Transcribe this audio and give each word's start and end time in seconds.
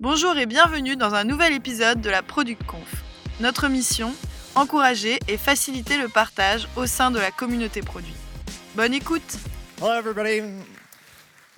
Bonjour 0.00 0.38
et 0.38 0.46
bienvenue 0.46 0.94
dans 0.94 1.14
un 1.14 1.24
nouvel 1.24 1.52
épisode 1.52 2.00
de 2.00 2.08
la 2.08 2.22
Product 2.22 2.62
Conf. 2.68 3.02
Notre 3.40 3.66
mission 3.66 4.14
encourager 4.54 5.18
et 5.26 5.36
faciliter 5.36 5.98
le 5.98 6.06
partage 6.06 6.68
au 6.76 6.86
sein 6.86 7.10
de 7.10 7.18
la 7.18 7.32
communauté 7.32 7.80
produit. 7.80 8.14
Bonne 8.76 8.94
écoute. 8.94 9.38
Hello, 9.80 9.98
everybody. 9.98 10.40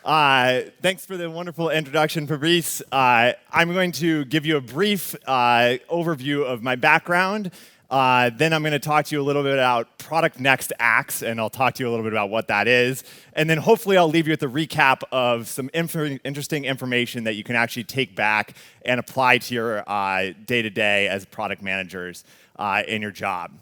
Uh, 0.06 0.70
thanks 0.80 1.04
for 1.04 1.18
the 1.18 1.28
wonderful 1.28 1.68
introduction, 1.68 2.26
Fabrice. 2.26 2.82
Uh, 2.90 3.32
I'm 3.52 3.74
going 3.74 3.92
to 3.92 4.24
give 4.24 4.46
you 4.46 4.56
a 4.56 4.62
brief 4.62 5.14
uh, 5.26 5.76
overview 5.90 6.42
of 6.42 6.62
my 6.62 6.76
background. 6.76 7.50
Uh, 7.90 8.30
then 8.30 8.52
I'm 8.52 8.62
going 8.62 8.72
to 8.72 8.78
talk 8.78 9.06
to 9.06 9.16
you 9.16 9.20
a 9.20 9.24
little 9.24 9.42
bit 9.42 9.54
about 9.54 9.98
Product 9.98 10.38
Next 10.38 10.72
Acts, 10.78 11.22
and 11.22 11.40
I'll 11.40 11.50
talk 11.50 11.74
to 11.74 11.82
you 11.82 11.88
a 11.88 11.90
little 11.90 12.04
bit 12.04 12.12
about 12.12 12.30
what 12.30 12.46
that 12.48 12.68
is. 12.68 13.02
And 13.32 13.50
then 13.50 13.58
hopefully 13.58 13.96
I'll 13.96 14.08
leave 14.08 14.28
you 14.28 14.32
with 14.32 14.42
a 14.44 14.46
recap 14.46 15.02
of 15.10 15.48
some 15.48 15.70
inf- 15.74 16.20
interesting 16.24 16.64
information 16.64 17.24
that 17.24 17.34
you 17.34 17.42
can 17.42 17.56
actually 17.56 17.84
take 17.84 18.14
back 18.14 18.54
and 18.84 19.00
apply 19.00 19.38
to 19.38 19.54
your 19.54 19.82
day 20.46 20.62
to 20.62 20.70
day 20.70 21.08
as 21.08 21.24
product 21.24 21.62
managers 21.62 22.24
uh, 22.60 22.82
in 22.86 23.02
your 23.02 23.10
job. 23.10 23.52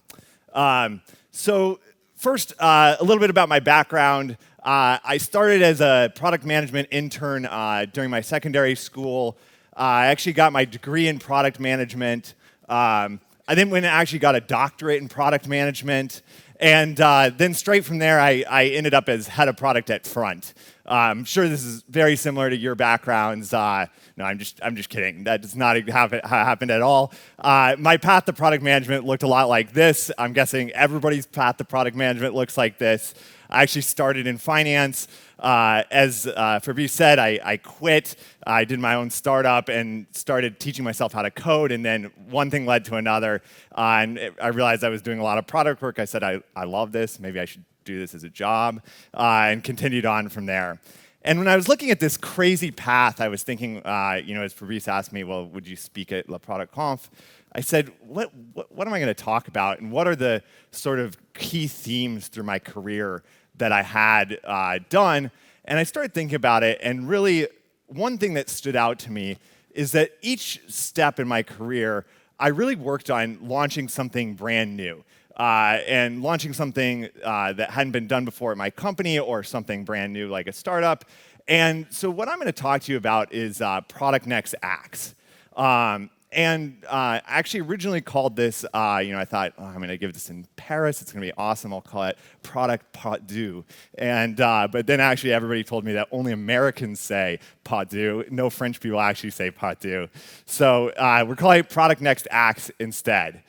Um, 0.52 1.00
so, 1.30 1.80
first, 2.16 2.52
uh, 2.58 2.96
a 2.98 3.04
little 3.04 3.20
bit 3.20 3.30
about 3.30 3.48
my 3.48 3.60
background. 3.60 4.36
Uh, 4.62 4.98
I 5.04 5.18
started 5.18 5.62
as 5.62 5.80
a 5.80 6.12
product 6.14 6.44
management 6.44 6.88
intern 6.90 7.46
uh, 7.46 7.86
during 7.90 8.10
my 8.10 8.20
secondary 8.20 8.74
school. 8.74 9.38
Uh, 9.76 9.80
I 9.80 10.06
actually 10.08 10.32
got 10.32 10.52
my 10.52 10.64
degree 10.64 11.06
in 11.06 11.18
product 11.18 11.60
management. 11.60 12.34
Um, 12.68 13.20
I 13.50 13.54
then 13.54 13.70
went 13.70 13.86
and 13.86 13.94
actually 13.94 14.18
got 14.18 14.36
a 14.36 14.40
doctorate 14.40 15.00
in 15.00 15.08
product 15.08 15.48
management. 15.48 16.20
And 16.60 17.00
uh, 17.00 17.30
then 17.34 17.54
straight 17.54 17.84
from 17.86 17.98
there, 17.98 18.20
I, 18.20 18.44
I, 18.48 18.66
ended 18.66 18.92
up 18.92 19.08
as 19.08 19.26
head 19.26 19.48
of 19.48 19.56
product 19.56 19.88
at 19.88 20.06
Front. 20.06 20.52
Uh, 20.84 20.92
I'm 20.92 21.24
sure 21.24 21.48
this 21.48 21.64
is 21.64 21.82
very 21.88 22.14
similar 22.16 22.50
to 22.50 22.56
your 22.56 22.74
backgrounds. 22.74 23.54
Uh, 23.54 23.86
no, 24.16 24.24
I'm 24.24 24.38
just, 24.38 24.60
I'm 24.62 24.76
just 24.76 24.90
kidding. 24.90 25.24
That 25.24 25.40
does 25.40 25.56
not 25.56 25.76
happen, 25.88 26.20
happen 26.24 26.70
at 26.70 26.82
all. 26.82 27.12
Uh, 27.38 27.76
my 27.78 27.96
path 27.96 28.26
to 28.26 28.34
product 28.34 28.62
management 28.62 29.06
looked 29.06 29.22
a 29.22 29.28
lot 29.28 29.48
like 29.48 29.72
this. 29.72 30.10
I'm 30.18 30.34
guessing 30.34 30.70
everybody's 30.72 31.24
path 31.26 31.56
to 31.58 31.64
product 31.64 31.96
management 31.96 32.34
looks 32.34 32.58
like 32.58 32.76
this. 32.76 33.14
I 33.50 33.62
actually 33.62 33.82
started 33.82 34.26
in 34.26 34.38
finance. 34.38 35.08
Uh, 35.38 35.84
as 35.90 36.26
uh, 36.26 36.58
Fabrice 36.60 36.92
said, 36.92 37.18
I, 37.18 37.38
I, 37.44 37.56
quit. 37.56 38.16
I 38.46 38.64
did 38.64 38.80
my 38.80 38.94
own 38.94 39.08
startup 39.10 39.68
and 39.68 40.06
started 40.10 40.58
teaching 40.58 40.84
myself 40.84 41.12
how 41.12 41.22
to 41.22 41.30
code. 41.30 41.70
And 41.72 41.84
then 41.84 42.10
one 42.28 42.50
thing 42.50 42.66
led 42.66 42.84
to 42.86 42.96
another. 42.96 43.42
Uh, 43.76 44.00
and 44.02 44.30
I 44.42 44.48
realized 44.48 44.82
I 44.84 44.88
was 44.88 45.02
doing 45.02 45.20
a 45.20 45.22
lot 45.22 45.38
of 45.38 45.46
product 45.46 45.80
work. 45.80 45.98
I 45.98 46.04
said, 46.04 46.22
I, 46.22 46.42
I 46.56 46.64
love 46.64 46.92
this. 46.92 47.20
Maybe 47.20 47.38
I 47.38 47.44
should 47.44 47.64
do 47.84 47.98
this 47.98 48.14
as 48.14 48.24
a 48.24 48.28
job. 48.28 48.82
Uh, 49.14 49.46
and 49.48 49.64
continued 49.64 50.06
on 50.06 50.28
from 50.28 50.46
there. 50.46 50.80
And 51.22 51.38
when 51.38 51.48
I 51.48 51.56
was 51.56 51.68
looking 51.68 51.90
at 51.90 52.00
this 52.00 52.16
crazy 52.16 52.70
path, 52.70 53.20
I 53.20 53.28
was 53.28 53.42
thinking, 53.42 53.84
uh, 53.84 54.20
you 54.24 54.34
know, 54.34 54.42
as 54.42 54.52
Fabrice 54.52 54.88
asked 54.88 55.12
me, 55.12 55.24
well, 55.24 55.46
would 55.46 55.66
you 55.66 55.76
speak 55.76 56.12
at 56.12 56.28
La 56.30 56.38
Product 56.38 56.72
Conf? 56.72 57.10
I 57.52 57.60
said, 57.60 57.92
what, 58.00 58.32
what, 58.54 58.70
what 58.74 58.86
am 58.86 58.94
I 58.94 58.98
going 58.98 59.08
to 59.08 59.22
talk 59.22 59.48
about? 59.48 59.80
And 59.80 59.90
what 59.90 60.06
are 60.06 60.14
the 60.14 60.42
sort 60.70 61.00
of 61.00 61.16
key 61.34 61.66
themes 61.66 62.28
through 62.28 62.44
my 62.44 62.58
career 62.58 63.24
that 63.58 63.72
I 63.72 63.82
had 63.82 64.38
uh, 64.44 64.78
done. 64.88 65.30
And 65.64 65.78
I 65.78 65.82
started 65.82 66.14
thinking 66.14 66.36
about 66.36 66.62
it, 66.62 66.78
and 66.82 67.08
really, 67.08 67.46
one 67.86 68.18
thing 68.18 68.34
that 68.34 68.48
stood 68.48 68.76
out 68.76 68.98
to 69.00 69.12
me 69.12 69.38
is 69.70 69.92
that 69.92 70.12
each 70.22 70.60
step 70.68 71.20
in 71.20 71.28
my 71.28 71.42
career, 71.42 72.06
I 72.38 72.48
really 72.48 72.76
worked 72.76 73.10
on 73.10 73.38
launching 73.42 73.88
something 73.88 74.34
brand 74.34 74.76
new. 74.76 75.04
Uh, 75.36 75.78
and 75.86 76.20
launching 76.20 76.52
something 76.52 77.08
uh, 77.22 77.52
that 77.52 77.70
hadn't 77.70 77.92
been 77.92 78.08
done 78.08 78.24
before 78.24 78.50
at 78.50 78.58
my 78.58 78.70
company 78.70 79.20
or 79.20 79.44
something 79.44 79.84
brand 79.84 80.12
new 80.12 80.26
like 80.26 80.48
a 80.48 80.52
startup. 80.52 81.04
And 81.46 81.86
so, 81.90 82.10
what 82.10 82.28
I'm 82.28 82.38
going 82.38 82.46
to 82.46 82.52
talk 82.52 82.82
to 82.82 82.92
you 82.92 82.98
about 82.98 83.32
is 83.32 83.60
uh, 83.60 83.82
Product 83.82 84.26
Next 84.26 84.56
Acts. 84.62 85.14
Um, 85.56 86.10
and 86.30 86.84
uh, 86.86 86.92
I 86.92 87.22
actually 87.26 87.60
originally 87.60 88.00
called 88.02 88.36
this, 88.36 88.64
uh, 88.74 89.00
you 89.02 89.12
know, 89.12 89.18
I 89.18 89.24
thought, 89.24 89.54
oh, 89.58 89.64
I'm 89.64 89.76
going 89.76 89.88
to 89.88 89.96
give 89.96 90.12
this 90.12 90.28
in 90.28 90.46
Paris. 90.56 91.00
It's 91.00 91.10
going 91.10 91.22
to 91.22 91.32
be 91.32 91.36
awesome. 91.38 91.72
I'll 91.72 91.80
call 91.80 92.04
it 92.04 92.18
Product 92.42 92.92
Part 92.92 93.26
Deux. 93.26 93.64
And, 93.96 94.38
uh, 94.40 94.68
but 94.70 94.86
then 94.86 95.00
actually 95.00 95.32
everybody 95.32 95.64
told 95.64 95.84
me 95.84 95.94
that 95.94 96.08
only 96.12 96.32
Americans 96.32 97.00
say 97.00 97.38
Part 97.64 97.88
Deux. 97.88 98.26
No 98.30 98.50
French 98.50 98.80
people 98.80 99.00
actually 99.00 99.30
say 99.30 99.50
Part 99.50 99.80
Deux. 99.80 100.08
So 100.44 100.90
uh, 100.90 101.24
we're 101.26 101.36
calling 101.36 101.60
it 101.60 101.70
Product 101.70 102.02
Next 102.02 102.28
Acts 102.30 102.70
instead. 102.78 103.42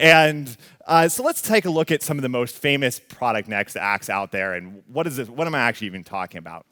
And 0.00 0.56
uh, 0.86 1.08
so 1.08 1.22
let's 1.22 1.40
take 1.40 1.66
a 1.66 1.70
look 1.70 1.92
at 1.92 2.02
some 2.02 2.18
of 2.18 2.22
the 2.22 2.28
most 2.28 2.56
famous 2.56 2.98
Product 2.98 3.48
Next 3.48 3.76
Acts 3.76 4.10
out 4.10 4.32
there. 4.32 4.54
And 4.54 4.82
what 4.88 5.06
is 5.06 5.16
this? 5.16 5.28
What 5.28 5.46
am 5.46 5.54
I 5.54 5.60
actually 5.60 5.86
even 5.86 6.02
talking 6.02 6.38
about? 6.38 6.66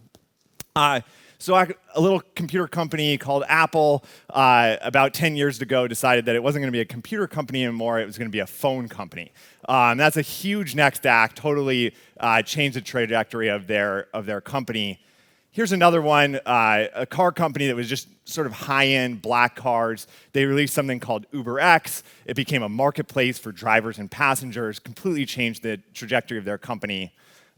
So 1.43 1.57
I, 1.57 1.69
a 1.97 2.01
little 2.01 2.23
computer 2.37 2.69
company 2.69 3.19
called 3.19 3.43
Apple, 3.49 4.05
uh, 4.31 4.77
about 4.81 5.13
10 5.13 5.35
years 5.35 5.61
ago, 5.61 5.89
decided 5.89 6.25
that 6.27 6.37
it 6.37 6.43
wasn't 6.45 6.63
going 6.63 6.69
to 6.69 6.77
be 6.77 6.79
a 6.79 6.85
computer 6.85 7.27
company 7.27 7.65
anymore. 7.65 7.99
It 7.99 8.07
was 8.07 8.17
going 8.17 8.29
to 8.29 8.33
be 8.33 8.39
a 8.39 8.47
phone 8.47 8.89
company. 8.89 9.33
Um, 9.69 9.99
that's 9.99 10.17
a 10.17 10.23
huge 10.23 10.77
next 10.77 11.05
act. 11.05 11.35
Totally 11.35 11.97
uh, 12.21 12.43
changed 12.43 12.77
the 12.77 12.81
trajectory 12.81 13.49
of 13.49 13.67
their 13.67 14.07
of 14.15 14.25
their 14.25 14.41
company. 14.41 15.01
Here's 15.51 15.73
another 15.73 16.01
one, 16.01 16.39
uh, 16.47 16.87
a 16.95 17.07
car 17.07 17.33
company 17.33 17.67
that 17.67 17.75
was 17.75 17.89
just 17.89 18.07
sort 18.25 18.47
of 18.47 18.53
high-end 18.53 19.21
black 19.21 19.57
cars. 19.57 20.07
They 20.35 20.45
released 20.45 20.75
something 20.75 21.01
called 21.01 21.29
UberX. 21.33 22.05
It 22.25 22.37
became 22.37 22.63
a 22.63 22.69
marketplace 22.69 23.37
for 23.41 23.51
drivers 23.51 23.99
and 23.99 24.09
passengers. 24.09 24.79
Completely 24.79 25.27
changed 25.27 25.65
the 25.65 25.79
trajectory 25.93 26.39
of 26.39 26.45
their 26.45 26.57
company. 26.57 27.13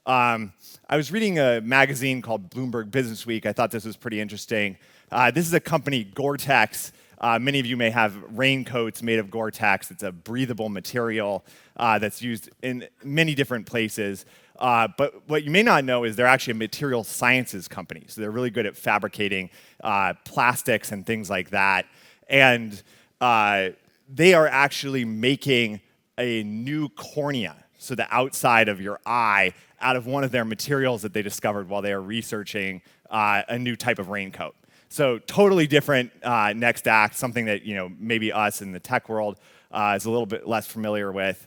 Um, 0.07 0.53
I 0.91 0.99
was 0.99 1.11
reading 1.11 1.39
a 1.39 1.63
magazine 1.63 2.21
called 2.21 2.51
Bloomberg 2.51 2.91
Business 2.91 3.25
Week. 3.25 3.47
I 3.47 3.55
thought 3.55 3.71
this 3.71 3.87
was 3.87 3.97
pretty 3.97 4.21
interesting. 4.21 4.77
Uh, 5.11 5.31
this 5.31 5.47
is 5.47 5.55
a 5.55 5.61
company, 5.61 6.05
Gore-Tex. 6.05 6.93
Uh, 7.19 7.39
many 7.39 7.59
of 7.59 7.65
you 7.65 7.79
may 7.79 7.89
have 7.89 8.15
raincoats 8.37 9.03
made 9.03 9.19
of 9.19 9.31
Gore-Tex. 9.31 9.91
It's 9.91 10.03
a 10.03 10.13
breathable 10.13 10.69
material 10.69 11.43
uh, 11.79 11.99
that's 11.99 12.21
used 12.21 12.51
in 12.63 12.87
many 13.03 13.35
different 13.35 13.65
places. 13.65 14.27
Uh, 14.59 14.89
but 14.99 15.27
what 15.27 15.43
you 15.43 15.51
may 15.51 15.63
not 15.63 15.85
know 15.85 16.05
is 16.05 16.17
they're 16.17 16.27
actually 16.27 16.53
a 16.53 16.57
material 16.57 17.03
sciences 17.03 17.67
company. 17.67 18.05
So 18.09 18.21
they're 18.21 18.31
really 18.31 18.51
good 18.51 18.67
at 18.67 18.77
fabricating 18.77 19.49
uh, 19.83 20.13
plastics 20.27 20.93
and 20.93 21.07
things 21.07 21.31
like 21.31 21.49
that. 21.51 21.87
And 22.29 22.83
uh, 23.23 23.71
they 24.07 24.35
are 24.35 24.47
actually 24.47 25.07
making 25.07 25.81
a 26.19 26.43
new 26.43 26.91
cornea 26.91 27.57
so 27.85 27.95
the 27.95 28.07
outside 28.11 28.69
of 28.69 28.81
your 28.81 28.99
eye, 29.05 29.53
out 29.85 29.97
of 29.97 30.07
one 30.07 30.25
of 30.25 30.33
their 30.33 30.45
materials 30.45 31.03
that 31.03 31.13
they 31.13 31.23
discovered 31.23 31.69
while 31.69 31.83
they 31.83 31.95
were 31.95 32.03
researching 32.03 32.81
uh, 33.11 33.43
a 33.49 33.59
new 33.59 33.77
type 33.77 33.99
of 33.99 34.09
raincoat. 34.09 34.57
So 34.89 35.19
totally 35.19 35.67
different 35.67 36.11
uh, 36.23 36.55
next 36.57 36.89
act, 36.89 37.17
something 37.17 37.45
that 37.45 37.65
you 37.65 37.77
know 37.77 37.93
maybe 37.99 38.33
us 38.33 38.63
in 38.63 38.73
the 38.73 38.81
tech 38.81 39.09
world 39.09 39.39
uh, 39.71 39.95
is 39.97 40.07
a 40.07 40.11
little 40.11 40.27
bit 40.27 40.49
less 40.49 40.67
familiar 40.67 41.13
with. 41.13 41.47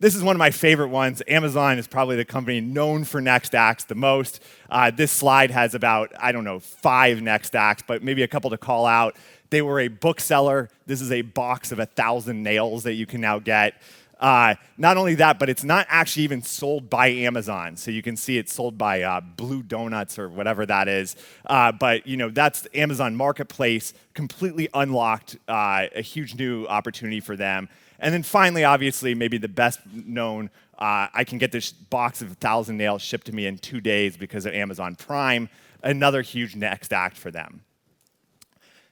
This 0.00 0.14
is 0.14 0.22
one 0.22 0.36
of 0.36 0.38
my 0.38 0.52
favorite 0.52 0.88
ones. 0.88 1.22
Amazon 1.26 1.76
is 1.76 1.88
probably 1.88 2.14
the 2.14 2.24
company 2.24 2.60
known 2.60 3.02
for 3.02 3.20
next 3.20 3.52
acts 3.52 3.84
the 3.84 3.96
most. 3.96 4.40
Uh, 4.70 4.92
this 4.92 5.10
slide 5.10 5.50
has 5.50 5.74
about, 5.74 6.12
I 6.20 6.30
don't 6.30 6.44
know, 6.44 6.60
five 6.60 7.20
next 7.20 7.56
acts, 7.56 7.82
but 7.84 8.00
maybe 8.00 8.22
a 8.22 8.28
couple 8.28 8.50
to 8.50 8.58
call 8.58 8.86
out. 8.86 9.16
They 9.50 9.60
were 9.60 9.80
a 9.80 9.88
bookseller. 9.88 10.68
This 10.86 11.00
is 11.00 11.10
a 11.10 11.22
box 11.22 11.72
of 11.72 11.80
a 11.80 11.86
thousand 11.86 12.44
nails 12.44 12.84
that 12.84 12.92
you 12.92 13.06
can 13.06 13.20
now 13.20 13.40
get. 13.40 13.74
Uh, 14.18 14.54
not 14.76 14.96
only 14.96 15.14
that, 15.14 15.38
but 15.38 15.48
it's 15.48 15.62
not 15.62 15.86
actually 15.88 16.24
even 16.24 16.42
sold 16.42 16.90
by 16.90 17.08
Amazon. 17.08 17.76
So 17.76 17.90
you 17.90 18.02
can 18.02 18.16
see 18.16 18.36
it's 18.36 18.52
sold 18.52 18.76
by 18.76 19.02
uh, 19.02 19.20
Blue 19.20 19.62
Donuts 19.62 20.18
or 20.18 20.28
whatever 20.28 20.66
that 20.66 20.88
is. 20.88 21.14
Uh, 21.46 21.70
but 21.72 22.06
you 22.06 22.16
know 22.16 22.28
that's 22.28 22.66
Amazon 22.74 23.14
Marketplace 23.14 23.94
completely 24.14 24.68
unlocked 24.74 25.36
uh, 25.46 25.86
a 25.94 26.02
huge 26.02 26.34
new 26.34 26.66
opportunity 26.66 27.20
for 27.20 27.36
them. 27.36 27.68
And 28.00 28.12
then 28.12 28.22
finally, 28.22 28.64
obviously, 28.64 29.14
maybe 29.14 29.38
the 29.38 29.48
best 29.48 29.80
known, 29.92 30.50
uh, 30.78 31.08
I 31.12 31.24
can 31.24 31.38
get 31.38 31.50
this 31.52 31.72
box 31.72 32.22
of 32.22 32.32
thousand 32.38 32.76
nails 32.76 33.02
shipped 33.02 33.26
to 33.26 33.32
me 33.34 33.46
in 33.46 33.58
two 33.58 33.80
days 33.80 34.16
because 34.16 34.46
of 34.46 34.54
Amazon 34.54 34.94
Prime. 34.94 35.48
Another 35.82 36.22
huge 36.22 36.56
next 36.56 36.92
act 36.92 37.16
for 37.16 37.30
them. 37.30 37.62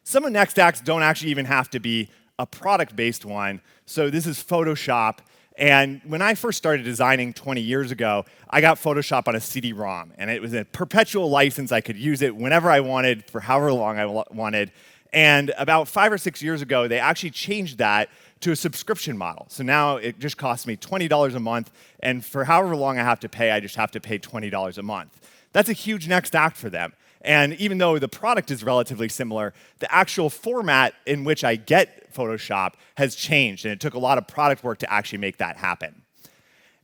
Some 0.03 0.25
of 0.25 0.33
next 0.33 0.59
acts 0.59 0.81
don't 0.81 1.03
actually 1.03 1.31
even 1.33 1.47
have 1.47 1.69
to 1.71 1.81
be 1.81 2.09
a 2.39 2.47
product 2.47 2.97
based 2.97 3.25
one. 3.25 3.61
So 3.87 4.11
this 4.11 4.27
is 4.27 4.43
Photoshop. 4.43 5.19
And 5.59 6.03
when 6.05 6.21
I 6.21 6.35
first 6.35 6.59
started 6.59 6.83
designing 6.83 7.33
20 7.33 7.63
years 7.63 7.91
ago, 7.91 8.27
I 8.51 8.61
got 8.61 8.77
Photoshop 8.77 9.27
on 9.27 9.35
a 9.35 9.41
CD 9.41 9.73
ROM. 9.73 10.13
And 10.19 10.31
it 10.31 10.43
was 10.43 10.53
a 10.53 10.65
perpetual 10.67 11.31
license. 11.31 11.73
I 11.73 11.81
could 11.81 11.97
use 11.97 12.21
it 12.21 12.37
whenever 12.37 12.71
I 12.71 12.81
wanted, 12.81 13.25
for 13.31 13.41
however 13.41 13.73
long 13.73 13.99
I 13.99 14.05
wanted. 14.05 14.71
And 15.13 15.55
about 15.57 15.89
five 15.89 16.13
or 16.13 16.19
six 16.19 16.43
years 16.43 16.61
ago, 16.61 16.89
they 16.89 16.99
actually 16.99 17.31
changed 17.31 17.79
that 17.79 18.11
to 18.41 18.53
a 18.53 18.57
subscription 18.57 19.17
model. 19.17 19.47
So 19.49 19.63
now 19.63 19.97
it 19.97 20.19
just 20.19 20.37
costs 20.37 20.67
me 20.67 20.77
$20 20.77 21.35
a 21.35 21.41
month. 21.41 21.71
And 22.01 22.23
for 22.23 22.45
however 22.45 22.77
long 22.77 22.99
I 22.99 23.03
have 23.05 23.21
to 23.21 23.29
pay, 23.29 23.51
I 23.51 23.61
just 23.61 23.77
have 23.77 23.91
to 23.93 24.01
pay 24.01 24.19
$20 24.19 24.77
a 24.77 24.83
month. 24.83 25.19
That's 25.53 25.71
a 25.71 25.73
huge 25.75 26.07
next 26.07 26.35
act 26.37 26.59
for 26.59 26.69
them. 26.69 26.93
And 27.27 27.55
even 27.55 27.79
though 27.79 27.99
the 27.99 28.09
product 28.09 28.53
is 28.53 28.63
relatively 28.63 29.09
similar, 29.09 29.53
the 29.81 29.93
actual 29.93 30.31
format 30.31 30.95
in 31.07 31.25
which 31.25 31.43
I 31.43 31.57
get 31.57 32.15
Photoshop 32.15 32.75
has 32.97 33.17
changed, 33.17 33.67
and 33.67 33.73
it 33.73 33.81
took 33.81 33.95
a 33.95 33.99
lot 33.99 34.17
of 34.17 34.29
product 34.29 34.63
work 34.63 34.79
to 34.79 34.91
actually 34.91 35.19
make 35.19 35.39
that 35.39 35.57
happen. 35.57 36.03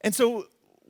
And 0.03 0.13
so, 0.13 0.47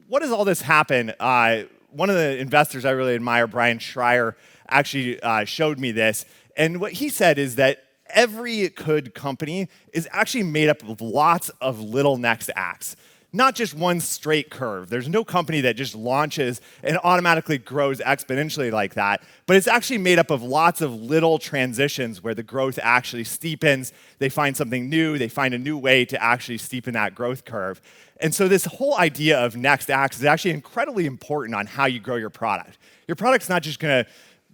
what 0.09 0.21
does 0.21 0.33
all 0.33 0.47
this 0.47 0.63
happen? 0.63 1.13
Uh, 1.21 1.65
one 1.91 2.09
of 2.09 2.17
the 2.17 2.39
investors 2.39 2.87
I 2.87 2.91
really 2.93 3.15
admire, 3.15 3.47
Bryan 3.47 3.79
Schreier, 3.79 4.35
actually 4.69 5.23
uh, 5.23 5.45
showed 5.45 5.79
me 5.79 5.93
this. 5.93 6.25
And 6.57 6.81
what 6.81 6.93
he 6.93 7.11
said 7.11 7.39
is 7.39 7.57
that 7.57 7.85
every 8.09 8.69
good 8.71 9.15
company 9.15 9.69
is 9.93 10.09
actually 10.13 10.45
made 10.45 10.71
up 10.71 10.83
of 10.83 11.03
lots 11.03 11.51
of 11.61 11.79
little 11.79 12.17
next 12.17 12.51
acts 12.57 12.97
not 13.33 13.55
just 13.55 13.75
one 13.75 13.99
straight 14.01 14.51
curve. 14.51 14.91
There's 14.91 15.09
no 15.09 15.25
company 15.25 15.63
that 15.63 15.77
just 15.77 15.95
launches 15.95 16.61
and 16.83 16.99
automatically 17.03 17.59
grows 17.59 18.01
exponentially 18.01 18.71
like 18.71 18.95
that, 18.95 19.23
but 19.47 19.57
it's 19.57 19.67
actually 19.67 19.99
made 19.99 20.19
up 20.19 20.31
of 20.31 20.43
lots 20.43 20.81
of 20.81 20.93
little 20.95 21.39
transitions 21.39 22.23
where 22.23 22.35
the 22.35 22.43
growth 22.43 22.79
actually 22.83 23.25
steepens. 23.25 23.93
They 24.19 24.29
find 24.29 24.57
something 24.57 24.91
new, 24.91 25.17
they 25.17 25.29
find 25.29 25.55
a 25.55 25.59
new 25.59 25.79
way 25.79 26.05
to 26.07 26.23
actually 26.23 26.59
steepen 26.59 26.93
that 26.93 27.15
growth 27.15 27.45
curve. 27.45 27.81
And 28.21 28.35
so, 28.35 28.49
this 28.49 28.67
whole 28.67 28.97
idea 28.99 29.39
of 29.43 29.57
next 29.57 29.91
acts 29.91 30.19
is 30.19 30.25
actually 30.25 30.53
incredibly 30.53 31.07
important 31.07 31.55
on 31.55 31.67
how 31.67 31.87
you 31.87 32.01
grow 32.01 32.17
your 32.17 32.31
product. 32.31 32.79
Your 33.09 33.17
product's 33.17 33.49
not 33.49 33.63
just 33.63 33.81
gonna 33.81 34.07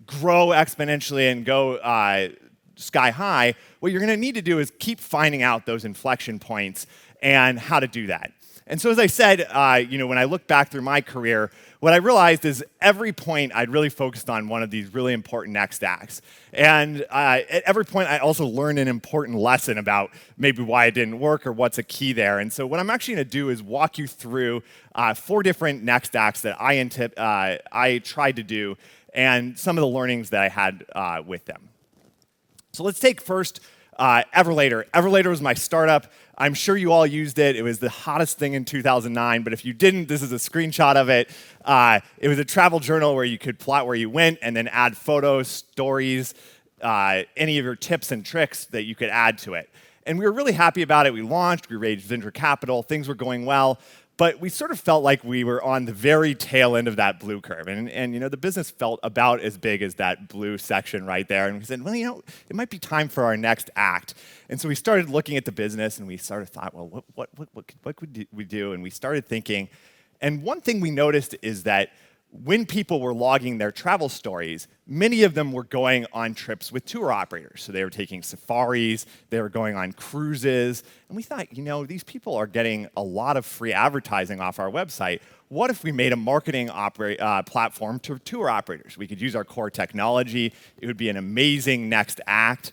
grow 0.07 0.49
exponentially 0.49 1.31
and 1.31 1.45
go 1.45 1.77
uh, 1.77 2.29
sky 2.77 3.11
high. 3.11 3.55
What 3.81 3.93
you're 3.93 4.01
gonna 4.01 4.17
need 4.17 4.37
to 4.37 4.43
do 4.43 4.61
is 4.61 4.73
keep 4.79 5.01
finding 5.01 5.43
out 5.43 5.67
those 5.67 5.85
inflection 5.85 6.39
points 6.39 6.87
and 7.21 7.59
how 7.59 7.81
to 7.81 7.89
do 7.89 8.07
that. 8.07 8.33
And 8.71 8.79
so, 8.79 8.91
as 8.91 8.99
I 8.99 9.07
said, 9.07 9.47
uh, 9.51 9.81
you 9.89 9.97
know, 9.97 10.07
when 10.07 10.19
I 10.19 10.25
look 10.25 10.47
back 10.47 10.71
through 10.71 10.83
my 10.83 11.01
career, 11.01 11.51
what 11.81 11.95
I 11.95 11.97
realized 11.97 12.45
is 12.45 12.63
every 12.83 13.15
point 13.15 13.53
I'd 13.55 13.71
really 13.71 13.89
focused 13.89 14.29
on 14.29 14.47
one 14.49 14.63
of 14.63 14.71
these 14.71 14.93
really 14.93 15.15
important 15.15 15.55
next 15.55 15.83
acts. 15.83 16.21
And 16.53 17.07
uh, 17.11 17.41
at 17.49 17.63
every 17.65 17.87
point, 17.87 18.11
I 18.11 18.19
also 18.19 18.45
learned 18.45 18.79
an 18.79 18.87
important 18.87 19.39
lesson 19.39 19.79
about 19.79 20.11
maybe 20.37 20.63
why 20.63 20.85
it 20.85 20.91
didn't 20.93 21.19
work 21.19 21.47
or 21.47 21.53
what's 21.53 21.79
a 21.79 21.83
key 21.83 22.13
there. 22.13 22.41
And 22.41 22.53
so, 22.53 22.67
what 22.67 22.79
I'm 22.79 22.91
actually 22.91 23.15
going 23.15 23.27
to 23.27 23.31
do 23.31 23.49
is 23.49 23.63
walk 23.63 23.97
you 23.97 24.07
through 24.07 24.63
uh, 24.95 25.15
four 25.15 25.43
different 25.43 25.83
next 25.83 26.15
acts 26.15 26.43
that 26.43 26.61
I, 26.61 26.75
intip, 26.75 27.13
uh, 27.17 27.57
I 27.73 27.99
tried 27.99 28.37
to 28.37 28.43
do 28.43 28.77
and 29.15 29.59
some 29.59 29.79
of 29.79 29.81
the 29.81 29.89
learnings 29.89 30.29
that 30.31 30.43
I 30.43 30.49
had 30.51 30.85
uh, 30.95 31.23
with 31.27 31.47
them. 31.47 31.71
So, 32.73 32.83
let's 32.83 33.01
take 33.01 33.23
first 33.23 33.61
uh, 33.99 34.23
Everlater. 34.35 34.85
Everlater 34.91 35.27
was 35.27 35.43
my 35.43 35.55
startup. 35.55 36.07
I'm 36.37 36.55
sure 36.55 36.77
you 36.77 36.93
all 36.93 37.07
used 37.07 37.39
it. 37.39 37.57
It 37.57 37.63
was 37.63 37.81
the 37.81 37.89
hottest 37.89 38.39
thing 38.39 38.55
in 38.55 38.65
2009. 38.65 39.43
But 39.43 39.53
if 39.53 39.65
you 39.65 39.73
didn't, 39.73 40.07
this 40.07 40.23
is 40.23 40.33
a 40.33 40.37
screenshot 40.37 40.95
of 40.95 41.09
it. 41.09 41.31
Uh, 41.65 42.01
it 42.19 42.29
was 42.29 42.39
a 42.39 42.45
travel 42.45 42.79
journal 42.79 43.15
where 43.15 43.25
you 43.25 43.39
could 43.39 43.59
plot 43.59 43.87
where 43.87 43.97
you 43.97 44.09
went 44.09 44.39
and 44.41 44.57
then 44.57 44.69
add 44.69 44.97
photos, 44.97 45.49
stories, 45.49 46.35
uh, 46.81 47.23
any 47.37 47.59
of 47.59 47.65
your 47.65 47.75
tips 47.75 48.13
and 48.13 48.25
tricks 48.25 48.67
that 48.67 48.85
you 48.85 48.95
could 48.95 49.09
add 49.09 49.39
to 49.39 49.55
it. 49.55 49.69
And 50.07 50.19
we 50.19 50.25
were 50.25 50.33
really 50.33 50.53
happy 50.53 50.83
about 50.83 51.07
it. 51.07 51.13
We 51.13 51.23
launched, 51.23 51.69
we 51.69 51.77
raised 51.77 52.07
venture 52.07 52.31
capital, 52.31 52.83
things 52.83 53.09
were 53.09 53.15
going 53.15 53.45
well 53.45 53.79
but 54.19 54.41
we 54.41 54.49
sort 54.49 54.73
of 54.73 54.81
felt 54.81 55.05
like 55.05 55.23
we 55.23 55.45
were 55.45 55.63
on 55.63 55.85
the 55.85 55.93
very 55.93 56.35
tail 56.35 56.75
end 56.75 56.89
of 56.89 56.97
that 56.97 57.21
blue 57.21 57.41
curve. 57.41 57.69
And, 57.69 57.89
and 57.89 58.13
you 58.13 58.19
know, 58.19 58.29
the 58.29 58.37
business 58.37 58.69
felt 58.69 58.99
about 59.05 59.41
as 59.41 59.57
big 59.57 59.81
as 59.81 59.95
that 59.95 60.29
blue 60.29 60.59
section 60.59 61.07
right 61.07 61.27
there. 61.27 61.47
And 61.47 61.61
we 61.61 61.65
said, 61.65 61.83
well, 61.83 61.95
you 61.95 62.05
know, 62.05 62.23
it 62.51 62.57
might 62.57 62.69
be 62.69 62.81
time 62.81 63.09
for 63.09 63.25
our 63.25 63.37
next 63.37 63.71
act. 63.77 64.15
And 64.49 64.61
so 64.61 64.67
we 64.69 64.75
started 64.75 65.09
looking 65.09 65.37
at 65.37 65.45
the 65.45 65.53
business 65.53 65.99
and 65.99 66.09
we 66.09 66.17
sort 66.17 66.43
of 66.43 66.49
thought, 66.49 66.75
well, 66.75 66.89
what, 66.89 67.05
what, 67.15 67.31
what, 67.37 67.49
what, 67.53 67.73
what 67.85 67.97
could 67.97 68.27
we 68.33 68.45
do? 68.45 68.73
And 68.73 68.83
we 68.83 68.91
started 68.91 69.25
thinking. 69.25 69.69
And 70.21 70.43
one 70.43 70.61
thing 70.61 70.81
we 70.81 70.91
noticed 70.91 71.37
is 71.41 71.63
that 71.63 71.91
when 72.31 72.67
people 72.67 73.01
were 73.01 73.15
logging 73.15 73.59
their 73.59 73.73
travel 73.73 74.09
stories, 74.09 74.69
many 74.87 75.23
of 75.23 75.35
them 75.35 75.53
were 75.53 75.65
going 75.65 76.07
on 76.13 76.35
trips 76.35 76.71
with 76.71 76.85
tour 76.85 77.11
operators. 77.11 77.63
So 77.63 77.73
they 77.73 77.83
were 77.83 77.91
taking 77.91 78.23
safaris, 78.23 79.07
they 79.31 79.41
were 79.41 79.49
going 79.49 79.77
on 79.77 79.93
cruises. 79.93 80.83
And 81.09 81.17
we 81.17 81.23
thought, 81.23 81.57
you 81.57 81.63
know, 81.63 81.87
these 81.87 82.05
people 82.05 82.35
are 82.35 82.47
getting 82.47 82.89
a 82.97 83.03
lot 83.03 83.37
of 83.37 83.47
free 83.47 83.73
advertising 83.73 84.41
off 84.41 84.59
our 84.59 84.71
website. 84.71 85.21
What 85.49 85.71
if 85.71 85.83
we 85.83 85.93
made 85.93 86.13
a 86.13 86.17
marketing 86.17 86.69
opera- 86.69 87.17
uh, 87.17 87.43
platform 87.43 87.99
to 88.01 88.19
tour 88.19 88.51
operators? 88.51 88.99
We 88.99 89.07
could 89.07 89.21
use 89.21 89.35
our 89.35 89.45
core 89.45 89.71
technology, 89.71 90.53
it 90.81 90.87
would 90.87 90.99
be 90.99 91.09
an 91.09 91.17
amazing 91.17 91.89
next 91.89 92.21
act. 92.27 92.73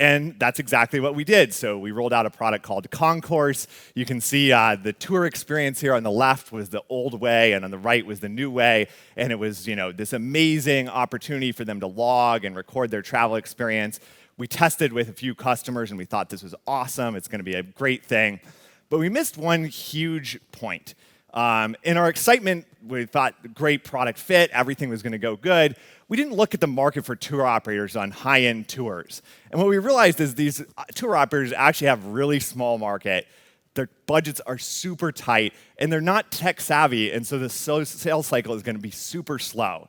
And 0.00 0.38
that's 0.38 0.58
exactly 0.58 0.98
what 0.98 1.14
we 1.14 1.24
did. 1.24 1.52
So 1.52 1.78
we 1.78 1.90
rolled 1.90 2.14
out 2.14 2.24
a 2.24 2.30
product 2.30 2.64
called 2.64 2.90
Concourse. 2.90 3.66
You 3.94 4.06
can 4.06 4.22
see 4.22 4.50
uh, 4.50 4.76
the 4.82 4.94
tour 4.94 5.26
experience 5.26 5.78
here 5.78 5.92
on 5.92 6.02
the 6.04 6.10
left 6.10 6.52
was 6.52 6.70
the 6.70 6.82
old 6.88 7.20
way, 7.20 7.52
and 7.52 7.66
on 7.66 7.70
the 7.70 7.78
right 7.78 8.04
was 8.06 8.20
the 8.20 8.28
new 8.30 8.50
way. 8.50 8.88
And 9.14 9.30
it 9.30 9.38
was, 9.38 9.68
you 9.68 9.76
know, 9.76 9.92
this 9.92 10.14
amazing 10.14 10.88
opportunity 10.88 11.52
for 11.52 11.66
them 11.66 11.80
to 11.80 11.86
log 11.86 12.46
and 12.46 12.56
record 12.56 12.90
their 12.90 13.02
travel 13.02 13.36
experience. 13.36 14.00
We 14.38 14.48
tested 14.48 14.90
with 14.94 15.10
a 15.10 15.12
few 15.12 15.34
customers, 15.34 15.90
and 15.90 15.98
we 15.98 16.06
thought 16.06 16.30
this 16.30 16.42
was 16.42 16.54
awesome. 16.66 17.14
It's 17.14 17.28
going 17.28 17.40
to 17.40 17.44
be 17.44 17.56
a 17.56 17.62
great 17.62 18.06
thing. 18.06 18.40
But 18.88 19.00
we 19.00 19.10
missed 19.10 19.36
one 19.36 19.66
huge 19.66 20.40
point. 20.50 20.94
Um, 21.34 21.76
in 21.82 21.96
our 21.96 22.08
excitement, 22.08 22.66
we 22.86 23.04
thought 23.04 23.34
the 23.42 23.48
great 23.48 23.84
product 23.84 24.18
fit, 24.18 24.50
everything 24.50 24.88
was 24.88 25.02
going 25.02 25.12
to 25.12 25.18
go 25.18 25.36
good. 25.36 25.76
We 26.10 26.16
didn't 26.16 26.34
look 26.34 26.54
at 26.54 26.60
the 26.60 26.66
market 26.66 27.04
for 27.04 27.14
tour 27.14 27.46
operators 27.46 27.94
on 27.94 28.10
high 28.10 28.42
end 28.42 28.66
tours. 28.68 29.22
And 29.52 29.60
what 29.60 29.68
we 29.68 29.78
realized 29.78 30.20
is 30.20 30.34
these 30.34 30.60
uh, 30.60 30.84
tour 30.92 31.14
operators 31.14 31.52
actually 31.52 31.86
have 31.86 32.04
really 32.04 32.40
small 32.40 32.78
market. 32.78 33.28
Their 33.74 33.88
budgets 34.06 34.40
are 34.40 34.58
super 34.58 35.12
tight 35.12 35.54
and 35.78 35.92
they're 35.92 36.00
not 36.00 36.32
tech 36.32 36.60
savvy. 36.60 37.12
And 37.12 37.24
so 37.24 37.38
the 37.38 37.48
sales 37.48 38.26
cycle 38.26 38.54
is 38.54 38.64
going 38.64 38.74
to 38.74 38.82
be 38.82 38.90
super 38.90 39.38
slow. 39.38 39.88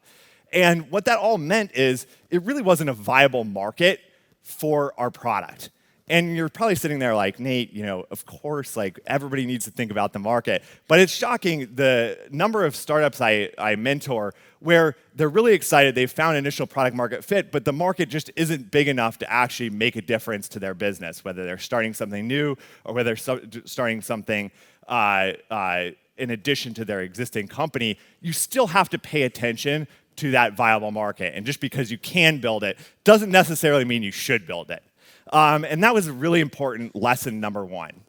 And 0.54 0.92
what 0.92 1.06
that 1.06 1.18
all 1.18 1.40
meant 1.40 1.72
is 1.74 2.06
it 2.30 2.44
really 2.44 2.62
wasn't 2.62 2.92
a 2.92 2.94
viable 2.94 3.44
market 3.44 4.00
for 4.44 4.94
our 5.00 5.10
product. 5.10 5.72
And 6.10 6.36
you're 6.36 6.50
probably 6.50 6.76
sitting 6.76 7.00
there 7.00 7.16
like, 7.16 7.40
Nate, 7.40 7.72
you 7.72 7.84
know, 7.84 8.06
of 8.12 8.26
course, 8.26 8.76
like 8.76 9.00
everybody 9.06 9.46
needs 9.46 9.66
to 9.66 9.72
think 9.72 9.92
about 9.92 10.14
the 10.14 10.20
market. 10.20 10.64
But 10.88 11.00
it's 11.00 11.14
shocking 11.14 11.74
the 11.76 12.18
number 12.32 12.66
of 12.66 12.76
startups 12.76 13.22
I, 13.22 13.50
I 13.58 13.76
mentor 13.76 14.34
where 14.60 14.96
they're 15.16 15.30
really 15.30 15.54
excited, 15.54 15.96
they've 15.96 16.12
found 16.12 16.38
initial 16.38 16.68
product 16.68 16.96
market 16.96 17.24
fit, 17.24 17.52
but 17.52 17.66
the 17.66 17.74
market 17.74 18.10
just 18.10 18.30
isn't 18.36 18.72
big 18.72 18.88
enough 18.88 19.18
to 19.18 19.32
actually 19.32 19.70
make 19.70 19.96
a 19.96 20.02
difference 20.02 20.48
to 20.50 20.60
their 20.60 20.74
business, 20.74 21.26
whether 21.26 21.46
they're 21.46 21.58
starting 21.58 21.94
something 21.94 22.28
new 22.28 22.56
or 22.86 22.94
whether 22.94 23.16
they're 23.16 23.40
starting 23.66 24.02
something 24.02 24.52
uh, 24.88 25.32
uh, 25.50 25.86
in 26.18 26.30
addition 26.30 26.74
to 26.76 26.86
their 26.86 27.02
existing 27.02 27.48
company. 27.48 27.98
You 28.22 28.34
still 28.34 28.68
have 28.68 28.90
to 28.90 29.00
pay 29.00 29.24
attention 29.24 29.88
to 30.18 30.32
that 30.32 30.54
viable 30.54 30.92
market. 30.92 31.34
And 31.36 31.46
just 31.46 31.60
because 31.60 31.90
you 31.92 31.98
can 31.98 32.40
build 32.40 32.64
it 32.64 32.78
doesn't 33.04 33.32
necessarily 33.32 33.86
mean 33.86 34.04
you 34.04 34.12
should 34.12 34.46
build 34.46 34.70
it. 34.70 34.84
Um, 35.32 35.64
and 35.64 35.84
that 35.84 35.94
was 35.94 36.08
a 36.08 36.14
really 36.14 36.42
important 36.42 36.96
lesson 36.96 37.40
number 37.40 37.66
one. 37.66 38.02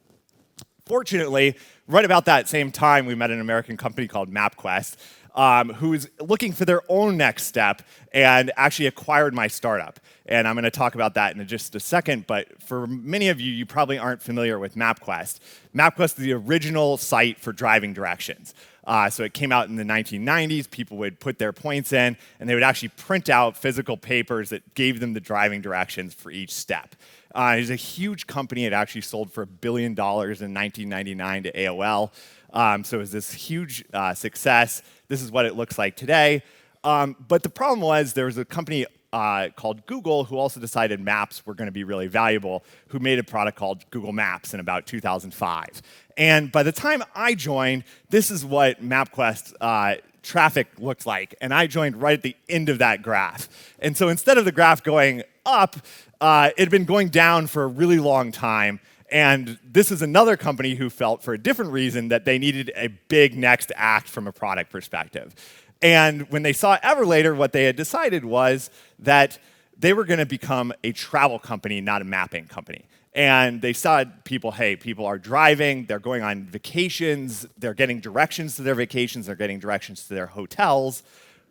Fortunately, 0.87 1.57
right 1.87 2.05
about 2.05 2.25
that 2.25 2.49
same 2.49 2.73
time, 2.73 3.07
we 3.07 3.15
met 3.15 3.31
an 3.31 3.41
American 3.41 3.77
company 3.77 4.09
called 4.09 4.31
MapQuest, 4.31 4.97
um, 5.35 5.71
who's 5.75 6.09
looking 6.21 6.53
for 6.53 6.65
their 6.65 6.83
own 6.89 7.17
next 7.17 7.45
step 7.45 7.83
and 8.13 8.53
actually 8.57 8.87
acquired 8.87 9.33
my 9.33 9.47
startup. 9.47 10.01
And 10.27 10.47
I'm 10.47 10.55
going 10.55 10.65
to 10.65 10.71
talk 10.71 10.95
about 10.95 11.15
that 11.15 11.37
in 11.37 11.47
just 11.47 11.75
a 11.75 11.81
second. 11.81 12.27
But 12.27 12.61
for 12.63 12.87
many 12.87 13.29
of 13.29 13.41
you, 13.41 13.53
you 13.53 13.65
probably 13.65 13.99
aren't 13.99 14.23
familiar 14.23 14.59
with 14.59 14.75
MapQuest. 14.75 15.39
MapQuest 15.75 16.05
is 16.05 16.15
the 16.15 16.33
original 16.33 16.97
site 16.97 17.41
for 17.41 17.53
driving 17.53 17.93
directions. 17.93 18.55
Uh, 18.85 19.09
so 19.09 19.23
it 19.23 19.33
came 19.33 19.53
out 19.53 19.69
in 19.69 19.77
the 19.77 19.85
1990s. 19.85 20.71
People 20.71 20.97
would 20.97 21.21
put 21.21 21.39
their 21.39 21.53
points 21.53 21.93
in, 21.93 22.17
and 22.41 22.49
they 22.49 22.55
would 22.55 22.63
actually 22.63 22.89
print 22.89 23.31
out 23.31 23.57
physical 23.57 23.97
papers 23.97 24.51
that 24.51 24.75
gave 24.75 25.01
them 25.01 25.13
the 25.13 25.21
driving 25.21 25.61
directions 25.61 26.15
for 26.15 26.31
each 26.31 26.53
step. 26.53 26.97
Uh, 27.35 27.55
it 27.57 27.61
was 27.61 27.71
a 27.71 27.77
huge 27.77 28.27
company. 28.27 28.67
It 28.67 28.73
actually 28.73 29.01
sold 29.03 29.33
for 29.33 29.43
a 29.43 29.47
billion 29.47 29.95
dollars 29.95 30.43
in 30.43 30.53
1999 30.53 31.45
to 31.45 31.53
AOL. 31.53 32.11
Um, 32.53 32.85
so 32.85 32.99
it 32.99 33.01
was 33.01 33.13
this 33.13 33.33
huge 33.33 33.85
uh, 33.95 34.15
success. 34.15 34.83
This 35.09 35.23
is 35.23 35.31
what 35.31 35.47
it 35.47 35.57
looks 35.57 35.79
like 35.79 35.97
today. 35.97 36.43
Um, 36.85 37.17
but 37.29 37.43
the 37.43 37.49
problem 37.49 37.81
was 37.81 38.13
there 38.13 38.27
was 38.27 38.39
a 38.39 38.45
company 38.45 38.87
uh, 39.13 39.49
called 39.55 39.85
Google 39.87 40.25
who 40.25 40.37
also 40.37 40.61
decided 40.61 41.01
maps 41.01 41.45
were 41.47 41.55
going 41.55 41.67
to 41.67 41.73
be 41.73 41.85
really 41.85 42.07
valuable, 42.07 42.65
who 42.89 42.99
made 42.99 43.19
a 43.19 43.25
product 43.25 43.59
called 43.59 43.89
Google 43.91 44.13
Maps 44.13 44.55
in 44.55 44.61
about 44.61 44.87
2005. 44.87 45.83
And 46.17 46.53
by 46.53 46.63
the 46.63 46.73
time 46.73 47.03
I 47.15 47.35
joined, 47.35 47.85
this 48.11 48.31
is 48.31 48.45
what 48.45 48.83
MapQuest 48.83 49.55
uh, 49.61 49.95
traffic 50.23 50.69
looked 50.79 51.07
like. 51.07 51.35
And 51.41 51.53
I 51.53 51.67
joined 51.67 52.01
right 52.01 52.15
at 52.15 52.23
the 52.23 52.37
end 52.49 52.69
of 52.69 52.79
that 52.79 53.03
graph. 53.03 53.49
And 53.79 53.97
so 53.97 54.09
instead 54.09 54.39
of 54.39 54.45
the 54.45 54.53
graph 54.53 54.83
going 54.83 55.23
up, 55.45 55.77
uh, 56.21 56.51
it 56.57 56.61
had 56.61 56.71
been 56.71 56.85
going 56.85 57.09
down 57.09 57.47
for 57.47 57.65
a 57.65 57.67
really 57.69 57.99
long 57.99 58.33
time. 58.33 58.81
And 59.11 59.59
this 59.63 59.91
is 59.91 60.01
another 60.01 60.39
company 60.39 60.75
who 60.75 60.89
felt, 60.89 61.23
for 61.23 61.35
a 61.35 61.39
different 61.39 61.73
reason, 61.73 62.09
that 62.09 62.25
they 62.25 62.39
needed 62.39 62.73
a 62.75 62.89
big 62.89 63.37
next 63.37 63.71
act 63.77 64.09
from 64.09 64.27
a 64.27 64.33
product 64.33 64.71
perspective. 64.71 65.35
And 65.83 66.31
when 66.31 66.43
they 66.43 66.53
saw 66.53 66.79
Everlater, 66.79 67.37
what 67.37 67.53
they 67.53 67.65
had 67.65 67.77
decided 67.77 68.25
was 68.25 68.71
that 69.01 69.39
they 69.77 69.93
were 69.93 70.05
going 70.05 70.21
to 70.21 70.27
become 70.27 70.73
a 70.85 70.93
travel 70.93 71.41
company, 71.41 71.81
not 71.81 72.01
a 72.01 72.05
mapping 72.05 72.47
company. 72.47 72.85
And 73.15 73.61
they 73.61 73.73
saw 73.73 74.05
people, 74.25 74.53
hey, 74.53 74.77
people 74.77 75.05
are 75.05 75.19
driving, 75.19 75.85
they're 75.87 75.99
going 75.99 76.23
on 76.23 76.45
vacations, 76.45 77.47
they're 77.59 77.75
getting 77.75 78.01
directions 78.01 78.57
to 78.57 78.63
their 78.63 78.75
vacations, 78.75 79.27
they're 79.27 79.35
getting 79.35 79.59
directions 79.59 80.07
to 80.07 80.15
their 80.15 80.29
hotels. 80.29 81.03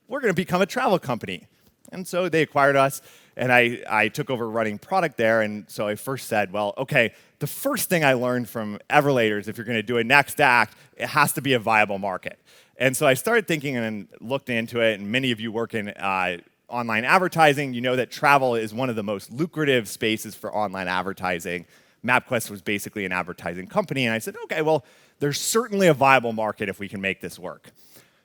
We're 0.08 0.22
going 0.22 0.34
to 0.34 0.36
become 0.36 0.62
a 0.62 0.66
travel 0.66 0.98
company. 0.98 1.48
And 1.92 2.08
so 2.08 2.30
they 2.30 2.42
acquired 2.42 2.78
us, 2.78 3.02
and 3.36 3.52
I, 3.52 3.84
I 3.88 4.08
took 4.08 4.30
over 4.30 4.50
running 4.50 4.80
product 4.80 5.18
there. 5.18 5.42
And 5.42 5.70
so 5.70 5.88
I 5.88 5.96
first 5.96 6.28
said, 6.28 6.52
well, 6.52 6.74
okay, 6.78 7.14
the 7.40 7.48
first 7.48 7.90
thing 7.90 8.04
I 8.04 8.14
learned 8.14 8.50
from 8.50 8.80
Everlater 8.90 9.40
is 9.40 9.48
if 9.48 9.58
you're 9.58 9.66
going 9.66 9.78
to 9.78 9.84
do 9.84 9.98
a 9.98 10.04
next 10.04 10.40
act, 10.40 10.76
it 10.96 11.08
has 11.08 11.34
to 11.34 11.42
be 11.42 11.54
a 11.54 11.60
viable 11.60 12.00
market. 12.00 12.40
And 12.82 12.98
so 12.98 13.06
I 13.06 13.14
started 13.14 13.48
thinking 13.48 13.78
and 13.78 14.08
looked 14.22 14.50
into 14.50 14.82
it, 14.82 15.00
and 15.00 15.12
many 15.12 15.30
of 15.30 15.40
you 15.40 15.52
work 15.52 15.76
in 15.76 15.90
uh, 15.90 16.38
online 16.68 17.06
advertising, 17.06 17.76
you 17.76 17.82
know 17.82 17.96
that 17.96 18.10
travel 18.10 18.56
is 18.56 18.74
one 18.74 18.90
of 18.90 18.96
the 18.96 19.04
most 19.04 19.32
lucrative 19.32 19.88
spaces 19.88 20.34
for 20.34 20.52
online 20.52 20.88
advertising. 20.88 21.68
MapQuest 22.04 22.50
was 22.50 22.64
basically 22.64 23.06
an 23.06 23.12
advertising 23.12 23.68
company, 23.68 24.08
and 24.08 24.16
I 24.16 24.18
said, 24.18 24.36
okay, 24.46 24.64
well, 24.64 24.84
there's 25.20 25.40
certainly 25.40 25.90
a 25.90 25.94
viable 25.94 26.34
market 26.34 26.70
if 26.70 26.80
we 26.80 26.90
can 26.90 27.02
make 27.02 27.22
this 27.22 27.38
work. 27.38 27.70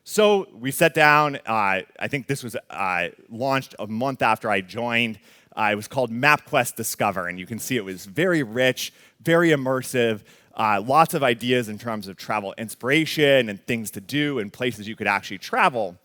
So 0.05 0.49
we 0.55 0.71
sat 0.71 0.95
down. 0.95 1.37
Uh, 1.45 1.83
I 2.01 2.09
think 2.09 2.27
this 2.27 2.43
was 2.43 2.57
uh, 2.71 3.09
launched 3.29 3.75
a 3.79 3.87
month 3.87 4.23
after 4.23 4.49
I 4.49 4.63
joined. 4.63 5.19
Uh, 5.55 5.69
it 5.73 5.75
was 5.75 5.87
called 5.87 6.11
MapQuest 6.11 6.77
Discover, 6.77 7.29
and 7.29 7.39
you 7.39 7.45
can 7.45 7.59
see 7.59 7.77
it 7.77 7.85
was 7.85 8.07
very 8.07 8.43
rich, 8.43 8.95
very 9.21 9.51
immersive, 9.51 10.23
uh, 10.57 10.83
lots 10.85 11.15
of 11.15 11.23
ideas 11.23 11.69
in 11.69 11.79
terms 11.79 12.09
of 12.09 12.17
travel 12.17 12.55
inspiration 12.57 13.49
and 13.49 13.65
things 13.67 13.91
to 13.93 14.01
do 14.01 14.39
and 14.39 14.53
places 14.53 14.89
you 14.89 14.97
could 14.97 15.07
actually 15.07 15.39
travel. 15.39 15.97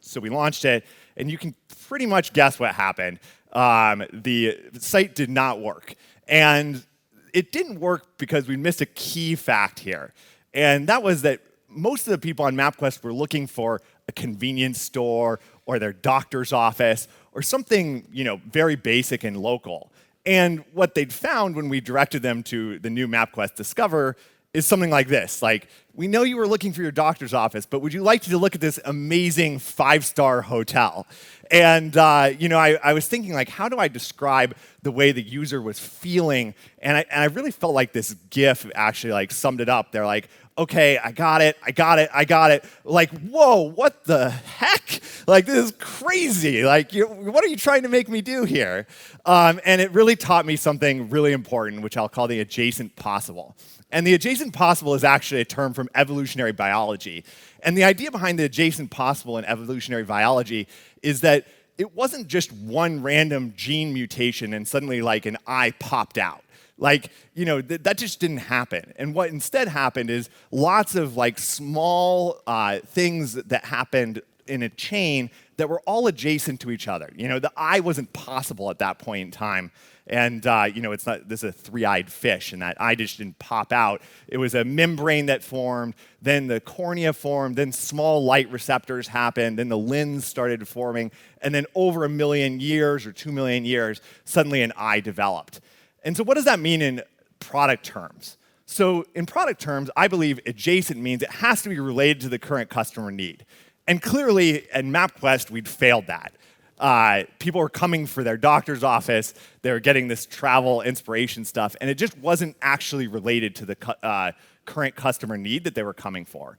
So 0.00 0.20
we 0.20 0.30
launched 0.30 0.64
it, 0.64 0.84
and 1.16 1.30
you 1.30 1.38
can 1.38 1.54
pretty 1.88 2.06
much 2.06 2.32
guess 2.32 2.58
what 2.58 2.74
happened. 2.74 3.20
Um, 3.52 4.04
the 4.12 4.58
site 4.78 5.14
did 5.14 5.30
not 5.30 5.60
work. 5.60 5.94
And 6.26 6.84
it 7.32 7.52
didn't 7.52 7.80
work 7.80 8.18
because 8.18 8.48
we 8.48 8.56
missed 8.56 8.80
a 8.80 8.86
key 8.86 9.34
fact 9.34 9.80
here. 9.80 10.12
And 10.52 10.88
that 10.88 11.02
was 11.02 11.22
that 11.22 11.40
most 11.68 12.06
of 12.06 12.12
the 12.12 12.18
people 12.18 12.44
on 12.44 12.54
MapQuest 12.54 13.02
were 13.02 13.12
looking 13.12 13.46
for 13.46 13.80
a 14.08 14.12
convenience 14.12 14.80
store 14.80 15.40
or 15.66 15.78
their 15.78 15.92
doctor's 15.92 16.52
office 16.52 17.08
or 17.32 17.42
something, 17.42 18.06
you 18.12 18.24
know, 18.24 18.40
very 18.50 18.76
basic 18.76 19.24
and 19.24 19.36
local. 19.36 19.90
And 20.26 20.64
what 20.72 20.94
they'd 20.94 21.12
found 21.12 21.54
when 21.54 21.68
we 21.68 21.80
directed 21.80 22.22
them 22.22 22.42
to 22.44 22.78
the 22.78 22.90
new 22.90 23.06
MapQuest 23.06 23.54
Discover 23.56 24.16
is 24.54 24.66
something 24.66 24.90
like 24.90 25.08
this. 25.08 25.42
Like 25.42 25.68
we 25.96 26.08
know 26.08 26.22
you 26.22 26.36
were 26.36 26.46
looking 26.46 26.72
for 26.72 26.82
your 26.82 26.92
doctor's 26.92 27.32
office 27.34 27.66
but 27.66 27.80
would 27.80 27.92
you 27.92 28.02
like 28.02 28.22
to 28.22 28.36
look 28.36 28.54
at 28.54 28.60
this 28.60 28.78
amazing 28.84 29.58
five 29.58 30.04
star 30.04 30.42
hotel 30.42 31.06
and 31.50 31.96
uh, 31.96 32.30
you 32.38 32.48
know 32.48 32.58
I, 32.58 32.78
I, 32.82 32.92
was 32.92 33.06
thinking 33.06 33.32
like 33.32 33.48
how 33.48 33.68
do 33.68 33.78
i 33.78 33.88
describe 33.88 34.56
the 34.82 34.90
way 34.90 35.12
the 35.12 35.22
user 35.22 35.60
was 35.60 35.78
feeling 35.78 36.54
and 36.80 36.96
I, 36.96 37.04
and 37.10 37.20
I 37.20 37.26
really 37.26 37.50
felt 37.50 37.74
like 37.74 37.92
this 37.92 38.14
gif 38.30 38.68
actually 38.74 39.12
like 39.12 39.30
summed 39.30 39.60
it 39.60 39.68
up 39.68 39.92
they're 39.92 40.06
like 40.06 40.28
okay, 40.56 40.98
I 40.98 41.12
got 41.12 41.42
it, 41.42 41.56
I 41.64 41.72
got 41.72 41.98
it, 41.98 42.08
I 42.12 42.24
got 42.24 42.50
it. 42.50 42.64
Like, 42.84 43.10
whoa, 43.10 43.62
what 43.62 44.04
the 44.04 44.30
heck? 44.30 45.00
Like, 45.26 45.46
this 45.46 45.64
is 45.64 45.72
crazy. 45.78 46.64
Like, 46.64 46.92
what 46.92 47.42
are 47.44 47.48
you 47.48 47.56
trying 47.56 47.82
to 47.82 47.88
make 47.88 48.08
me 48.08 48.20
do 48.20 48.44
here? 48.44 48.86
Um, 49.26 49.60
and 49.64 49.80
it 49.80 49.90
really 49.92 50.16
taught 50.16 50.46
me 50.46 50.56
something 50.56 51.10
really 51.10 51.32
important, 51.32 51.82
which 51.82 51.96
I'll 51.96 52.08
call 52.08 52.28
the 52.28 52.40
adjacent 52.40 52.94
possible. 52.96 53.56
And 53.90 54.06
the 54.06 54.14
adjacent 54.14 54.52
possible 54.52 54.94
is 54.94 55.04
actually 55.04 55.40
a 55.40 55.44
term 55.44 55.72
from 55.72 55.83
evolutionary 55.94 56.52
biology. 56.52 57.24
And 57.62 57.76
the 57.76 57.84
idea 57.84 58.10
behind 58.10 58.38
the 58.38 58.44
adjacent 58.44 58.90
possible 58.90 59.38
in 59.38 59.44
evolutionary 59.44 60.04
biology 60.04 60.68
is 61.02 61.20
that 61.22 61.46
it 61.76 61.94
wasn't 61.94 62.28
just 62.28 62.52
one 62.52 63.02
random 63.02 63.52
gene 63.56 63.92
mutation 63.92 64.54
and 64.54 64.66
suddenly 64.66 65.02
like 65.02 65.26
an 65.26 65.36
eye 65.46 65.72
popped 65.78 66.18
out 66.18 66.44
like, 66.78 67.10
you 67.34 67.44
know, 67.44 67.60
th- 67.60 67.82
that 67.82 67.98
just 67.98 68.20
didn't 68.20 68.38
happen. 68.38 68.92
And 68.96 69.14
what 69.14 69.30
instead 69.30 69.68
happened 69.68 70.10
is 70.10 70.28
lots 70.50 70.94
of 70.94 71.16
like 71.16 71.38
small 71.38 72.40
uh, 72.46 72.80
things 72.80 73.34
that 73.34 73.64
happened 73.64 74.22
in 74.46 74.62
a 74.62 74.68
chain 74.68 75.30
that 75.56 75.68
were 75.68 75.80
all 75.80 76.06
adjacent 76.06 76.60
to 76.60 76.70
each 76.70 76.88
other. 76.88 77.10
You 77.16 77.28
know, 77.28 77.38
the 77.38 77.52
eye 77.56 77.80
wasn't 77.80 78.12
possible 78.12 78.70
at 78.70 78.80
that 78.80 78.98
point 78.98 79.22
in 79.22 79.30
time. 79.30 79.70
And, 80.06 80.46
uh, 80.46 80.68
you 80.72 80.82
know, 80.82 80.92
it's 80.92 81.06
not, 81.06 81.28
this 81.28 81.42
is 81.42 81.50
a 81.50 81.52
three 81.52 81.86
eyed 81.86 82.12
fish, 82.12 82.52
and 82.52 82.60
that 82.60 82.78
eye 82.78 82.94
just 82.94 83.16
didn't 83.16 83.38
pop 83.38 83.72
out. 83.72 84.02
It 84.28 84.36
was 84.36 84.54
a 84.54 84.62
membrane 84.62 85.26
that 85.26 85.42
formed, 85.42 85.94
then 86.20 86.46
the 86.46 86.60
cornea 86.60 87.14
formed, 87.14 87.56
then 87.56 87.72
small 87.72 88.22
light 88.22 88.50
receptors 88.50 89.08
happened, 89.08 89.58
then 89.58 89.70
the 89.70 89.78
lens 89.78 90.26
started 90.26 90.68
forming, 90.68 91.10
and 91.40 91.54
then 91.54 91.64
over 91.74 92.04
a 92.04 92.08
million 92.10 92.60
years 92.60 93.06
or 93.06 93.12
two 93.12 93.32
million 93.32 93.64
years, 93.64 94.02
suddenly 94.24 94.60
an 94.60 94.72
eye 94.76 95.00
developed. 95.00 95.60
And 96.02 96.14
so, 96.14 96.22
what 96.22 96.34
does 96.34 96.44
that 96.44 96.60
mean 96.60 96.82
in 96.82 97.02
product 97.40 97.86
terms? 97.86 98.36
So, 98.66 99.06
in 99.14 99.24
product 99.24 99.60
terms, 99.60 99.90
I 99.96 100.08
believe 100.08 100.38
adjacent 100.44 101.00
means 101.00 101.22
it 101.22 101.30
has 101.30 101.62
to 101.62 101.70
be 101.70 101.80
related 101.80 102.20
to 102.22 102.28
the 102.28 102.38
current 102.38 102.68
customer 102.68 103.10
need. 103.10 103.46
And 103.86 104.02
clearly, 104.02 104.70
at 104.70 104.84
MapQuest, 104.84 105.50
we'd 105.50 105.68
failed 105.68 106.06
that. 106.08 106.34
Uh, 106.78 107.22
people 107.38 107.60
were 107.60 107.68
coming 107.68 108.06
for 108.06 108.24
their 108.24 108.36
doctor's 108.36 108.82
office, 108.82 109.32
they 109.62 109.70
were 109.70 109.80
getting 109.80 110.08
this 110.08 110.26
travel 110.26 110.82
inspiration 110.82 111.44
stuff, 111.44 111.76
and 111.80 111.88
it 111.88 111.94
just 111.94 112.18
wasn't 112.18 112.56
actually 112.60 113.06
related 113.06 113.54
to 113.54 113.66
the 113.66 113.76
cu- 113.76 113.92
uh, 114.02 114.32
current 114.64 114.96
customer 114.96 115.36
need 115.36 115.64
that 115.64 115.74
they 115.74 115.82
were 115.82 115.94
coming 115.94 116.24
for. 116.24 116.58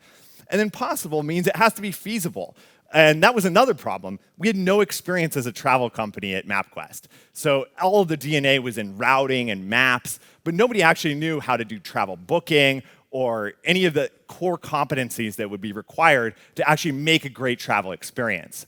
And 0.50 0.60
then 0.60 0.69
possible 0.69 1.24
means 1.24 1.48
it 1.48 1.55
has 1.55 1.74
to 1.74 1.81
be 1.81 1.91
feasible. 1.91 2.55
And 2.93 3.24
that 3.24 3.36
was 3.36 3.45
another 3.45 3.74
problem. 3.74 4.19
We 4.38 4.48
had 4.48 4.55
no 4.55 4.81
experience 4.81 5.36
as 5.36 5.48
a 5.48 5.51
travel 5.51 5.89
company 5.89 6.36
at 6.36 6.48
MapQuest. 6.48 7.07
So 7.34 7.65
all 7.81 8.01
of 8.01 8.07
the 8.07 8.17
DNA 8.17 8.60
was 8.60 8.77
in 8.77 8.95
routing 8.95 9.50
and 9.50 9.67
maps, 9.67 10.19
but 10.43 10.53
nobody 10.53 10.81
actually 10.81 11.15
knew 11.15 11.39
how 11.39 11.57
to 11.57 11.65
do 11.65 11.79
travel 11.79 12.15
booking 12.15 12.84
or 13.12 13.53
any 13.63 13.86
of 13.86 13.93
the 13.93 14.12
core 14.27 14.57
competencies 14.57 15.36
that 15.38 15.50
would 15.50 15.62
be 15.62 15.72
required 15.72 16.36
to 16.55 16.69
actually 16.69 16.91
make 16.91 17.25
a 17.25 17.29
great 17.29 17.60
travel 17.60 17.91
experience. 17.91 18.67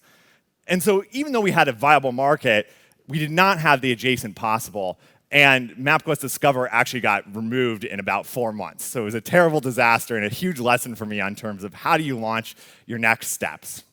And 0.68 0.84
so 0.84 1.04
even 1.12 1.32
though 1.32 1.42
we 1.42 1.52
had 1.52 1.68
a 1.68 1.72
viable 1.72 2.12
market, 2.12 2.70
we 3.08 3.20
did 3.20 3.32
not 3.32 3.60
have 3.60 3.82
the 3.82 3.92
adjacent 3.92 4.36
possible. 4.36 5.00
And 5.32 5.72
MapQuest 5.72 6.22
Discover 6.22 6.72
actually 6.72 7.02
got 7.02 7.36
removed 7.36 7.84
in 7.84 8.00
about 8.00 8.26
four 8.26 8.54
months. 8.54 8.86
So 8.86 9.02
it 9.02 9.06
was 9.06 9.16
a 9.16 9.22
terrible 9.22 9.60
disaster 9.60 10.16
and 10.16 10.26
a 10.26 10.30
huge 10.30 10.60
lesson 10.60 10.96
for 10.96 11.06
me 11.06 11.20
on 11.20 11.36
terms 11.36 11.64
of 11.64 11.74
how 11.74 11.98
do 11.98 12.04
you 12.04 12.18
launch 12.18 12.56
your 12.86 12.98
next 12.98 13.30
steps. 13.30 13.84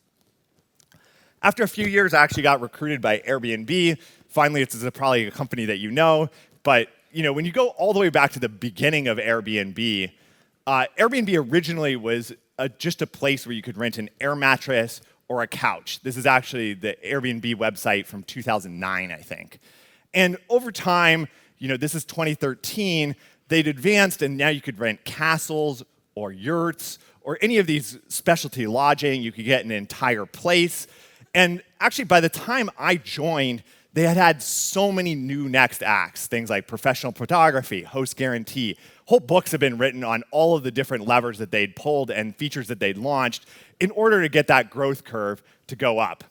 After 1.43 1.63
a 1.63 1.69
few 1.69 1.87
years, 1.87 2.15
I 2.15 2.23
actually 2.23 2.45
got 2.45 2.61
recruited 2.61 3.01
by 3.01 3.19
Airbnb. 3.19 3.99
Finally, 4.29 4.63
it's 4.63 4.77
probably 4.95 5.27
a 5.27 5.31
company 5.31 5.65
that 5.67 5.79
you 5.79 5.91
know. 5.91 6.31
But 6.63 6.89
you 7.13 7.23
know, 7.23 7.33
when 7.33 7.45
you 7.45 7.53
go 7.53 7.69
all 7.69 7.93
the 7.93 8.01
way 8.01 8.09
back 8.09 8.33
to 8.33 8.41
the 8.41 8.49
beginning 8.49 9.09
of 9.09 9.19
Airbnb, 9.19 10.11
uh, 10.67 10.87
Airbnb 10.99 11.53
originally 11.53 11.97
was 11.97 12.33
a, 12.59 12.69
just 12.69 13.03
a 13.03 13.07
place 13.07 13.47
where 13.47 13.55
you 13.55 13.63
could 13.63 13.77
rent 13.77 13.99
an 13.99 14.09
air 14.21 14.35
mattress 14.35 15.01
or 15.29 15.43
a 15.43 15.47
couch. 15.47 16.01
This 16.03 16.17
is 16.17 16.27
actually 16.27 16.75
the 16.75 16.97
Airbnb 17.05 17.55
website 17.57 18.07
from 18.07 18.23
2009, 18.25 19.11
I 19.11 19.17
think. 19.17 19.59
And 20.13 20.37
over 20.49 20.71
time, 20.71 21.29
you 21.59 21.69
know, 21.69 21.77
this 21.77 21.95
is 21.95 22.05
2013, 22.05 23.17
they'd 23.49 23.67
advanced 23.67 24.23
and 24.23 24.37
now 24.37 24.49
you 24.49 24.61
could 24.61 24.79
rent 24.79 25.05
castles 25.05 25.83
or 26.15 26.33
yurts 26.33 26.99
or 27.23 27.39
any 27.41 27.59
of 27.59 27.67
these 27.67 27.99
specialty 28.09 28.67
lodging. 28.67 29.23
You 29.23 29.33
could 29.33 29.45
get 29.45 29.65
an 29.65 29.71
entire 29.71 30.27
place. 30.27 30.87
And 31.35 31.63
actually, 31.81 32.05
by 32.05 32.21
the 32.21 32.29
time 32.29 32.71
I 32.79 32.97
joined, 32.97 33.63
they 33.95 34.03
had 34.03 34.17
had 34.17 34.43
so 34.43 34.91
many 34.91 35.15
new 35.15 35.49
next 35.49 35.83
acts, 35.83 36.27
things 36.27 36.51
like 36.51 36.67
professional 36.67 37.13
photography, 37.13 37.85
host 37.85 38.17
guarantee. 38.17 38.77
Whole 39.07 39.21
books 39.21 39.53
have 39.53 39.61
been 39.61 39.79
written 39.79 40.03
on 40.03 40.25
all 40.33 40.57
of 40.57 40.65
the 40.65 40.73
different 40.73 41.07
levers 41.07 41.39
that 41.39 41.53
they'd 41.53 41.77
pulled 41.77 42.11
and 42.11 42.35
features 42.35 42.67
that 42.69 42.81
they'd 42.81 42.99
launched 42.99 43.47
in 43.79 43.93
order 43.93 44.21
to 44.21 44.29
get 44.29 44.49
that 44.49 44.69
growth 44.69 45.05
curve 45.05 45.43
to 45.69 45.77
go 45.77 46.01
up. 46.01 46.25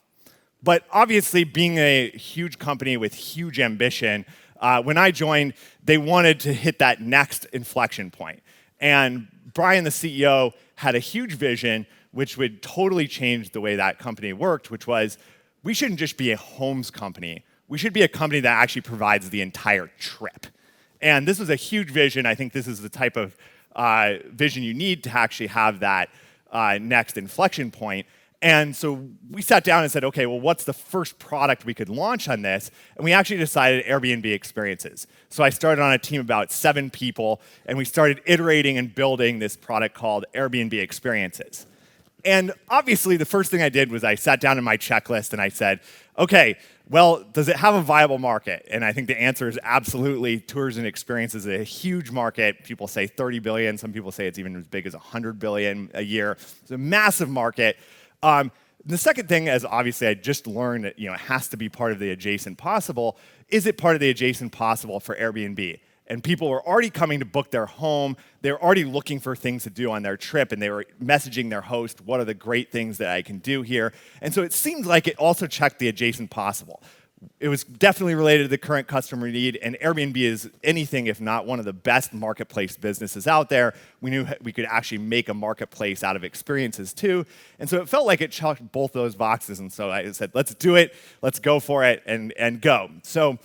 But 0.62 0.84
obviously, 0.92 1.44
being 1.44 1.78
a 1.78 2.10
huge 2.10 2.58
company 2.58 2.98
with 2.98 3.14
huge 3.14 3.58
ambition, 3.58 4.26
uh, 4.60 4.82
when 4.82 4.98
I 4.98 5.10
joined, 5.10 5.54
they 5.82 5.96
wanted 5.98 6.40
to 6.40 6.52
hit 6.52 6.78
that 6.80 7.00
next 7.00 7.46
inflection 7.46 8.10
point. 8.10 8.42
And 8.78 9.28
Brian, 9.54 9.84
the 9.84 9.90
CEO, 9.90 10.52
had 10.76 10.94
a 10.94 10.98
huge 10.98 11.34
vision 11.34 11.86
which 12.12 12.36
would 12.36 12.62
totally 12.62 13.08
change 13.08 13.50
the 13.50 13.60
way 13.60 13.76
that 13.76 13.98
company 13.98 14.32
worked, 14.32 14.70
which 14.70 14.86
was 14.86 15.18
we 15.62 15.72
shouldn't 15.72 15.98
just 15.98 16.16
be 16.16 16.30
a 16.30 16.36
homes 16.36 16.90
company. 16.90 17.42
We 17.68 17.78
should 17.78 17.92
be 17.92 18.02
a 18.02 18.08
company 18.08 18.40
that 18.40 18.52
actually 18.52 18.82
provides 18.82 19.30
the 19.30 19.40
entire 19.40 19.90
trip. 19.98 20.46
And 21.00 21.26
this 21.28 21.40
is 21.40 21.50
a 21.50 21.56
huge 21.56 21.90
vision. 21.90 22.26
I 22.26 22.34
think 22.34 22.52
this 22.52 22.66
is 22.66 22.80
the 22.80 22.88
type 22.88 23.16
of 23.16 23.36
uh, 23.76 24.14
vision 24.30 24.62
you 24.62 24.74
need 24.74 25.02
to 25.04 25.10
actually 25.10 25.48
have 25.48 25.80
that 25.80 26.08
uh, 26.50 26.78
next 26.80 27.16
inflection 27.18 27.70
point. 27.70 28.06
And 28.44 28.76
so 28.76 29.08
we 29.30 29.40
sat 29.40 29.64
down 29.64 29.82
and 29.82 29.90
said, 29.90 30.04
okay, 30.04 30.26
well, 30.26 30.38
what's 30.38 30.64
the 30.64 30.74
first 30.74 31.18
product 31.18 31.64
we 31.64 31.72
could 31.72 31.88
launch 31.88 32.28
on 32.28 32.42
this? 32.42 32.70
And 32.96 33.04
we 33.04 33.12
actually 33.12 33.38
decided 33.38 33.86
Airbnb 33.86 34.26
experiences. 34.26 35.06
So 35.30 35.42
I 35.42 35.48
started 35.48 35.80
on 35.80 35.94
a 35.94 35.98
team 35.98 36.20
about 36.20 36.52
seven 36.52 36.90
people, 36.90 37.40
and 37.64 37.78
we 37.78 37.86
started 37.86 38.20
iterating 38.26 38.76
and 38.76 38.94
building 38.94 39.38
this 39.38 39.56
product 39.56 39.94
called 39.94 40.26
Airbnb 40.34 40.74
experiences. 40.74 41.66
And 42.22 42.52
obviously, 42.68 43.16
the 43.16 43.24
first 43.24 43.50
thing 43.50 43.62
I 43.62 43.70
did 43.70 43.90
was 43.90 44.04
I 44.04 44.14
sat 44.14 44.40
down 44.40 44.58
in 44.58 44.64
my 44.64 44.76
checklist 44.76 45.32
and 45.32 45.40
I 45.40 45.48
said, 45.48 45.80
okay, 46.18 46.56
well, 46.88 47.24
does 47.32 47.48
it 47.48 47.56
have 47.56 47.74
a 47.74 47.80
viable 47.80 48.18
market? 48.18 48.66
And 48.70 48.84
I 48.84 48.92
think 48.92 49.08
the 49.08 49.18
answer 49.18 49.48
is 49.48 49.58
absolutely. 49.62 50.38
Tours 50.40 50.76
and 50.76 50.86
experiences 50.86 51.46
is 51.46 51.60
a 51.60 51.64
huge 51.64 52.10
market. 52.10 52.62
People 52.64 52.86
say 52.88 53.06
30 53.06 53.38
billion. 53.38 53.78
Some 53.78 53.92
people 53.92 54.12
say 54.12 54.26
it's 54.26 54.38
even 54.38 54.54
as 54.56 54.66
big 54.66 54.86
as 54.86 54.92
100 54.92 55.38
billion 55.38 55.90
a 55.94 56.02
year. 56.02 56.32
It's 56.62 56.70
a 56.70 56.78
massive 56.78 57.30
market. 57.30 57.78
Um, 58.22 58.52
the 58.84 58.98
second 58.98 59.28
thing, 59.30 59.48
as 59.48 59.64
obviously 59.64 60.08
I 60.08 60.14
just 60.14 60.46
learned 60.46 60.84
that 60.84 60.98
you 60.98 61.08
know 61.08 61.14
it 61.14 61.20
has 61.20 61.48
to 61.48 61.56
be 61.56 61.70
part 61.70 61.92
of 61.92 61.98
the 61.98 62.10
adjacent 62.10 62.58
possible. 62.58 63.16
Is 63.48 63.66
it 63.66 63.78
part 63.78 63.94
of 63.96 64.00
the 64.00 64.10
adjacent 64.10 64.52
possible 64.52 65.00
for 65.00 65.16
Airbnb? 65.16 65.80
And 66.06 66.22
people 66.22 66.48
were 66.48 66.66
already 66.66 66.90
coming 66.90 67.20
to 67.20 67.24
book 67.24 67.50
their 67.50 67.66
home. 67.66 68.16
They 68.42 68.52
were 68.52 68.62
already 68.62 68.84
looking 68.84 69.20
for 69.20 69.34
things 69.34 69.62
to 69.64 69.70
do 69.70 69.90
on 69.90 70.02
their 70.02 70.16
trip, 70.16 70.52
and 70.52 70.60
they 70.60 70.70
were 70.70 70.84
messaging 71.02 71.50
their 71.50 71.62
host, 71.62 72.00
What 72.00 72.20
are 72.20 72.24
the 72.24 72.34
great 72.34 72.70
things 72.70 72.98
that 72.98 73.08
I 73.08 73.22
can 73.22 73.38
do 73.38 73.62
here? 73.62 73.92
And 74.20 74.34
so 74.34 74.42
it 74.42 74.52
seemed 74.52 74.86
like 74.86 75.08
it 75.08 75.16
also 75.16 75.46
checked 75.46 75.78
the 75.78 75.88
adjacent 75.88 76.30
possible. 76.30 76.82
It 77.40 77.48
was 77.48 77.64
definitely 77.64 78.16
related 78.16 78.42
to 78.42 78.48
the 78.48 78.58
current 78.58 78.86
customer 78.86 79.28
need, 79.28 79.56
and 79.62 79.76
Airbnb 79.76 80.16
is 80.16 80.50
anything 80.62 81.06
if 81.06 81.22
not 81.22 81.46
one 81.46 81.58
of 81.58 81.64
the 81.64 81.72
best 81.72 82.12
marketplace 82.12 82.76
businesses 82.76 83.26
out 83.26 83.48
there. 83.48 83.72
We 84.02 84.10
knew 84.10 84.26
we 84.42 84.52
could 84.52 84.66
actually 84.66 84.98
make 84.98 85.30
a 85.30 85.34
marketplace 85.34 86.04
out 86.04 86.16
of 86.16 86.24
experiences 86.24 86.92
too. 86.92 87.24
And 87.58 87.70
so 87.70 87.80
it 87.80 87.88
felt 87.88 88.06
like 88.06 88.20
it 88.20 88.30
checked 88.30 88.72
both 88.72 88.92
those 88.92 89.14
boxes. 89.14 89.58
And 89.58 89.72
so 89.72 89.90
I 89.90 90.10
said, 90.12 90.32
let's 90.34 90.54
do 90.54 90.76
it, 90.76 90.94
let's 91.22 91.38
go 91.38 91.60
for 91.60 91.82
it, 91.82 92.02
and, 92.04 92.32
and 92.32 92.60
go. 92.60 92.90
So 93.02 93.38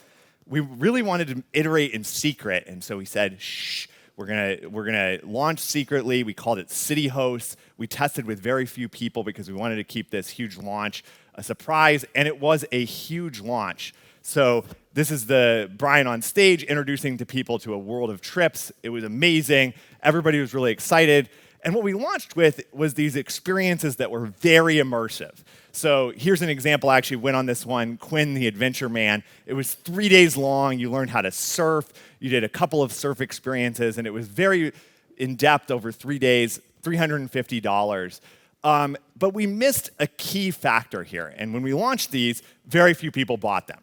we 0.50 0.60
really 0.60 1.02
wanted 1.02 1.28
to 1.28 1.44
iterate 1.54 1.92
in 1.92 2.04
secret, 2.04 2.66
and 2.68 2.84
so 2.84 2.98
we 2.98 3.06
said, 3.06 3.40
shh, 3.40 3.88
we're 4.18 4.26
gonna, 4.26 4.58
we're 4.68 4.86
gonna 4.86 5.20
launch 5.24 5.60
secretly. 5.60 6.24
We 6.24 6.34
called 6.34 6.58
it 6.58 6.70
City 6.72 7.08
Host. 7.08 7.56
We 7.78 7.88
tested 7.88 8.26
with 8.26 8.40
very 8.40 8.66
few 8.66 8.90
people 8.90 9.24
because 9.24 9.48
we 9.48 9.56
wanted 9.56 9.76
to 9.78 9.84
keep 9.84 10.10
this 10.10 10.30
huge 10.30 10.58
launch 10.58 11.04
a 11.36 11.44
surprise, 11.44 12.04
and 12.16 12.28
it 12.28 12.40
was 12.40 12.66
a 12.72 12.84
huge 12.84 13.40
launch. 13.40 13.94
So 14.22 14.66
this 14.94 15.10
is 15.10 15.28
the 15.28 15.72
Brian 15.78 16.06
on 16.06 16.22
stage 16.22 16.64
introducing 16.64 17.18
to 17.18 17.26
people 17.26 17.60
to 17.60 17.74
a 17.74 17.78
world 17.78 18.10
of 18.10 18.20
trips. 18.20 18.72
It 18.84 18.90
was 18.90 19.06
amazing. 19.06 19.74
Everybody 20.04 20.42
was 20.42 20.54
really 20.54 20.72
excited. 20.72 21.30
And 21.64 21.76
what 21.76 21.84
we 21.84 21.94
launched 21.94 22.36
with 22.36 22.62
was 22.72 22.94
these 22.94 23.16
experiences 23.16 23.98
that 23.98 24.12
were 24.12 24.28
very 24.28 24.76
immersive. 24.76 25.44
So 25.72 26.14
here's 26.16 26.42
an 26.42 26.50
example. 26.50 26.90
I 26.90 26.98
actually 26.98 27.18
went 27.18 27.36
on 27.36 27.46
this 27.46 27.66
one, 27.66 27.98
Quinn 27.98 28.34
the 28.34 28.48
Adventure 28.48 28.90
Man. 28.90 29.24
It 29.46 29.54
was 29.54 29.74
three 29.74 30.10
days 30.10 30.38
long. 30.38 30.80
You 30.80 30.90
learned 30.90 31.10
how 31.10 31.22
to 31.22 31.32
surf. 31.32 31.92
You 32.20 32.30
did 32.30 32.44
a 32.44 32.50
couple 32.50 32.82
of 32.82 32.92
surf 32.92 33.22
experiences, 33.22 33.98
and 33.98 34.08
it 34.08 34.12
was 34.12 34.28
very 34.28 34.72
in 35.18 35.36
depth 35.36 35.70
over 35.70 35.92
three 35.92 36.18
days, 36.18 36.62
$350. 36.82 38.20
Um, 38.64 38.98
but 39.18 39.34
we 39.34 39.46
missed 39.46 39.90
a 40.00 40.08
key 40.08 40.52
factor 40.52 41.04
here. 41.04 41.34
And 41.38 41.54
when 41.54 41.62
we 41.62 41.74
launched 41.74 42.12
these, 42.12 42.42
very 42.66 42.94
few 42.94 43.12
people 43.12 43.38
bought 43.38 43.68
them. 43.68 43.80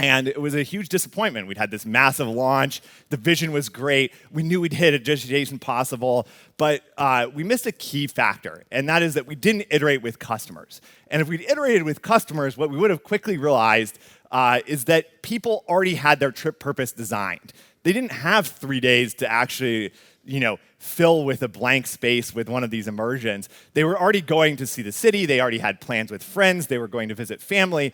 And 0.00 0.28
it 0.28 0.40
was 0.40 0.54
a 0.54 0.62
huge 0.62 0.88
disappointment. 0.88 1.48
We'd 1.48 1.58
had 1.58 1.72
this 1.72 1.84
massive 1.84 2.28
launch. 2.28 2.80
The 3.10 3.16
vision 3.16 3.50
was 3.50 3.68
great. 3.68 4.12
We 4.30 4.44
knew 4.44 4.60
we'd 4.60 4.72
hit 4.72 4.94
adjacent 4.94 5.60
possible, 5.60 6.28
but 6.56 6.84
uh, 6.96 7.26
we 7.34 7.42
missed 7.42 7.66
a 7.66 7.72
key 7.72 8.06
factor, 8.06 8.62
and 8.70 8.88
that 8.88 9.02
is 9.02 9.14
that 9.14 9.26
we 9.26 9.34
didn't 9.34 9.66
iterate 9.70 10.00
with 10.00 10.20
customers. 10.20 10.80
And 11.10 11.20
if 11.20 11.26
we'd 11.26 11.40
iterated 11.40 11.82
with 11.82 12.00
customers, 12.00 12.56
what 12.56 12.70
we 12.70 12.76
would 12.76 12.90
have 12.90 13.02
quickly 13.02 13.38
realized 13.38 13.98
uh, 14.30 14.60
is 14.66 14.84
that 14.84 15.22
people 15.22 15.64
already 15.68 15.94
had 15.94 16.20
their 16.20 16.30
trip 16.30 16.60
purpose 16.60 16.92
designed. 16.92 17.52
They 17.82 17.92
didn't 17.92 18.12
have 18.12 18.46
three 18.46 18.80
days 18.80 19.14
to 19.14 19.28
actually, 19.28 19.92
you 20.24 20.38
know, 20.38 20.58
fill 20.78 21.24
with 21.24 21.42
a 21.42 21.48
blank 21.48 21.88
space 21.88 22.32
with 22.32 22.48
one 22.48 22.62
of 22.62 22.70
these 22.70 22.86
immersions. 22.86 23.48
They 23.74 23.82
were 23.82 23.98
already 23.98 24.20
going 24.20 24.56
to 24.56 24.66
see 24.66 24.82
the 24.82 24.92
city. 24.92 25.26
They 25.26 25.40
already 25.40 25.58
had 25.58 25.80
plans 25.80 26.12
with 26.12 26.22
friends. 26.22 26.68
They 26.68 26.78
were 26.78 26.86
going 26.86 27.08
to 27.08 27.16
visit 27.16 27.40
family. 27.40 27.92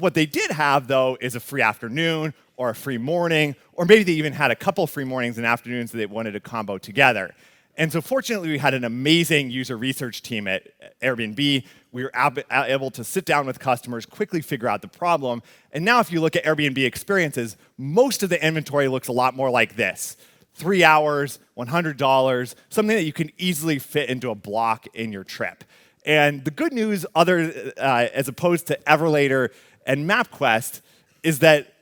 What 0.00 0.14
they 0.14 0.26
did 0.26 0.50
have, 0.50 0.88
though, 0.88 1.16
is 1.20 1.34
a 1.34 1.40
free 1.40 1.62
afternoon 1.62 2.34
or 2.56 2.70
a 2.70 2.74
free 2.74 2.98
morning, 2.98 3.54
or 3.72 3.84
maybe 3.84 4.02
they 4.02 4.12
even 4.12 4.32
had 4.32 4.50
a 4.50 4.56
couple 4.56 4.86
free 4.86 5.04
mornings 5.04 5.38
and 5.38 5.46
afternoons 5.46 5.92
that 5.92 5.98
they 5.98 6.06
wanted 6.06 6.32
to 6.32 6.40
combo 6.40 6.78
together. 6.78 7.34
And 7.76 7.92
so, 7.92 8.00
fortunately, 8.00 8.50
we 8.50 8.58
had 8.58 8.74
an 8.74 8.84
amazing 8.84 9.50
user 9.50 9.76
research 9.76 10.22
team 10.22 10.46
at 10.48 10.68
Airbnb. 11.00 11.64
We 11.92 12.02
were 12.02 12.12
able 12.50 12.90
to 12.90 13.04
sit 13.04 13.24
down 13.24 13.46
with 13.46 13.58
customers, 13.58 14.04
quickly 14.04 14.40
figure 14.40 14.68
out 14.68 14.82
the 14.82 14.88
problem. 14.88 15.42
And 15.72 15.84
now, 15.84 16.00
if 16.00 16.12
you 16.12 16.20
look 16.20 16.36
at 16.36 16.44
Airbnb 16.44 16.84
experiences, 16.84 17.56
most 17.78 18.22
of 18.22 18.28
the 18.28 18.44
inventory 18.44 18.88
looks 18.88 19.08
a 19.08 19.12
lot 19.12 19.34
more 19.34 19.50
like 19.50 19.76
this 19.76 20.16
three 20.52 20.84
hours, 20.84 21.38
$100, 21.56 22.54
something 22.68 22.96
that 22.96 23.04
you 23.04 23.12
can 23.12 23.30
easily 23.38 23.78
fit 23.78 24.10
into 24.10 24.30
a 24.30 24.34
block 24.34 24.86
in 24.94 25.12
your 25.12 25.24
trip. 25.24 25.64
And 26.04 26.44
the 26.44 26.50
good 26.50 26.72
news, 26.72 27.04
other 27.14 27.72
uh, 27.78 28.08
as 28.12 28.28
opposed 28.28 28.66
to 28.68 28.78
Everlater 28.86 29.50
and 29.90 30.08
MapQuest 30.08 30.82
is 31.24 31.40
that 31.40 31.74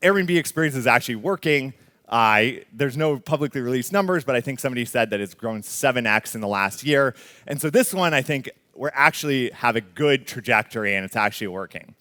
Airbnb 0.00 0.34
experience 0.34 0.74
is 0.74 0.86
actually 0.86 1.16
working. 1.16 1.74
There's 2.10 2.96
no 2.96 3.18
publicly 3.18 3.60
released 3.60 3.92
numbers, 3.92 4.24
but 4.24 4.34
I 4.34 4.40
think 4.40 4.60
somebody 4.60 4.86
said 4.86 5.10
that 5.10 5.20
it's 5.20 5.34
grown 5.34 5.60
7x 5.60 6.34
in 6.34 6.40
the 6.40 6.48
last 6.48 6.84
year. 6.84 7.14
And 7.46 7.60
so 7.60 7.68
this 7.68 7.92
one, 7.92 8.14
I 8.14 8.22
think 8.22 8.48
we're 8.74 8.92
actually 8.94 9.50
have 9.50 9.76
a 9.76 9.82
good 9.82 10.26
trajectory 10.26 10.94
and 10.94 11.04
it's 11.04 11.16
actually 11.16 11.48
working. 11.48 11.94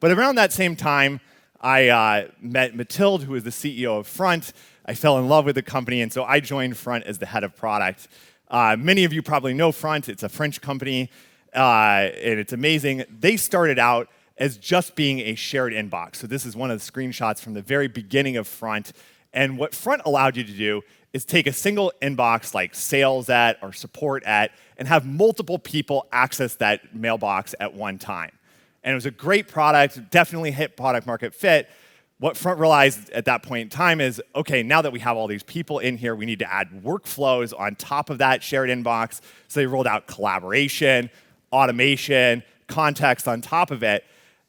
But 0.00 0.10
around 0.10 0.34
that 0.34 0.52
same 0.52 0.74
time, 0.74 1.20
I 1.60 1.88
uh, 1.88 2.28
met 2.40 2.74
Mathilde, 2.74 3.22
who 3.22 3.36
is 3.36 3.44
the 3.44 3.50
CEO 3.50 4.00
of 4.00 4.08
Front. 4.08 4.54
I 4.86 4.94
fell 4.94 5.18
in 5.18 5.28
love 5.28 5.44
with 5.44 5.54
the 5.54 5.62
company, 5.62 6.02
and 6.02 6.12
so 6.12 6.24
I 6.24 6.40
joined 6.40 6.76
Front 6.76 7.04
as 7.04 7.18
the 7.18 7.26
head 7.26 7.44
of 7.44 7.54
product. 7.54 8.08
Uh, 8.48 8.76
many 8.76 9.04
of 9.04 9.12
you 9.12 9.22
probably 9.22 9.54
know 9.54 9.70
Front. 9.70 10.08
It's 10.08 10.24
a 10.24 10.28
French 10.28 10.60
company, 10.60 11.10
uh, 11.54 12.10
and 12.22 12.40
it's 12.40 12.52
amazing. 12.52 13.04
They 13.08 13.36
started 13.36 13.78
out 13.78 14.08
as 14.38 14.56
just 14.56 14.94
being 14.94 15.20
a 15.20 15.34
shared 15.34 15.72
inbox. 15.72 16.16
So 16.16 16.26
this 16.26 16.44
is 16.44 16.54
one 16.54 16.70
of 16.70 16.84
the 16.84 16.92
screenshots 16.92 17.40
from 17.40 17.54
the 17.54 17.62
very 17.62 17.88
beginning 17.88 18.36
of 18.36 18.46
Front. 18.46 18.92
And 19.32 19.58
what 19.58 19.74
Front 19.74 20.02
allowed 20.04 20.36
you 20.36 20.44
to 20.44 20.52
do 20.52 20.82
is 21.12 21.24
take 21.24 21.46
a 21.46 21.52
single 21.52 21.92
inbox 22.02 22.52
like 22.52 22.74
sales 22.74 23.30
at 23.30 23.58
or 23.62 23.72
support 23.72 24.22
at 24.24 24.50
and 24.76 24.86
have 24.86 25.06
multiple 25.06 25.58
people 25.58 26.06
access 26.12 26.56
that 26.56 26.94
mailbox 26.94 27.54
at 27.58 27.72
one 27.72 27.98
time. 27.98 28.32
And 28.84 28.92
it 28.92 28.94
was 28.94 29.06
a 29.06 29.10
great 29.10 29.48
product, 29.48 30.10
definitely 30.10 30.50
hit 30.50 30.76
product 30.76 31.06
market 31.06 31.34
fit. 31.34 31.68
What 32.18 32.36
Front 32.36 32.60
realized 32.60 33.10
at 33.10 33.24
that 33.26 33.42
point 33.42 33.62
in 33.62 33.68
time 33.68 34.00
is 34.00 34.22
okay, 34.34 34.62
now 34.62 34.82
that 34.82 34.92
we 34.92 35.00
have 35.00 35.16
all 35.16 35.26
these 35.26 35.42
people 35.42 35.78
in 35.78 35.96
here, 35.96 36.14
we 36.14 36.26
need 36.26 36.38
to 36.38 36.52
add 36.52 36.68
workflows 36.82 37.58
on 37.58 37.74
top 37.74 38.10
of 38.10 38.18
that 38.18 38.42
shared 38.42 38.68
inbox. 38.68 39.20
So 39.48 39.60
they 39.60 39.66
rolled 39.66 39.86
out 39.86 40.06
collaboration, 40.06 41.10
automation, 41.52 42.42
context 42.68 43.26
on 43.26 43.40
top 43.40 43.70
of 43.70 43.82
it. 43.82 44.04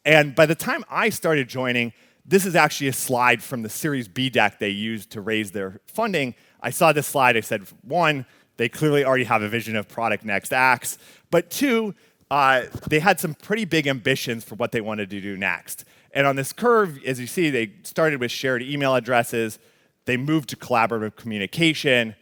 And 0.08 0.34
by 0.34 0.46
the 0.46 0.56
time 0.56 0.86
I 0.89 1.10
started 1.10 1.50
joining, 1.50 1.91
this 2.26 2.46
is 2.46 2.56
actually 2.56 2.88
a 2.88 2.93
slide 2.93 3.43
from 3.43 3.62
the 3.62 3.70
Series 3.70 4.08
B 4.08 4.30
deck 4.30 4.58
they 4.58 4.70
used 4.70 5.12
to 5.12 5.22
raise 5.22 5.52
their 5.52 5.82
funding. 5.86 6.34
I 6.62 6.70
saw 6.70 6.93
this 6.93 7.06
slide, 7.06 7.36
I 7.36 7.41
said, 7.41 7.67
one, 7.82 8.26
they 8.56 8.70
clearly 8.70 9.04
already 9.04 9.26
have 9.26 9.41
a 9.41 9.50
vision 9.50 9.76
of 9.76 9.89
product 9.89 10.24
next 10.24 10.54
acts, 10.54 10.98
but 11.30 11.50
two, 11.50 11.93
uh, 12.32 12.63
they 12.88 13.00
had 13.00 13.20
some 13.20 13.34
pretty 13.34 13.65
big 13.65 13.86
ambitions 13.86 14.46
for 14.46 14.56
what 14.56 14.72
they 14.72 14.80
wanted 14.80 15.10
to 15.10 15.20
do 15.20 15.36
next. 15.36 15.84
And 16.13 16.26
on 16.26 16.38
this 16.38 16.54
curve, 16.54 17.04
as 17.06 17.20
you 17.20 17.28
see, 17.28 17.50
they 17.50 17.74
started 17.84 18.22
with 18.22 18.32
shared 18.32 18.63
email 18.63 18.96
addresses, 18.96 19.60
they 20.06 20.15
moved 20.15 20.48
to 20.50 20.56
collaborative 20.56 21.17
communication, 21.17 22.15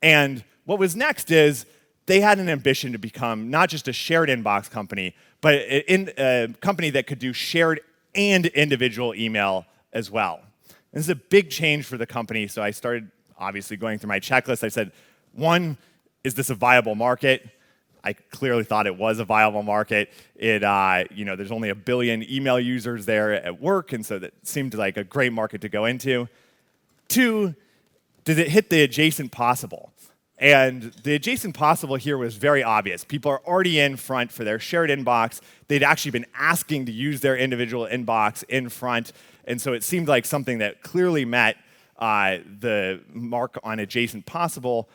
and 0.00 0.44
what 0.66 0.78
was 0.78 0.94
next 0.94 1.32
is 1.32 1.66
they 2.06 2.20
had 2.20 2.38
an 2.38 2.48
ambition 2.48 2.92
to 2.92 2.98
become 2.98 3.50
not 3.50 3.68
just 3.68 3.88
a 3.88 3.92
shared 3.92 4.28
inbox 4.28 4.70
company, 4.70 5.14
but 5.40 5.54
in, 5.54 6.12
a 6.18 6.48
company 6.60 6.90
that 6.90 7.06
could 7.06 7.18
do 7.18 7.32
shared 7.32 7.80
and 8.14 8.46
individual 8.46 9.14
email 9.14 9.66
as 9.92 10.10
well. 10.10 10.40
This 10.92 11.04
is 11.04 11.08
a 11.08 11.16
big 11.16 11.50
change 11.50 11.86
for 11.86 11.96
the 11.96 12.06
company, 12.06 12.46
so 12.46 12.62
I 12.62 12.70
started 12.70 13.10
obviously 13.38 13.76
going 13.76 13.98
through 13.98 14.08
my 14.08 14.20
checklist. 14.20 14.62
I 14.62 14.68
said, 14.68 14.92
one, 15.32 15.76
is 16.22 16.34
this 16.34 16.50
a 16.50 16.54
viable 16.54 16.94
market? 16.94 17.48
I 18.04 18.12
clearly 18.12 18.64
thought 18.64 18.86
it 18.86 18.96
was 18.96 19.18
a 19.18 19.24
viable 19.24 19.62
market. 19.62 20.12
It, 20.36 20.62
uh, 20.62 21.04
you 21.10 21.24
know, 21.24 21.36
there's 21.36 21.50
only 21.50 21.70
a 21.70 21.74
billion 21.74 22.22
email 22.30 22.60
users 22.60 23.06
there 23.06 23.32
at 23.32 23.60
work, 23.60 23.92
and 23.92 24.04
so 24.04 24.18
that 24.18 24.34
seemed 24.46 24.74
like 24.74 24.98
a 24.98 25.04
great 25.04 25.32
market 25.32 25.62
to 25.62 25.70
go 25.70 25.86
into. 25.86 26.28
Two, 27.08 27.54
did 28.24 28.38
it 28.38 28.48
hit 28.48 28.68
the 28.70 28.82
adjacent 28.82 29.32
possible? 29.32 29.92
And 30.38 30.92
the 31.04 31.14
adjacent 31.14 31.54
possible 31.54 31.94
here 31.96 32.18
was 32.18 32.34
very 32.34 32.62
obvious. 32.62 33.04
People 33.04 33.30
are 33.30 33.40
already 33.46 33.78
in 33.78 33.96
front 33.96 34.32
for 34.32 34.42
their 34.42 34.58
shared 34.58 34.90
inbox. 34.90 35.40
They'd 35.68 35.84
actually 35.84 36.10
been 36.10 36.26
asking 36.34 36.86
to 36.86 36.92
use 36.92 37.20
their 37.20 37.36
individual 37.36 37.86
inbox 37.86 38.42
in 38.48 38.68
front. 38.68 39.12
And 39.44 39.60
so 39.60 39.72
it 39.72 39.84
seemed 39.84 40.08
like 40.08 40.24
something 40.24 40.58
that 40.58 40.82
clearly 40.82 41.24
met 41.24 41.56
uh, 41.98 42.38
the 42.58 43.00
mark 43.12 43.58
on 43.62 43.78
adjacent 43.78 44.26
possible. 44.26 44.88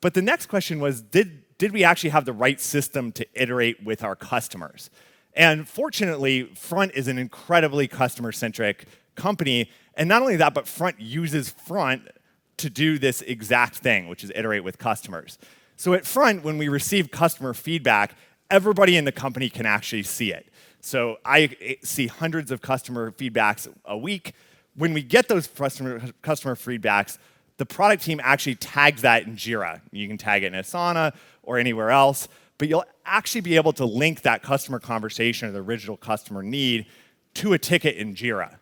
But 0.00 0.14
the 0.14 0.22
next 0.22 0.46
question 0.46 0.78
was 0.78 1.02
did, 1.02 1.42
did 1.58 1.72
we 1.72 1.82
actually 1.82 2.10
have 2.10 2.24
the 2.24 2.32
right 2.32 2.60
system 2.60 3.10
to 3.12 3.26
iterate 3.34 3.82
with 3.82 4.04
our 4.04 4.14
customers? 4.14 4.90
And 5.34 5.68
fortunately, 5.68 6.44
Front 6.54 6.92
is 6.94 7.08
an 7.08 7.18
incredibly 7.18 7.88
customer 7.88 8.30
centric 8.30 8.86
company. 9.16 9.70
And 9.96 10.08
not 10.08 10.22
only 10.22 10.36
that, 10.36 10.54
but 10.54 10.68
Front 10.68 11.00
uses 11.00 11.50
Front 11.50 12.08
to 12.58 12.70
do 12.70 12.98
this 12.98 13.22
exact 13.22 13.76
thing, 13.76 14.08
which 14.08 14.24
is 14.24 14.32
iterate 14.34 14.64
with 14.64 14.78
customers. 14.78 15.38
So 15.76 15.94
at 15.94 16.06
front, 16.06 16.44
when 16.44 16.58
we 16.58 16.68
receive 16.68 17.10
customer 17.10 17.54
feedback, 17.54 18.14
everybody 18.50 18.96
in 18.96 19.04
the 19.04 19.12
company 19.12 19.48
can 19.48 19.66
actually 19.66 20.04
see 20.04 20.32
it. 20.32 20.46
So 20.80 21.16
I 21.24 21.50
eh, 21.60 21.74
see 21.82 22.06
hundreds 22.06 22.50
of 22.50 22.60
customer 22.60 23.10
feedbacks 23.10 23.68
a 23.84 23.96
week. 23.96 24.34
When 24.76 24.92
we 24.92 25.02
get 25.02 25.28
those 25.28 25.46
customer, 25.46 26.02
customer 26.22 26.54
feedbacks, 26.54 27.18
the 27.56 27.66
product 27.66 28.02
team 28.02 28.20
actually 28.22 28.56
tags 28.56 29.02
that 29.02 29.24
in 29.24 29.36
Jira. 29.36 29.80
You 29.92 30.08
can 30.08 30.18
tag 30.18 30.42
it 30.42 30.52
in 30.52 30.60
Asana 30.60 31.14
or 31.42 31.58
anywhere 31.58 31.90
else, 31.90 32.28
but 32.58 32.68
you'll 32.68 32.84
actually 33.04 33.40
be 33.40 33.56
able 33.56 33.72
to 33.74 33.84
link 33.84 34.22
that 34.22 34.42
customer 34.42 34.78
conversation 34.78 35.48
or 35.48 35.52
the 35.52 35.62
original 35.62 35.96
customer 35.96 36.42
need 36.42 36.86
to 37.34 37.52
a 37.52 37.58
ticket 37.58 37.96
in 37.96 38.14
Jira. 38.14 38.58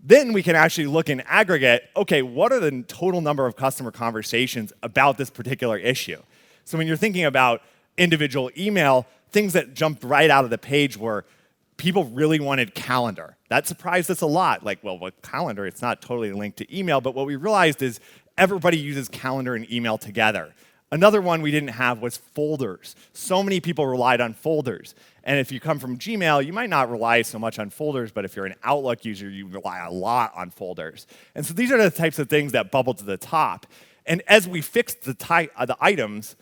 Then 0.00 0.32
we 0.32 0.42
can 0.42 0.54
actually 0.54 0.86
look 0.86 1.08
in 1.08 1.20
aggregate 1.22 1.90
okay, 1.96 2.22
what 2.22 2.52
are 2.52 2.60
the 2.60 2.82
total 2.82 3.20
number 3.20 3.46
of 3.46 3.56
customer 3.56 3.90
conversations 3.90 4.72
about 4.82 5.18
this 5.18 5.30
particular 5.30 5.76
issue? 5.76 6.22
So 6.64 6.78
when 6.78 6.86
you're 6.86 6.96
thinking 6.96 7.24
about 7.24 7.62
individual 7.96 8.50
email, 8.56 9.06
things 9.30 9.52
that 9.54 9.74
jumped 9.74 10.04
right 10.04 10.30
out 10.30 10.44
of 10.44 10.50
the 10.50 10.58
page 10.58 10.96
were 10.96 11.24
people 11.76 12.04
really 12.04 12.40
wanted 12.40 12.74
calendar. 12.74 13.36
That 13.48 13.66
surprised 13.66 14.10
us 14.10 14.20
a 14.20 14.26
lot. 14.26 14.64
Like, 14.64 14.82
well, 14.82 14.98
with 14.98 15.20
calendar, 15.22 15.66
it's 15.66 15.80
not 15.80 16.02
totally 16.02 16.32
linked 16.32 16.58
to 16.58 16.76
email, 16.76 17.00
but 17.00 17.14
what 17.14 17.26
we 17.26 17.36
realized 17.36 17.82
is 17.82 18.00
everybody 18.36 18.78
uses 18.78 19.08
calendar 19.08 19.54
and 19.54 19.70
email 19.72 19.96
together. 19.96 20.54
Another 20.90 21.20
one 21.20 21.42
we 21.42 21.50
didn't 21.50 21.70
have 21.70 22.00
was 22.00 22.16
folders. 22.16 22.96
So 23.12 23.42
many 23.42 23.60
people 23.60 23.86
relied 23.86 24.20
on 24.20 24.32
folders. 24.32 24.94
And 25.24 25.38
if 25.38 25.52
you 25.52 25.60
come 25.60 25.78
from 25.78 25.98
Gmail, 25.98 26.44
you 26.44 26.52
might 26.52 26.70
not 26.70 26.90
rely 26.90 27.22
so 27.22 27.38
much 27.38 27.58
on 27.58 27.70
folders, 27.70 28.12
but 28.12 28.24
if 28.24 28.36
you're 28.36 28.46
an 28.46 28.54
Outlook 28.62 29.04
user, 29.04 29.28
you 29.28 29.46
rely 29.46 29.84
a 29.84 29.90
lot 29.90 30.32
on 30.34 30.50
folders. 30.50 31.06
And 31.34 31.44
so 31.44 31.52
these 31.54 31.70
are 31.70 31.82
the 31.82 31.90
types 31.90 32.18
of 32.18 32.28
things 32.30 32.52
that 32.52 32.70
bubble 32.70 32.94
to 32.94 33.04
the 33.04 33.16
top. 33.16 33.66
And 34.06 34.22
as 34.26 34.48
we 34.48 34.62
fixed 34.62 35.02
the, 35.02 35.14
ty- 35.14 35.50
uh, 35.56 35.66
the 35.66 35.76
items, 35.80 36.36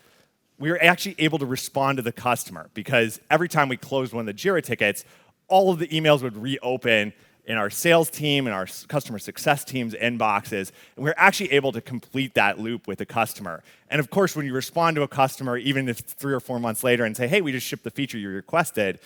we 0.57 0.71
were 0.71 0.81
actually 0.81 1.15
able 1.19 1.39
to 1.39 1.45
respond 1.45 1.97
to 1.97 2.01
the 2.01 2.11
customer 2.11 2.69
because 2.73 3.19
every 3.29 3.49
time 3.49 3.69
we 3.69 3.77
closed 3.77 4.13
one 4.13 4.27
of 4.27 4.35
the 4.35 4.41
Jira 4.41 4.63
tickets, 4.63 5.05
all 5.47 5.71
of 5.71 5.79
the 5.79 5.87
emails 5.87 6.21
would 6.21 6.37
reopen 6.37 7.13
in 7.47 7.57
our 7.57 7.69
sales 7.69 8.09
team 8.09 8.45
and 8.45 8.53
our 8.53 8.67
customer 8.87 9.17
success 9.17 9.63
team's 9.63 9.93
inboxes. 9.95 10.71
And 10.95 11.05
we're 11.05 11.13
actually 11.17 11.53
able 11.53 11.71
to 11.71 11.81
complete 11.81 12.33
that 12.35 12.59
loop 12.59 12.87
with 12.87 13.01
a 13.01 13.05
customer. 13.05 13.63
And 13.89 13.99
of 13.99 14.09
course, 14.09 14.35
when 14.35 14.45
you 14.45 14.53
respond 14.53 14.95
to 14.97 15.01
a 15.01 15.07
customer, 15.07 15.57
even 15.57 15.87
if 15.87 15.99
three 15.99 16.33
or 16.33 16.41
four 16.41 16.59
months 16.59 16.83
later, 16.83 17.05
and 17.05 17.15
say, 17.15 17.27
hey, 17.27 17.41
we 17.41 17.53
just 17.53 17.65
shipped 17.65 17.85
the 17.85 17.89
feature 17.89 18.17
you 18.17 18.29
requested, 18.29 18.99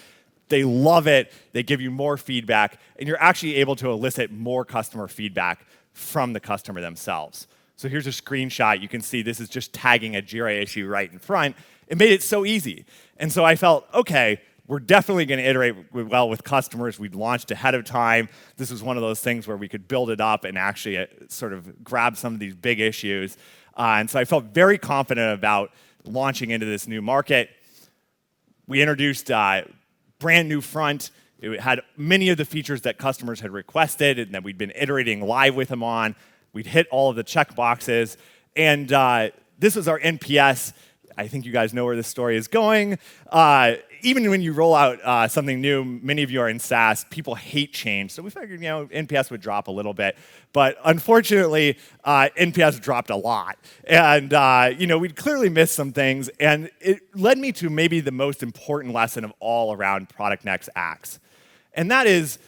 they 0.49 0.63
love 0.63 1.08
it. 1.08 1.32
They 1.54 1.63
give 1.63 1.80
you 1.80 1.91
more 1.91 2.17
feedback, 2.17 2.80
and 2.97 3.08
you're 3.08 3.21
actually 3.21 3.56
able 3.56 3.75
to 3.77 3.89
elicit 3.89 4.32
more 4.32 4.65
customer 4.65 5.08
feedback 5.08 5.65
from 5.93 6.34
the 6.34 6.39
customer 6.39 6.82
themselves. 6.82 7.47
So 7.77 7.88
here's 7.88 8.08
a 8.08 8.12
screenshot. 8.12 8.82
You 8.82 8.88
can 8.88 9.01
see 9.01 9.21
this 9.21 9.39
is 9.39 9.49
just 9.49 9.71
tagging 9.71 10.15
a 10.15 10.21
Jira 10.21 10.62
issue 10.62 10.88
right 10.88 11.12
in 11.12 11.19
front. 11.19 11.56
It 11.88 11.97
made 11.97 12.12
it 12.12 12.23
so 12.23 12.45
easy. 12.45 12.86
And 13.17 13.32
so 13.32 13.45
I 13.45 13.56
felt, 13.56 13.88
okay, 13.93 14.41
we're 14.67 14.80
definitely 14.80 15.26
going 15.26 15.39
to 15.39 15.47
iterate 15.47 15.76
well 15.93 16.30
with 16.30 16.43
customers. 16.43 17.00
We'd 17.00 17.15
launched 17.15 17.52
ahead 17.52 17.76
of 17.76 17.84
time. 17.84 18.30
This 18.58 18.71
was 18.71 18.82
one 18.82 18.95
of 18.95 19.02
those 19.02 19.19
things 19.19 19.47
where 19.47 19.58
we 19.58 19.67
could 19.67 19.88
build 19.88 20.10
it 20.10 20.21
up 20.21 20.45
and 20.45 20.58
actually 20.58 20.97
uh, 20.97 21.08
sort 21.28 21.54
of 21.54 21.84
grab 21.84 22.15
some 22.15 22.34
of 22.34 22.39
these 22.39 22.56
big 22.56 22.80
issues. 22.80 23.38
Uh, 23.76 23.95
and 24.00 24.10
so 24.10 24.19
I 24.19 24.26
felt 24.26 24.45
very 24.45 24.78
confident 24.78 25.34
about 25.34 25.71
launching 26.06 26.52
into 26.52 26.65
this 26.65 26.88
new 26.88 27.02
market. 27.02 27.50
We 28.67 28.82
introduced 28.82 29.30
a 29.30 29.36
uh, 29.36 29.62
brand 30.19 30.47
new 30.47 30.62
front. 30.62 31.12
It 31.39 31.60
had 31.60 31.82
many 31.97 32.30
of 32.30 32.38
the 32.38 32.45
features 32.45 32.82
that 32.82 32.97
customers 32.97 33.39
had 33.39 33.52
requested 33.52 34.19
and 34.19 34.34
that 34.34 34.43
we'd 34.43 34.58
been 34.58 34.71
iterating 34.76 35.21
live 35.21 35.56
with 35.56 35.69
them 35.69 35.84
on. 35.84 36.15
We'd 36.54 36.67
hit 36.67 36.88
all 36.91 37.10
of 37.10 37.15
the 37.15 37.24
check 37.24 37.56
boxes. 37.56 38.17
And 38.56 38.91
uh, 38.93 39.32
this 39.58 39.76
was 39.76 39.88
our 39.88 40.00
NPS. 40.00 40.74
I 41.17 41.28
think 41.28 41.45
you 41.45 41.52
guys 41.52 41.74
know 41.74 41.86
where 41.86 41.95
this 41.95 42.08
story 42.08 42.38
is 42.38 42.47
going. 42.47 42.97
Uh, 43.30 43.76
even 44.02 44.30
when 44.30 44.41
you 44.41 44.54
roll 44.54 44.74
out 44.74 45.00
uh, 45.04 45.28
something 45.28 45.62
new, 45.62 45.84
many 45.84 46.24
of 46.24 46.32
you 46.32 46.41
are 46.41 46.50
in 46.50 46.60
SaaS, 46.60 47.06
people 47.10 47.36
hate 47.36 47.74
change. 47.74 48.12
So 48.12 48.24
we 48.24 48.30
figured, 48.30 48.62
you 48.62 48.67
know, 48.67 48.86
NPS 48.88 49.32
would 49.32 49.41
drop 49.41 49.67
a 49.67 49.71
little 49.71 49.93
bit. 49.93 50.17
But 50.54 50.78
unfortunately, 50.84 51.78
uh, 52.04 52.30
NPS 52.38 52.82
dropped 52.82 53.10
a 53.10 53.15
lot. 53.15 53.58
And, 53.86 54.34
uh, 54.34 54.71
you 54.78 54.88
know, 54.88 54.97
we'd 54.97 55.15
clearly 55.15 55.50
missed 55.50 55.76
some 55.76 55.91
things. 55.91 56.30
And 56.39 56.69
it 56.80 57.15
led 57.15 57.38
me 57.38 57.52
to 57.54 57.69
maybe 57.69 58.00
the 58.00 58.12
most 58.12 58.43
important 58.43 58.93
lesson 58.93 59.24
of 59.24 59.34
all 59.39 59.74
around 59.74 60.10
Product 60.10 60.43
Next 60.43 60.69
Acts. 60.76 61.19
And 61.74 61.89
that 61.91 62.08
is 62.08 62.39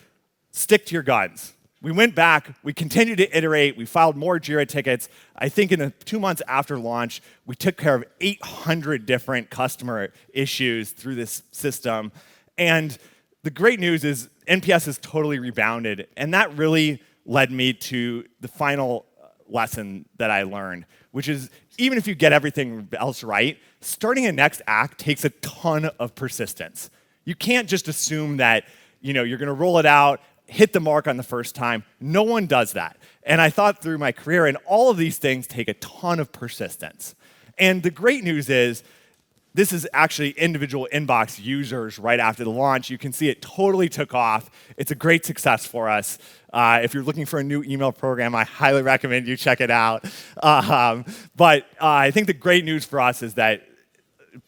stick 0.51 0.85
to 0.87 0.93
your 0.93 1.03
guns 1.03 1.52
we 1.83 1.91
went 1.91 2.15
back, 2.15 2.55
we 2.63 2.73
continued 2.73 3.17
to 3.17 3.37
iterate, 3.37 3.75
we 3.75 3.85
filed 3.85 4.15
more 4.15 4.39
JIRA 4.39 4.65
tickets. 4.69 5.09
I 5.35 5.49
think 5.49 5.73
in 5.73 5.79
the 5.79 5.89
two 6.05 6.17
months 6.17 6.41
after 6.47 6.79
launch, 6.79 7.21
we 7.45 7.55
took 7.55 7.75
care 7.75 7.93
of 7.93 8.05
800 8.21 9.05
different 9.05 9.49
customer 9.49 10.13
issues 10.33 10.91
through 10.91 11.15
this 11.15 11.43
system. 11.51 12.13
And 12.57 12.97
the 13.43 13.51
great 13.51 13.81
news 13.81 14.05
is 14.05 14.29
NPS 14.47 14.85
has 14.85 14.97
totally 14.97 15.39
rebounded. 15.39 16.07
And 16.15 16.33
that 16.33 16.55
really 16.57 17.01
led 17.25 17.51
me 17.51 17.73
to 17.73 18.25
the 18.39 18.47
final 18.47 19.05
uh, 19.21 19.27
lesson 19.49 20.05
that 20.17 20.31
I 20.31 20.43
learned, 20.43 20.85
which 21.11 21.27
is 21.27 21.49
even 21.77 21.97
if 21.97 22.07
you 22.07 22.15
get 22.15 22.31
everything 22.31 22.87
else 22.97 23.25
right, 23.25 23.57
starting 23.81 24.25
a 24.25 24.31
next 24.31 24.61
act 24.67 24.99
takes 24.99 25.25
a 25.25 25.29
ton 25.31 25.89
of 25.99 26.15
persistence. 26.15 26.89
You 27.25 27.35
can't 27.35 27.67
just 27.67 27.89
assume 27.89 28.37
that 28.37 28.63
you 29.01 29.11
know 29.11 29.23
you're 29.23 29.37
going 29.37 29.47
to 29.47 29.53
roll 29.53 29.79
it 29.79 29.85
out 29.85 30.21
hit 30.47 30.73
the 30.73 30.79
mark 30.79 31.07
on 31.07 31.17
the 31.17 31.23
first 31.23 31.55
time. 31.55 31.83
No 31.99 32.23
one 32.23 32.45
does 32.45 32.73
that. 32.73 32.97
And 33.23 33.41
I 33.41 33.49
thought 33.49 33.81
through 33.81 33.97
my 33.97 34.11
career, 34.11 34.45
and 34.45 34.57
all 34.65 34.89
of 34.89 34.97
these 34.97 35.17
things 35.17 35.47
take 35.47 35.67
a 35.67 35.73
ton 35.75 36.19
of 36.19 36.31
persistence. 36.31 37.15
And 37.57 37.83
the 37.83 37.91
great 37.91 38.23
news 38.23 38.49
is, 38.49 38.83
this 39.55 39.71
is 39.71 39.87
actually 39.93 40.31
individual 40.31 40.87
inbox 40.91 41.39
users 41.39 41.99
right 41.99 42.19
after 42.19 42.43
the 42.43 42.49
launch. 42.49 42.89
You 42.89 42.97
can 42.97 43.13
see 43.13 43.29
it 43.29 43.39
totally 43.39 43.87
took 43.87 44.15
off. 44.15 44.49
It's 44.77 44.89
a 44.89 44.95
great 44.95 45.25
success 45.25 45.65
for 45.65 45.89
us. 45.89 46.17
Uh, 46.51 46.79
if 46.81 46.93
you're 46.93 47.03
looking 47.03 47.27
for 47.27 47.39
a 47.39 47.43
new 47.43 47.61
email 47.63 47.91
program, 47.91 48.33
I 48.33 48.45
highly 48.45 48.81
recommend 48.81 49.27
you 49.27 49.37
check 49.37 49.61
it 49.61 49.69
out. 49.69 50.05
Um, 50.41 51.05
but 51.35 51.67
uh, 51.79 51.85
I 51.87 52.09
think 52.09 52.25
the 52.25 52.33
great 52.33 52.65
news 52.65 52.83
for 52.83 52.99
us 52.99 53.21
is 53.21 53.35
that 53.35 53.61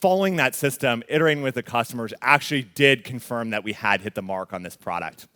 following 0.01 0.38
that 0.38 0.55
system, 0.55 1.03
iterating 1.08 1.43
with 1.43 1.53
the 1.53 1.63
customers 1.63 2.12
actually 2.23 2.63
did 2.63 3.03
confirm 3.03 3.51
that 3.51 3.63
we 3.63 3.73
had 3.73 4.01
hit 4.01 4.15
the 4.15 4.23
mark 4.23 4.53
on 4.53 4.63
this 4.63 4.75
product. 4.75 5.27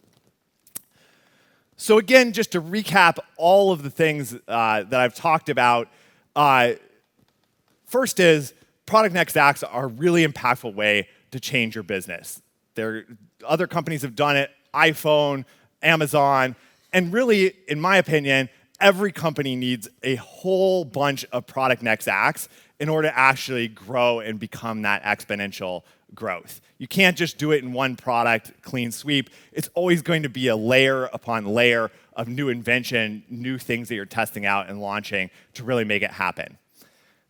So, 1.81 1.97
again, 1.97 2.33
just 2.33 2.51
to 2.51 2.61
recap 2.61 3.19
all 3.37 3.71
of 3.71 3.83
the 3.83 3.89
things 3.89 4.35
uh, 4.49 4.83
that 4.83 4.99
I've 4.99 5.15
talked 5.15 5.47
about, 5.47 5.87
uh, 6.35 6.73
first 7.85 8.19
is 8.19 8.53
Product 8.85 9.15
Next 9.15 9.37
Acts 9.37 9.63
are 9.63 9.85
a 9.85 9.87
really 9.87 10.27
impactful 10.27 10.73
way 10.73 11.07
to 11.31 11.39
change 11.39 11.75
your 11.75 11.85
business. 11.85 12.41
There, 12.75 13.05
other 13.47 13.65
companies 13.65 14.01
have 14.01 14.13
done 14.13 14.35
it, 14.35 14.51
iPhone, 14.73 15.45
Amazon, 15.81 16.57
and 16.91 17.13
really, 17.13 17.53
in 17.69 17.79
my 17.79 17.95
opinion, 17.95 18.49
every 18.81 19.13
company 19.13 19.55
needs 19.55 19.87
a 20.03 20.15
whole 20.15 20.83
bunch 20.83 21.23
of 21.31 21.47
Product 21.47 21.81
Next 21.81 22.09
Acts 22.09 22.49
in 22.81 22.89
order 22.89 23.07
to 23.07 23.17
actually 23.17 23.69
grow 23.69 24.19
and 24.19 24.37
become 24.37 24.81
that 24.81 25.01
exponential 25.03 25.83
growth. 26.15 26.61
You 26.77 26.87
can't 26.87 27.17
just 27.17 27.37
do 27.37 27.51
it 27.51 27.63
in 27.63 27.73
one 27.73 27.95
product, 27.95 28.61
clean 28.61 28.91
sweep. 28.91 29.29
It's 29.51 29.69
always 29.73 30.01
going 30.01 30.23
to 30.23 30.29
be 30.29 30.47
a 30.47 30.55
layer 30.55 31.05
upon 31.05 31.45
layer 31.45 31.91
of 32.13 32.27
new 32.27 32.49
invention, 32.49 33.23
new 33.29 33.57
things 33.57 33.89
that 33.89 33.95
you're 33.95 34.05
testing 34.05 34.45
out 34.45 34.69
and 34.69 34.81
launching 34.81 35.29
to 35.53 35.63
really 35.63 35.83
make 35.83 36.03
it 36.03 36.11
happen. 36.11 36.57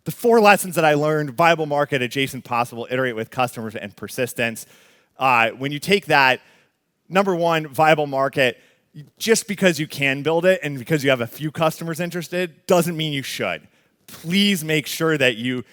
The 0.06 0.12
four 0.12 0.40
lessons 0.40 0.76
that 0.76 0.86
I 0.86 0.94
learned 0.94 1.32
viable 1.32 1.66
market, 1.66 2.02
adjacent 2.02 2.44
possible, 2.44 2.88
iterate 2.90 3.16
with 3.16 3.30
customers, 3.30 3.76
and 3.76 3.96
persistence. 3.96 4.66
Uh, 5.18 5.52
when 5.52 5.72
you 5.72 5.80
take 5.80 6.08
that, 6.08 6.42
number 7.10 7.36
one, 7.36 7.68
viable 7.68 8.08
market, 8.08 8.60
just 9.18 9.48
because 9.48 9.80
you 9.80 9.88
can 9.88 10.24
build 10.24 10.46
it 10.46 10.60
and 10.64 10.80
because 10.80 11.04
you 11.04 11.10
have 11.10 11.22
a 11.22 11.28
few 11.28 11.52
customers 11.52 12.00
interested 12.00 12.66
doesn't 12.66 12.98
mean 12.98 13.14
you 13.14 13.24
should. 13.24 13.68
Please 14.08 14.64
make 14.64 14.88
sure 14.88 15.18
that 15.18 15.36
you 15.36 15.64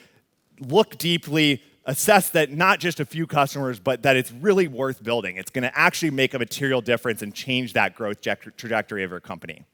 look 0.61 0.99
deeply, 0.99 1.63
assess 1.87 2.31
that 2.31 2.51
not 2.51 2.81
just 2.81 3.01
a 3.01 3.07
few 3.07 3.27
customers, 3.27 3.79
but 3.79 4.03
that 4.03 4.17
it's 4.17 4.33
really 4.33 4.69
worth 4.69 5.03
building. 5.03 5.37
It's 5.37 5.51
going 5.51 5.63
to 5.63 5.79
actually 5.79 6.11
make 6.11 6.35
a 6.35 6.39
material 6.39 6.81
difference 6.81 7.23
and 7.23 7.33
change 7.33 7.73
that 7.73 7.95
growth 7.95 8.21
trajectory 8.21 9.05
of 9.05 9.11
your 9.11 9.21
company. 9.21 9.65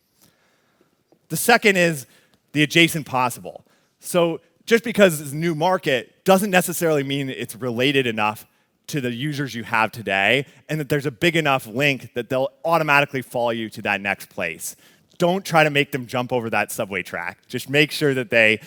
The 1.30 1.36
second 1.36 1.76
is 1.76 2.06
the 2.52 2.62
adjacent 2.62 3.06
possible. 3.06 3.64
So 3.98 4.40
just 4.66 4.84
because 4.84 5.20
it's 5.20 5.32
a 5.32 5.36
new 5.36 5.54
market 5.54 6.24
doesn't 6.24 6.50
necessarily 6.50 7.02
mean 7.02 7.30
it's 7.30 7.56
related 7.56 8.06
enough 8.06 8.46
to 8.88 9.00
the 9.00 9.10
users 9.10 9.54
you 9.54 9.64
have 9.64 9.90
today 9.90 10.44
and 10.68 10.78
that 10.78 10.90
there's 10.90 11.06
a 11.06 11.10
big 11.10 11.34
enough 11.34 11.66
link 11.66 12.12
that 12.12 12.28
they'll 12.28 12.50
automatically 12.64 13.22
follow 13.22 13.50
you 13.50 13.70
to 13.70 13.82
that 13.82 14.02
next 14.02 14.28
place. 14.28 14.76
Don't 15.16 15.44
try 15.44 15.64
to 15.64 15.70
make 15.70 15.92
them 15.92 16.06
jump 16.06 16.32
over 16.32 16.50
that 16.50 16.70
subway 16.70 17.02
track. 17.02 17.38
Just 17.46 17.70
make 17.70 17.90
sure 17.90 18.12
that 18.12 18.28
they 18.28 18.60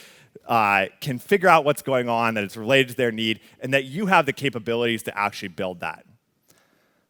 uh, 0.48 0.88
can 1.02 1.20
figure 1.20 1.50
out 1.50 1.66
what's 1.66 1.82
going 1.82 2.10
on, 2.10 2.34
that 2.36 2.44
it's 2.44 2.58
related 2.58 2.90
to 2.90 2.96
their 2.96 3.12
need, 3.12 3.40
and 3.60 3.74
that 3.74 3.86
you 3.86 4.08
have 4.08 4.26
the 4.26 4.34
capabilities 4.34 5.04
to 5.04 5.18
actually 5.18 5.50
build 5.50 5.80
that. 5.80 6.06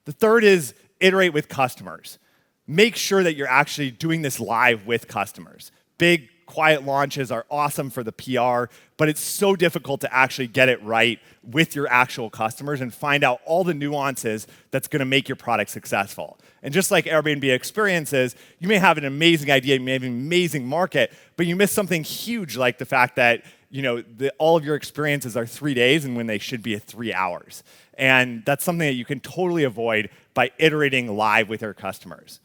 The 0.05 0.11
third 0.11 0.43
is 0.43 0.73
iterate 0.99 1.33
with 1.33 1.49
customers. 1.49 2.19
Make 2.67 2.95
sure 2.95 3.23
that 3.23 3.35
you're 3.35 3.47
actually 3.47 3.91
doing 3.91 4.21
this 4.21 4.39
live 4.39 4.85
with 4.85 5.07
customers. 5.07 5.71
Big, 5.97 6.29
quiet 6.45 6.83
launches 6.85 7.31
are 7.31 7.45
awesome 7.49 7.89
for 7.89 8.03
the 8.03 8.11
PR, 8.11 8.73
but 8.97 9.09
it's 9.09 9.21
so 9.21 9.55
difficult 9.55 10.01
to 10.01 10.13
actually 10.13 10.47
get 10.47 10.69
it 10.69 10.81
right 10.83 11.19
with 11.43 11.75
your 11.75 11.87
actual 11.87 12.29
customers 12.29 12.81
and 12.81 12.93
find 12.93 13.23
out 13.23 13.39
all 13.45 13.63
the 13.63 13.73
nuances 13.73 14.47
that's 14.71 14.87
going 14.87 14.99
to 14.99 15.05
make 15.05 15.27
your 15.27 15.35
product 15.35 15.69
successful. 15.69 16.39
And 16.65 16.73
just 16.73 16.89
like 16.89 17.05
Airbnb 17.05 17.43
experiences, 17.53 18.35
you 18.57 18.67
may 18.67 18.79
have 18.79 18.97
an 18.97 19.05
amazing 19.05 19.51
idea, 19.51 19.75
you 19.75 19.81
may 19.81 19.93
have 19.93 20.01
an 20.01 20.09
amazing 20.09 20.65
market, 20.65 21.13
but 21.37 21.45
you 21.45 21.55
miss 21.55 21.71
something 21.71 22.03
huge 22.03 22.57
like 22.57 22.79
the 22.79 22.87
fact 22.87 23.17
that 23.17 23.43
you 23.69 23.83
know, 23.83 24.01
the, 24.01 24.33
all 24.39 24.57
of 24.57 24.65
your 24.65 24.75
experiences 24.75 25.37
are 25.37 25.45
three 25.45 25.75
days 25.75 26.05
and 26.05 26.17
when 26.17 26.25
they 26.25 26.39
should 26.39 26.63
be 26.63 26.75
three 26.79 27.13
hours. 27.13 27.61
And 27.99 28.43
that's 28.45 28.63
something 28.63 28.87
that 28.87 28.95
you 28.95 29.05
can 29.05 29.19
totally 29.19 29.63
avoid 29.63 30.09
by 30.33 30.51
iterating 30.57 31.15
live 31.15 31.49
with 31.49 31.61
your 31.61 31.75
customers. 31.75 32.39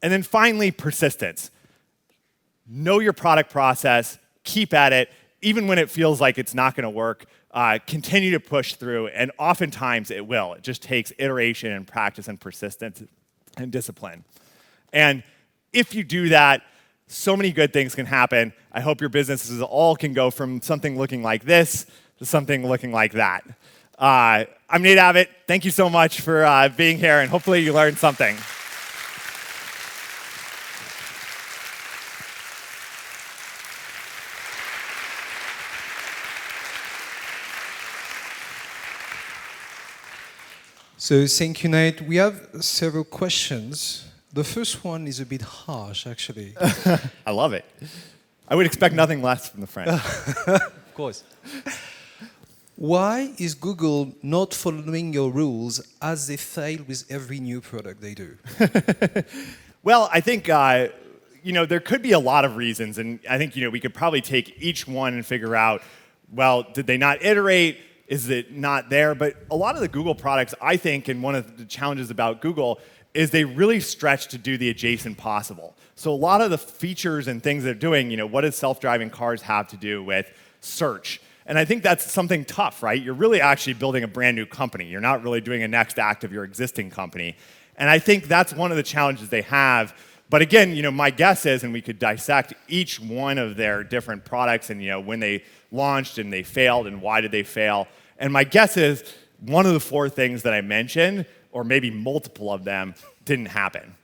and 0.00 0.10
then 0.10 0.22
finally, 0.22 0.70
persistence. 0.70 1.50
Know 2.66 2.98
your 2.98 3.12
product 3.12 3.50
process, 3.50 4.18
keep 4.42 4.72
at 4.72 4.94
it, 4.94 5.10
even 5.42 5.66
when 5.66 5.78
it 5.78 5.90
feels 5.90 6.18
like 6.18 6.38
it's 6.38 6.54
not 6.54 6.74
going 6.74 6.84
to 6.84 6.90
work. 6.90 7.26
Uh, 7.50 7.78
continue 7.86 8.30
to 8.30 8.40
push 8.40 8.74
through, 8.74 9.08
and 9.08 9.32
oftentimes 9.38 10.10
it 10.10 10.26
will. 10.26 10.54
It 10.54 10.62
just 10.62 10.82
takes 10.82 11.12
iteration 11.18 11.72
and 11.72 11.86
practice 11.86 12.26
and 12.28 12.40
persistence 12.40 13.02
and 13.60 13.70
discipline. 13.70 14.24
And 14.92 15.22
if 15.72 15.94
you 15.94 16.02
do 16.04 16.30
that, 16.30 16.62
so 17.06 17.36
many 17.36 17.52
good 17.52 17.72
things 17.72 17.94
can 17.94 18.06
happen. 18.06 18.52
I 18.72 18.80
hope 18.80 19.00
your 19.00 19.10
businesses 19.10 19.60
all 19.60 19.96
can 19.96 20.12
go 20.12 20.30
from 20.30 20.62
something 20.62 20.96
looking 20.96 21.22
like 21.22 21.44
this 21.44 21.86
to 22.18 22.24
something 22.24 22.66
looking 22.66 22.92
like 22.92 23.12
that. 23.12 23.44
Uh, 23.98 24.44
I'm 24.68 24.82
Nate 24.82 24.98
Abbott. 24.98 25.28
Thank 25.46 25.64
you 25.64 25.70
so 25.70 25.90
much 25.90 26.20
for 26.20 26.44
uh, 26.44 26.68
being 26.68 26.98
here, 26.98 27.20
and 27.20 27.28
hopefully 27.28 27.60
you 27.60 27.72
learned 27.72 27.98
something. 27.98 28.36
So 41.10 41.26
thank 41.26 41.64
you, 41.64 41.70
Nate. 41.70 42.02
We 42.02 42.18
have 42.18 42.40
several 42.60 43.02
questions. 43.02 44.06
The 44.32 44.44
first 44.44 44.84
one 44.84 45.08
is 45.08 45.18
a 45.18 45.26
bit 45.26 45.42
harsh, 45.42 46.06
actually. 46.06 46.54
I 47.26 47.32
love 47.32 47.52
it. 47.52 47.64
I 48.46 48.54
would 48.54 48.64
expect 48.64 48.94
nothing 48.94 49.20
less 49.20 49.48
from 49.48 49.60
the 49.60 49.66
French. 49.66 49.88
of 50.46 50.94
course. 50.94 51.24
Why 52.76 53.32
is 53.38 53.56
Google 53.56 54.12
not 54.22 54.54
following 54.54 55.12
your 55.12 55.32
rules 55.32 55.84
as 56.00 56.28
they 56.28 56.36
fail 56.36 56.84
with 56.86 57.04
every 57.10 57.40
new 57.40 57.60
product 57.60 58.00
they 58.00 58.14
do? 58.14 58.38
well, 59.82 60.08
I 60.12 60.20
think 60.20 60.48
uh, 60.48 60.90
you 61.42 61.52
know 61.52 61.66
there 61.66 61.80
could 61.80 62.02
be 62.02 62.12
a 62.12 62.20
lot 62.20 62.44
of 62.44 62.54
reasons, 62.54 62.98
and 62.98 63.18
I 63.28 63.36
think 63.36 63.56
you 63.56 63.64
know 63.64 63.70
we 63.70 63.80
could 63.80 63.94
probably 63.94 64.20
take 64.20 64.62
each 64.62 64.86
one 64.86 65.14
and 65.14 65.26
figure 65.26 65.56
out. 65.56 65.82
Well, 66.32 66.62
did 66.72 66.86
they 66.86 66.98
not 66.98 67.24
iterate? 67.24 67.78
Is 68.10 68.28
it 68.28 68.52
not 68.52 68.90
there? 68.90 69.14
But 69.14 69.36
a 69.52 69.56
lot 69.56 69.76
of 69.76 69.80
the 69.80 69.88
Google 69.88 70.16
products, 70.16 70.52
I 70.60 70.76
think, 70.76 71.06
and 71.08 71.22
one 71.22 71.36
of 71.36 71.56
the 71.56 71.64
challenges 71.64 72.10
about 72.10 72.42
Google 72.42 72.80
is 73.14 73.30
they 73.30 73.44
really 73.44 73.78
stretch 73.80 74.26
to 74.28 74.38
do 74.38 74.58
the 74.58 74.68
adjacent 74.68 75.16
possible. 75.16 75.76
So 75.94 76.12
a 76.12 76.14
lot 76.14 76.40
of 76.40 76.50
the 76.50 76.58
features 76.58 77.28
and 77.28 77.42
things 77.42 77.62
they're 77.62 77.72
doing, 77.72 78.10
you 78.10 78.16
know, 78.16 78.26
what 78.26 78.42
does 78.42 78.56
self-driving 78.56 79.10
cars 79.10 79.42
have 79.42 79.68
to 79.68 79.76
do 79.76 80.02
with 80.02 80.30
search? 80.60 81.20
And 81.46 81.56
I 81.56 81.64
think 81.64 81.84
that's 81.84 82.10
something 82.10 82.44
tough, 82.44 82.82
right? 82.82 83.00
You're 83.00 83.14
really 83.14 83.40
actually 83.40 83.74
building 83.74 84.02
a 84.02 84.08
brand 84.08 84.36
new 84.36 84.46
company. 84.46 84.86
You're 84.86 85.00
not 85.00 85.22
really 85.22 85.40
doing 85.40 85.62
a 85.62 85.68
next 85.68 85.98
act 85.98 86.24
of 86.24 86.32
your 86.32 86.44
existing 86.44 86.90
company. 86.90 87.36
And 87.76 87.88
I 87.88 88.00
think 88.00 88.26
that's 88.26 88.52
one 88.52 88.72
of 88.72 88.76
the 88.76 88.82
challenges 88.82 89.28
they 89.28 89.42
have. 89.42 89.96
But 90.28 90.42
again, 90.42 90.74
you 90.76 90.82
know, 90.82 90.92
my 90.92 91.10
guess 91.10 91.46
is, 91.46 91.64
and 91.64 91.72
we 91.72 91.80
could 91.80 91.98
dissect 91.98 92.54
each 92.68 93.00
one 93.00 93.38
of 93.38 93.56
their 93.56 93.82
different 93.82 94.24
products 94.24 94.70
and 94.70 94.82
you 94.82 94.88
know 94.90 95.00
when 95.00 95.18
they 95.18 95.44
launched 95.72 96.18
and 96.18 96.32
they 96.32 96.42
failed 96.42 96.86
and 96.86 97.02
why 97.02 97.20
did 97.20 97.32
they 97.32 97.42
fail. 97.42 97.88
And 98.20 98.32
my 98.32 98.44
guess 98.44 98.76
is 98.76 99.02
one 99.40 99.66
of 99.66 99.72
the 99.72 99.80
four 99.80 100.08
things 100.08 100.42
that 100.42 100.52
I 100.52 100.60
mentioned 100.60 101.26
or 101.50 101.64
maybe 101.64 101.90
multiple 101.90 102.52
of 102.52 102.64
them 102.64 102.94
didn't 103.24 103.46
happen. 103.46 103.96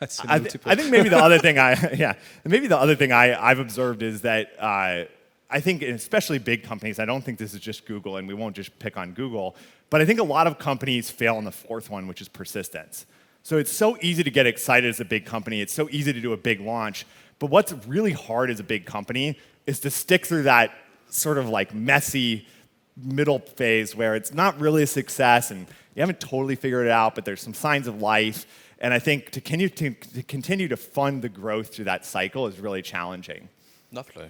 I, 0.00 0.38
th- 0.38 0.56
I, 0.66 0.74
think 0.74 0.90
maybe 0.90 1.08
the 1.08 1.16
other 1.16 1.38
thing 1.38 1.58
I 1.58 1.92
yeah 1.96 2.14
maybe 2.44 2.66
the 2.66 2.76
other 2.76 2.94
thing 2.94 3.12
I, 3.12 3.34
I've 3.42 3.58
observed 3.58 4.02
is 4.02 4.20
that 4.22 4.52
uh, 4.58 5.04
I 5.48 5.60
think 5.60 5.80
especially 5.80 6.38
big 6.38 6.64
companies 6.64 6.98
I 6.98 7.06
don't 7.06 7.24
think 7.24 7.38
this 7.38 7.54
is 7.54 7.60
just 7.60 7.86
Google 7.86 8.18
and 8.18 8.28
we 8.28 8.34
won't 8.34 8.54
just 8.54 8.78
pick 8.78 8.98
on 8.98 9.12
Google 9.12 9.56
but 9.88 10.02
I 10.02 10.04
think 10.04 10.20
a 10.20 10.24
lot 10.24 10.46
of 10.46 10.58
companies 10.58 11.10
fail 11.10 11.36
on 11.36 11.44
the 11.44 11.52
fourth 11.52 11.88
one 11.88 12.06
which 12.08 12.20
is 12.20 12.28
persistence. 12.28 13.06
So 13.42 13.56
it's 13.56 13.72
so 13.72 13.96
easy 14.02 14.22
to 14.22 14.30
get 14.30 14.44
excited 14.46 14.90
as 14.90 15.00
a 15.00 15.04
big 15.04 15.24
company 15.24 15.62
it's 15.62 15.72
so 15.72 15.88
easy 15.90 16.12
to 16.12 16.20
do 16.20 16.34
a 16.34 16.36
big 16.36 16.60
launch 16.60 17.06
but 17.38 17.48
what's 17.48 17.72
really 17.86 18.12
hard 18.12 18.50
as 18.50 18.60
a 18.60 18.64
big 18.64 18.84
company 18.84 19.38
is 19.66 19.80
to 19.80 19.90
stick 19.90 20.26
through 20.26 20.42
that 20.42 20.72
sort 21.08 21.38
of 21.38 21.48
like 21.48 21.72
messy 21.74 22.46
middle 22.96 23.38
phase 23.38 23.94
where 23.94 24.14
it's 24.14 24.32
not 24.32 24.58
really 24.58 24.82
a 24.82 24.86
success 24.86 25.50
and 25.50 25.66
you 25.94 26.00
haven't 26.00 26.20
totally 26.20 26.56
figured 26.56 26.86
it 26.86 26.92
out, 26.92 27.14
but 27.14 27.24
there's 27.24 27.40
some 27.40 27.54
signs 27.54 27.86
of 27.86 28.00
life. 28.02 28.46
And 28.78 28.92
I 28.92 28.98
think 28.98 29.30
to 29.30 29.40
continue 29.40 29.68
to, 29.70 29.90
to 29.90 30.22
continue 30.22 30.68
to 30.68 30.76
fund 30.76 31.22
the 31.22 31.28
growth 31.28 31.74
through 31.74 31.86
that 31.86 32.04
cycle 32.04 32.46
is 32.46 32.58
really 32.58 32.82
challenging. 32.82 33.48
Lovely. 33.92 34.28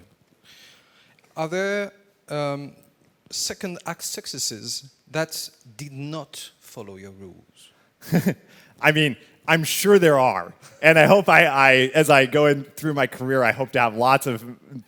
Are 1.35 1.47
there 1.49 1.91
um, 2.29 2.73
second 3.29 3.79
act 3.85 4.03
successes 4.03 4.89
that 5.11 5.49
did 5.75 5.91
not 5.91 6.51
follow 6.59 6.95
your 6.95 7.11
rules? 7.11 7.69
I 8.81 8.91
mean, 8.91 9.17
I'm 9.47 9.63
sure 9.63 9.99
there 9.99 10.19
are. 10.19 10.53
And 10.81 10.99
I 10.99 11.05
hope 11.05 11.29
I, 11.29 11.45
I, 11.45 11.71
as 11.93 12.09
I 12.09 12.25
go 12.25 12.45
in 12.45 12.63
through 12.63 12.93
my 12.93 13.07
career, 13.07 13.43
I 13.43 13.51
hope 13.51 13.71
to 13.73 13.79
have 13.79 13.95
lots 13.95 14.27
of 14.27 14.43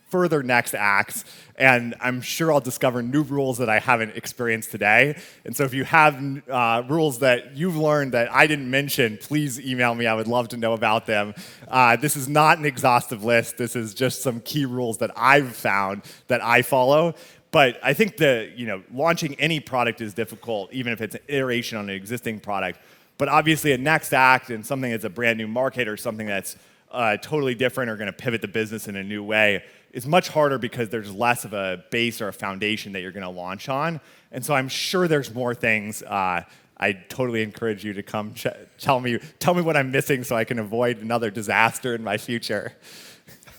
further 0.10 0.44
next 0.44 0.74
acts. 0.74 1.24
And 1.56 1.96
I'm 2.00 2.22
sure 2.22 2.52
I'll 2.52 2.62
discover 2.62 3.02
new 3.02 3.22
rules 3.24 3.58
that 3.58 3.70
I 3.70 3.80
haven't 3.80 4.16
experienced 4.16 4.72
today. 4.72 5.20
And 5.46 5.56
so 5.56 5.64
if 5.66 5.74
you 5.74 5.84
have 5.84 6.42
uh, 6.50 6.84
rules 6.88 7.20
that 7.20 7.56
you've 7.56 7.78
learned 7.78 8.14
that 8.14 8.32
I 8.34 8.48
didn't 8.48 8.70
mention, 8.70 9.18
please 9.18 9.60
email 9.60 9.94
me. 9.94 10.08
I 10.08 10.14
would 10.14 10.28
love 10.28 10.48
to 10.50 10.58
know 10.58 10.74
about 10.74 11.06
them. 11.06 11.34
Uh, 11.68 11.96
this 11.96 12.16
is 12.16 12.30
not 12.30 12.58
an 12.58 12.66
exhaustive 12.66 13.24
list. 13.24 13.58
This 13.58 13.76
is 13.76 13.94
just 13.94 14.22
some 14.22 14.40
key 14.42 14.66
rules 14.66 15.00
that 15.00 15.12
I've 15.16 15.56
found 15.56 16.04
that 16.28 16.44
I 16.44 16.62
follow. 16.62 17.14
But 17.52 17.80
I 17.84 17.94
think 17.94 18.18
the, 18.18 18.52
you 18.56 18.68
know, 18.68 18.84
launching 18.94 19.36
any 19.36 19.60
product 19.60 20.02
is 20.02 20.14
difficult, 20.14 20.72
even 20.72 20.94
if 20.94 21.02
it's 21.02 21.16
an 21.16 21.22
iteration 21.28 21.78
on 21.78 21.90
an 21.90 21.96
existing 21.96 22.40
product. 22.40 22.80
But 23.18 23.28
obviously, 23.28 23.74
a 23.74 23.78
next 23.78 24.14
act 24.14 24.50
and 24.50 24.66
something 24.66 24.92
that's 24.92 25.04
a 25.04 25.10
brand 25.10 25.38
new 25.38 25.48
market 25.48 25.88
or 25.88 25.98
something 25.98 26.28
that's 26.28 26.56
uh, 26.92 27.18
totally 27.18 27.56
different 27.56 27.90
or 27.90 27.98
going 27.98 28.08
to 28.08 28.14
pivot 28.14 28.42
the 28.42 28.48
business 28.48 28.88
in 28.88 28.96
a 28.96 29.04
new 29.04 29.24
way 29.24 29.64
is 29.92 30.06
much 30.06 30.30
harder 30.30 30.58
because 30.58 30.90
there's 30.90 31.14
less 31.14 31.46
of 31.46 31.54
a 31.54 31.84
base 31.92 32.22
or 32.22 32.28
a 32.28 32.34
foundation 32.34 32.94
that 32.94 33.02
you're 33.02 33.12
going 33.12 33.24
to 33.24 33.30
launch 33.30 33.70
on. 33.70 34.00
And 34.32 34.46
so 34.46 34.54
I'm 34.54 34.70
sure 34.70 35.08
there's 35.08 35.34
more 35.34 35.56
things. 35.56 36.04
Uh, 36.04 36.44
I 36.78 36.94
totally 36.94 37.42
encourage 37.42 37.84
you 37.84 37.94
to 37.94 38.04
come 38.04 38.34
ch- 38.34 38.48
tell 38.78 39.00
me 39.00 39.20
tell 39.40 39.54
me 39.54 39.62
what 39.62 39.76
I'm 39.76 39.92
missing 39.92 40.24
so 40.24 40.36
I 40.36 40.46
can 40.46 40.60
avoid 40.60 41.00
another 41.00 41.30
disaster 41.30 41.94
in 41.94 42.04
my 42.04 42.18
future. 42.18 42.74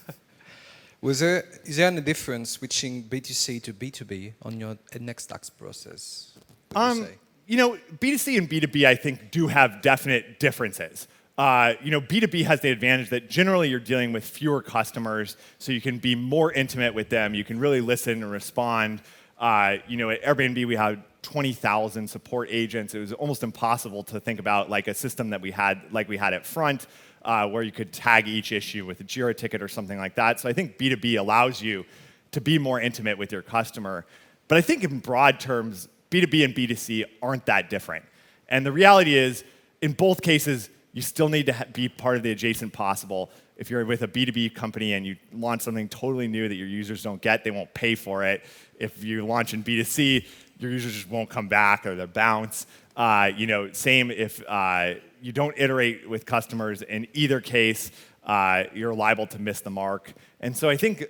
Was 1.03 1.21
there 1.21 1.45
is 1.65 1.77
there 1.77 1.87
any 1.87 2.01
difference 2.01 2.51
switching 2.51 3.05
B2C 3.05 3.63
to 3.65 3.73
B2B 3.73 4.35
on 4.43 4.61
your 4.61 4.79
next 4.99 5.33
act 5.33 5.57
process? 5.59 6.33
Um, 6.75 7.07
you 7.47 7.57
know, 7.57 7.77
B2C 7.99 8.39
and 8.39 8.49
B2B, 8.49 8.87
I 8.87 8.95
think, 8.95 9.31
do 9.31 9.49
have 9.49 9.83
definite 9.83 10.39
differences. 10.39 11.09
Uh, 11.41 11.73
you 11.83 11.91
know, 11.91 12.03
B2B 12.03 12.45
has 12.45 12.61
the 12.61 12.71
advantage 12.71 13.09
that 13.09 13.31
generally 13.31 13.71
you're 13.71 13.81
dealing 13.81 14.13
with 14.13 14.23
fewer 14.25 14.61
customers, 14.61 15.39
so 15.57 15.73
you 15.73 15.81
can 15.81 15.97
be 15.97 16.15
more 16.15 16.53
intimate 16.53 16.93
with 16.93 17.09
them. 17.09 17.33
You 17.33 17.45
can 17.45 17.59
really 17.59 17.81
listen 17.81 18.23
and 18.23 18.31
respond. 18.31 19.01
Uh, 19.39 19.77
you 19.89 19.97
know, 19.97 20.11
at 20.11 20.23
Airbnb, 20.23 20.67
we 20.67 20.77
had 20.77 21.03
20,000 21.23 22.07
support 22.07 22.51
agents. 22.51 22.95
It 22.95 22.99
was 22.99 23.15
almost 23.15 23.43
impossible 23.43 24.03
to 24.05 24.21
think 24.21 24.39
about 24.39 24.69
like 24.69 24.87
a 24.87 24.93
system 24.93 25.31
that 25.31 25.41
we 25.41 25.51
had, 25.51 25.81
like 25.91 26.11
we 26.11 26.19
had 26.19 26.35
at 26.35 26.45
Front, 26.45 26.87
uh, 27.25 27.49
where 27.49 27.63
you 27.63 27.73
could 27.73 27.91
tag 27.91 28.29
each 28.29 28.53
issue 28.53 28.85
with 28.85 29.01
a 29.01 29.05
Jira 29.05 29.35
ticket 29.35 29.63
or 29.63 29.69
something 29.69 29.97
like 29.97 30.17
that. 30.17 30.41
So 30.41 30.49
I 30.51 30.53
think 30.53 30.77
B2B 30.77 31.19
allows 31.19 31.63
you 31.63 31.87
to 32.33 32.43
be 32.43 32.59
more 32.59 32.83
intimate 32.83 33.17
with 33.17 33.33
your 33.33 33.41
customer. 33.41 34.05
But 34.47 34.59
I 34.59 34.61
think 34.61 34.85
in 34.85 34.99
broad 34.99 35.41
terms, 35.41 35.89
B2B 36.11 36.45
and 36.45 36.55
B2C 36.55 37.07
aren't 37.23 37.47
that 37.47 37.71
different. 37.71 38.05
And 38.51 38.67
the 38.67 38.73
reality 38.73 39.17
is, 39.17 39.43
in 39.81 39.93
both 39.93 40.21
cases, 40.21 40.69
you 40.93 41.03
still 41.03 41.29
need 41.29 41.47
to 41.47 41.67
be 41.73 41.89
part 41.89 42.17
of 42.17 42.23
the 42.23 42.33
adjacent 42.33 42.73
possible. 42.73 43.31
If 43.57 43.71
you're 43.71 43.85
with 43.85 44.03
a 44.03 44.09
B2B 44.09 44.55
company 44.55 44.95
and 44.95 45.07
you 45.07 45.17
launch 45.33 45.63
something 45.63 45.89
totally 45.89 46.27
new 46.27 46.49
that 46.49 46.55
your 46.55 46.67
users 46.67 47.03
don't 47.03 47.21
get, 47.21 47.45
they 47.45 47.51
won't 47.51 47.73
pay 47.75 47.95
for 47.95 48.25
it. 48.25 48.45
If 48.79 49.05
you 49.05 49.25
launch 49.25 49.55
in 49.55 49.63
B2C, 49.63 50.27
your 50.59 50.71
users 50.71 50.95
just 50.95 51.09
won't 51.09 51.31
come 51.31 51.49
back 51.49 51.87
or 51.87 51.95
they'll 51.95 52.07
bounce. 52.07 52.67
Uh, 52.97 53.31
you 53.37 53.47
know, 53.47 53.71
same 53.73 54.11
if 54.11 54.43
uh, 54.49 54.95
you 55.23 55.33
don't 55.33 55.55
iterate 55.57 56.09
with 56.09 56.27
customers. 56.27 56.83
In 56.83 57.07
either 57.13 57.41
case, 57.41 57.93
uh, 58.25 58.65
you're 58.75 58.95
liable 58.95 59.27
to 59.29 59.39
miss 59.41 59.61
the 59.61 59.71
mark. 59.71 60.13
And 60.41 60.57
so 60.57 60.69
I 60.69 60.77
think 60.77 61.07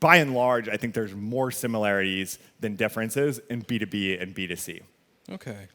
by 0.00 0.16
and 0.16 0.34
large, 0.34 0.68
I 0.68 0.76
think 0.76 0.94
there's 0.94 1.14
more 1.14 1.50
similarities 1.50 2.38
than 2.60 2.76
differences 2.76 3.40
in 3.50 3.62
B2B 3.62 4.20
and 4.20 4.34
B2C. 4.34 4.82
Okay. 5.30 5.68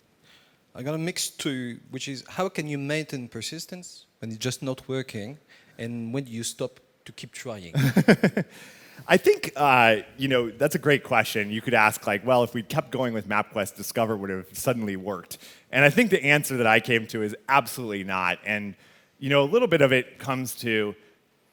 I 0.74 0.84
got 0.84 0.96
a 0.96 0.98
mix 0.98 1.30
two, 1.30 1.80
which 1.90 2.08
is 2.08 2.24
how 2.28 2.48
can 2.48 2.68
you 2.68 2.78
maintain 2.78 3.28
persistence 3.28 4.06
when 4.20 4.32
it's 4.32 4.40
just 4.40 4.64
not 4.64 4.88
working, 4.88 5.38
and 5.78 6.14
when 6.14 6.24
do 6.24 6.32
you 6.32 6.44
stop 6.44 6.80
to 7.06 7.12
keep 7.12 7.34
trying? 7.34 7.74
I 9.08 9.18
think 9.18 9.52
uh, 9.56 9.98
you 10.18 10.28
know 10.28 10.50
that's 10.50 10.76
a 10.76 10.80
great 10.80 11.04
question. 11.04 11.52
You 11.52 11.62
could 11.62 11.74
ask 11.74 12.08
like, 12.08 12.26
well, 12.26 12.44
if 12.44 12.54
we 12.54 12.64
kept 12.64 12.92
going 12.92 13.14
with 13.14 13.28
MapQuest, 13.28 13.76
Discover 13.76 14.16
would 14.18 14.30
have 14.30 14.48
suddenly 14.54 14.96
worked. 14.96 15.40
And 15.72 15.84
I 15.84 15.90
think 15.90 16.10
the 16.10 16.24
answer 16.24 16.58
that 16.58 16.68
I 16.68 16.80
came 16.80 17.06
to 17.08 17.22
is 17.22 17.36
absolutely 17.50 18.04
not. 18.04 18.40
And 18.46 18.76
you 19.20 19.30
know, 19.30 19.44
a 19.44 19.50
little 19.50 19.68
bit 19.68 19.82
of 19.82 19.92
it 19.92 20.20
comes 20.20 20.56
to 20.56 20.96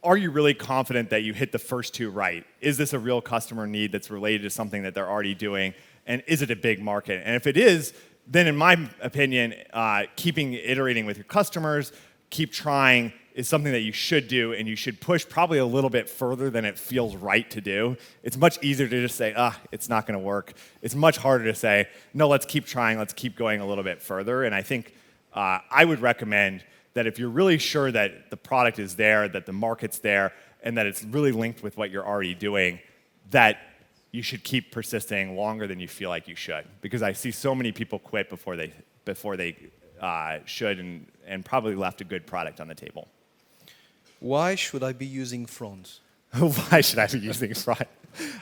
are 0.05 0.17
you 0.17 0.31
really 0.31 0.55
confident 0.55 1.11
that 1.11 1.23
you 1.23 1.35
hit 1.35 1.51
the 1.51 1.59
first 1.59 1.93
two 1.93 2.11
right? 2.11 2.45
Is 2.61 2.77
this 2.77 2.93
a 2.93 2.99
real 2.99 3.21
customer 3.21 3.67
need 3.67 3.91
that's 3.91 4.11
related 4.11 4.43
to 4.43 4.51
something 4.51 4.85
that 4.85 4.95
they're 4.95 5.09
already 5.09 5.35
doing? 5.35 5.75
And 6.07 6.23
is 6.27 6.41
it 6.41 6.51
a 6.51 6.57
big 6.57 6.81
market? 6.81 7.23
And 7.25 7.35
if 7.35 7.47
it 7.47 7.57
is, 7.57 7.93
then 8.31 8.47
in 8.47 8.57
my 8.57 8.89
opinion, 9.01 9.55
uh, 9.73 10.05
keeping 10.17 10.53
iterating 10.53 11.07
with 11.07 11.17
your 11.17 11.25
customers, 11.25 11.93
keep 12.31 12.53
trying 12.53 13.13
is 13.35 13.49
something 13.49 13.73
that 13.73 13.83
you 13.83 13.93
should 13.93 14.27
do, 14.27 14.53
and 14.53 14.67
you 14.67 14.75
should 14.75 15.01
push 15.01 15.25
probably 15.27 15.59
a 15.59 15.65
little 15.65 15.91
bit 15.91 16.11
further 16.11 16.51
than 16.51 16.65
it 16.65 16.77
feels 16.77 17.15
right 17.15 17.49
to 17.53 17.61
do. 17.61 17.97
It's 18.25 18.37
much 18.37 18.61
easier 18.63 18.89
to 18.89 19.01
just 19.01 19.17
say, 19.17 19.33
ah, 19.37 19.59
it's 19.71 19.89
not 19.89 20.07
gonna 20.07 20.19
work. 20.19 20.55
It's 20.83 20.97
much 20.97 21.19
harder 21.19 21.45
to 21.45 21.55
say, 21.55 21.89
no, 22.13 22.27
let's 22.29 22.45
keep 22.45 22.67
trying, 22.67 22.99
let's 22.99 23.13
keep 23.13 23.37
going 23.37 23.61
a 23.61 23.67
little 23.67 23.85
bit 23.85 24.03
further. 24.03 24.43
And 24.43 24.55
I 24.55 24.63
think 24.63 24.93
uh, 25.33 25.61
I 25.71 25.85
would 25.85 26.01
recommend 26.01 26.65
that 26.95 27.07
if 27.07 27.19
you're 27.19 27.31
really 27.31 27.59
sure 27.59 27.93
that 27.93 28.29
the 28.31 28.37
product 28.37 28.81
is 28.81 28.97
there, 28.97 29.29
that 29.29 29.47
the 29.47 29.53
market's 29.53 30.01
there, 30.01 30.33
and 30.65 30.77
that 30.77 30.87
it's 30.87 31.05
really 31.05 31.31
linked 31.31 31.63
with 31.63 31.77
what 31.77 31.91
you're 31.91 32.07
already 32.07 32.35
doing, 32.35 32.81
that 33.31 33.59
you 34.11 34.23
should 34.23 34.43
keep 34.43 34.73
persisting 34.73 35.37
longer 35.37 35.67
than 35.67 35.79
you 35.79 35.89
feel 35.89 36.09
like 36.09 36.29
you 36.29 36.35
should. 36.35 36.65
Because 36.81 37.03
I 37.03 37.13
see 37.13 37.31
so 37.31 37.55
many 37.55 37.73
people 37.73 37.99
quit 37.99 38.31
before 38.31 38.57
they, 38.57 38.73
before 39.05 39.37
they 39.37 39.57
uh, 40.01 40.39
should 40.45 40.79
and, 40.79 41.07
and 41.27 41.45
probably 41.45 41.75
left 41.75 42.01
a 42.01 42.05
good 42.05 42.27
product 42.27 42.61
on 42.61 42.69
the 42.69 42.75
table. 42.75 43.09
Why 44.21 44.55
should 44.55 44.83
I 44.83 44.93
be 44.93 45.07
using 45.07 45.47
front? 45.47 46.01
Why 46.39 46.81
should 46.81 46.99
I 46.99 47.07
be 47.07 47.19
using 47.19 47.55
front? 47.55 47.89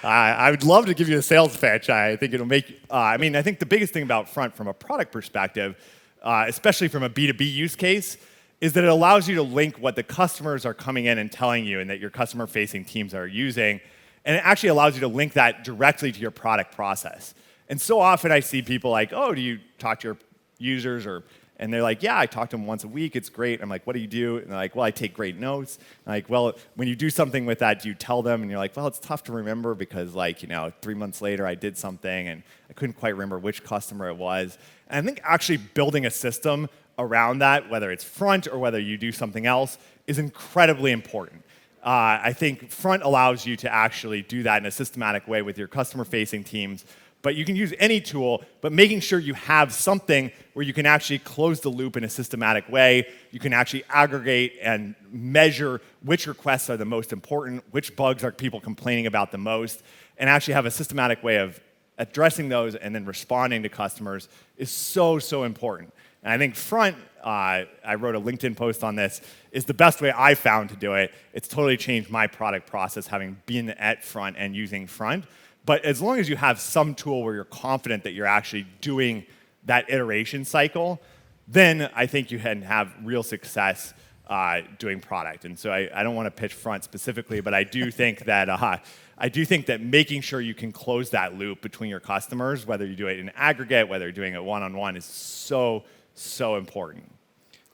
Uh, 0.02 0.06
I 0.06 0.50
would 0.50 0.64
love 0.64 0.86
to 0.86 0.94
give 0.94 1.08
you 1.08 1.18
a 1.18 1.22
sales 1.22 1.56
pitch. 1.56 1.90
I 1.90 2.16
think 2.16 2.32
it'll 2.32 2.46
make, 2.46 2.80
uh, 2.90 2.94
I 2.94 3.16
mean, 3.16 3.36
I 3.36 3.42
think 3.42 3.58
the 3.58 3.66
biggest 3.66 3.92
thing 3.92 4.04
about 4.04 4.28
front 4.28 4.54
from 4.54 4.68
a 4.68 4.72
product 4.72 5.12
perspective, 5.12 5.76
uh, 6.22 6.44
especially 6.48 6.88
from 6.88 7.02
a 7.02 7.10
B2B 7.10 7.52
use 7.52 7.76
case, 7.76 8.16
is 8.60 8.72
that 8.72 8.84
it 8.84 8.90
allows 8.90 9.28
you 9.28 9.34
to 9.36 9.42
link 9.42 9.76
what 9.76 9.96
the 9.96 10.02
customers 10.02 10.64
are 10.64 10.72
coming 10.72 11.04
in 11.04 11.18
and 11.18 11.30
telling 11.30 11.66
you 11.66 11.80
and 11.80 11.90
that 11.90 12.00
your 12.00 12.10
customer 12.10 12.46
facing 12.46 12.84
teams 12.84 13.12
are 13.12 13.26
using. 13.26 13.80
And 14.26 14.36
it 14.36 14.42
actually 14.44 14.68
allows 14.70 14.94
you 14.94 15.00
to 15.00 15.08
link 15.08 15.32
that 15.34 15.64
directly 15.64 16.12
to 16.12 16.20
your 16.20 16.30
product 16.30 16.74
process. 16.74 17.32
And 17.68 17.80
so 17.80 18.00
often 18.00 18.30
I 18.30 18.40
see 18.40 18.60
people 18.60 18.90
like, 18.90 19.12
oh, 19.14 19.34
do 19.34 19.40
you 19.40 19.60
talk 19.78 20.00
to 20.00 20.08
your 20.08 20.18
users 20.58 21.06
or 21.06 21.24
and 21.58 21.72
they're 21.72 21.82
like, 21.82 22.02
yeah, 22.02 22.18
I 22.18 22.26
talk 22.26 22.50
to 22.50 22.56
them 22.56 22.66
once 22.66 22.84
a 22.84 22.88
week. 22.88 23.16
It's 23.16 23.30
great. 23.30 23.62
I'm 23.62 23.70
like, 23.70 23.86
what 23.86 23.94
do 23.94 24.00
you 24.00 24.06
do? 24.06 24.36
And 24.36 24.48
they're 24.48 24.58
like, 24.58 24.76
well, 24.76 24.84
I 24.84 24.90
take 24.90 25.14
great 25.14 25.38
notes. 25.38 25.78
I'm 26.06 26.12
like, 26.12 26.28
well, 26.28 26.54
when 26.74 26.86
you 26.86 26.94
do 26.94 27.08
something 27.08 27.46
with 27.46 27.60
that, 27.60 27.80
do 27.80 27.88
you 27.88 27.94
tell 27.94 28.20
them? 28.22 28.42
And 28.42 28.50
you're 28.50 28.58
like, 28.58 28.76
well, 28.76 28.86
it's 28.86 28.98
tough 28.98 29.24
to 29.24 29.32
remember 29.32 29.74
because, 29.74 30.14
like, 30.14 30.42
you 30.42 30.48
know, 30.48 30.70
three 30.82 30.94
months 30.94 31.22
later, 31.22 31.46
I 31.46 31.54
did 31.54 31.78
something 31.78 32.28
and 32.28 32.42
I 32.68 32.74
couldn't 32.74 32.94
quite 32.94 33.10
remember 33.10 33.38
which 33.38 33.64
customer 33.64 34.08
it 34.08 34.16
was. 34.16 34.58
And 34.88 35.02
I 35.02 35.06
think 35.06 35.22
actually 35.24 35.56
building 35.56 36.04
a 36.04 36.10
system 36.10 36.68
around 36.98 37.38
that, 37.38 37.70
whether 37.70 37.90
it's 37.90 38.04
front 38.04 38.46
or 38.48 38.58
whether 38.58 38.78
you 38.78 38.98
do 38.98 39.10
something 39.10 39.46
else, 39.46 39.78
is 40.06 40.18
incredibly 40.18 40.92
important. 40.92 41.42
Uh, 41.86 42.18
I 42.20 42.32
think 42.32 42.70
front 42.70 43.04
allows 43.04 43.46
you 43.46 43.56
to 43.58 43.72
actually 43.72 44.20
do 44.20 44.42
that 44.42 44.58
in 44.58 44.66
a 44.66 44.70
systematic 44.72 45.28
way 45.28 45.40
with 45.40 45.56
your 45.56 45.68
customer 45.68 46.04
facing 46.04 46.42
teams 46.42 46.84
but 47.26 47.34
you 47.34 47.44
can 47.44 47.56
use 47.56 47.74
any 47.80 48.00
tool, 48.00 48.44
but 48.60 48.72
making 48.72 49.00
sure 49.00 49.18
you 49.18 49.34
have 49.34 49.72
something 49.72 50.30
where 50.52 50.64
you 50.64 50.72
can 50.72 50.86
actually 50.86 51.18
close 51.18 51.58
the 51.58 51.68
loop 51.68 51.96
in 51.96 52.04
a 52.04 52.08
systematic 52.08 52.68
way. 52.68 53.08
You 53.32 53.40
can 53.40 53.52
actually 53.52 53.82
aggregate 53.88 54.54
and 54.62 54.94
measure 55.10 55.80
which 56.04 56.28
requests 56.28 56.70
are 56.70 56.76
the 56.76 56.84
most 56.84 57.12
important, 57.12 57.64
which 57.72 57.96
bugs 57.96 58.22
are 58.22 58.30
people 58.30 58.60
complaining 58.60 59.08
about 59.08 59.32
the 59.32 59.38
most, 59.38 59.82
and 60.18 60.30
actually 60.30 60.54
have 60.54 60.66
a 60.66 60.70
systematic 60.70 61.24
way 61.24 61.38
of 61.38 61.60
addressing 61.98 62.48
those 62.48 62.74
and 62.74 62.94
then 62.94 63.04
responding 63.04 63.62
to 63.62 63.68
customers 63.68 64.28
is 64.56 64.70
so, 64.70 65.18
so 65.18 65.44
important. 65.44 65.92
And 66.22 66.32
I 66.32 66.38
think 66.38 66.54
front, 66.54 66.96
uh, 67.22 67.64
I 67.84 67.94
wrote 67.98 68.14
a 68.14 68.20
LinkedIn 68.20 68.56
post 68.56 68.82
on 68.82 68.96
this, 68.96 69.20
is 69.52 69.64
the 69.64 69.74
best 69.74 70.00
way 70.00 70.12
I 70.14 70.34
found 70.34 70.70
to 70.70 70.76
do 70.76 70.94
it. 70.94 71.12
It's 71.32 71.48
totally 71.48 71.76
changed 71.76 72.10
my 72.10 72.26
product 72.26 72.66
process 72.66 73.06
having 73.06 73.40
been 73.46 73.70
at 73.70 74.04
front 74.04 74.36
and 74.38 74.54
using 74.54 74.86
front. 74.86 75.24
But 75.64 75.84
as 75.84 76.00
long 76.00 76.18
as 76.18 76.28
you 76.28 76.36
have 76.36 76.60
some 76.60 76.94
tool 76.94 77.22
where 77.22 77.34
you're 77.34 77.44
confident 77.44 78.04
that 78.04 78.12
you're 78.12 78.26
actually 78.26 78.66
doing 78.80 79.26
that 79.64 79.90
iteration 79.90 80.44
cycle, 80.44 81.00
then 81.48 81.90
I 81.94 82.06
think 82.06 82.30
you 82.30 82.38
can 82.38 82.62
have 82.62 82.92
real 83.02 83.22
success 83.22 83.94
uh, 84.26 84.62
doing 84.78 85.00
product. 85.00 85.44
And 85.44 85.58
so 85.58 85.70
I, 85.70 85.88
I 85.94 86.02
don't 86.02 86.14
want 86.14 86.26
to 86.26 86.30
pitch 86.30 86.54
front 86.54 86.84
specifically, 86.84 87.40
but 87.40 87.54
I 87.54 87.64
do 87.64 87.90
think 87.90 88.24
that 88.24 88.48
uh, 88.48 88.78
I 89.18 89.28
do 89.28 89.44
think 89.44 89.66
that 89.66 89.80
making 89.80 90.22
sure 90.22 90.40
you 90.40 90.54
can 90.54 90.72
close 90.72 91.10
that 91.10 91.38
loop 91.38 91.62
between 91.62 91.90
your 91.90 92.00
customers, 92.00 92.66
whether 92.66 92.84
you 92.84 92.96
do 92.96 93.06
it 93.06 93.18
in 93.18 93.30
aggregate, 93.30 93.88
whether 93.88 94.04
you're 94.04 94.12
doing 94.12 94.34
it 94.34 94.44
one 94.44 94.62
on 94.62 94.76
one, 94.76 94.96
is 94.96 95.04
so 95.04 95.84
so 96.14 96.56
important. 96.56 97.10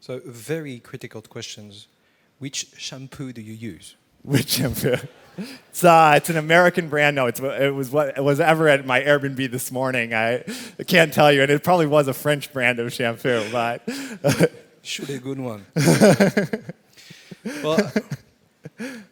So 0.01 0.21
very 0.25 0.81
critical 0.81 1.23
questions. 1.23 1.89
Which 2.39 2.67
shampoo 2.77 3.33
do 3.33 3.41
you 3.41 3.53
use? 3.53 3.97
Which 4.23 4.49
shampoo? 4.49 4.97
It's, 5.39 5.83
uh, 5.83 6.15
it's 6.17 6.29
an 6.29 6.37
American 6.37 6.89
brand. 6.89 7.17
No, 7.17 7.27
it's, 7.27 7.41
it 7.41 7.75
was 7.75 7.91
what 7.91 8.19
it 8.19 8.23
was 8.23 8.39
ever 8.39 8.69
at 8.69 8.85
my 8.85 9.01
Airbnb 9.01 9.51
this 9.51 9.73
morning. 9.73 10.13
I, 10.13 10.45
I 10.79 10.83
can't 10.87 11.13
tell 11.13 11.33
you, 11.33 11.43
and 11.43 11.51
it 11.51 11.65
probably 11.65 11.87
was 11.87 12.09
a 12.09 12.13
French 12.13 12.53
brand 12.53 12.79
of 12.79 12.93
shampoo, 12.93 13.45
but 13.51 13.83
should 14.83 15.11
a 15.11 15.19
good 15.19 15.39
one. 15.39 15.67
well, 17.63 17.93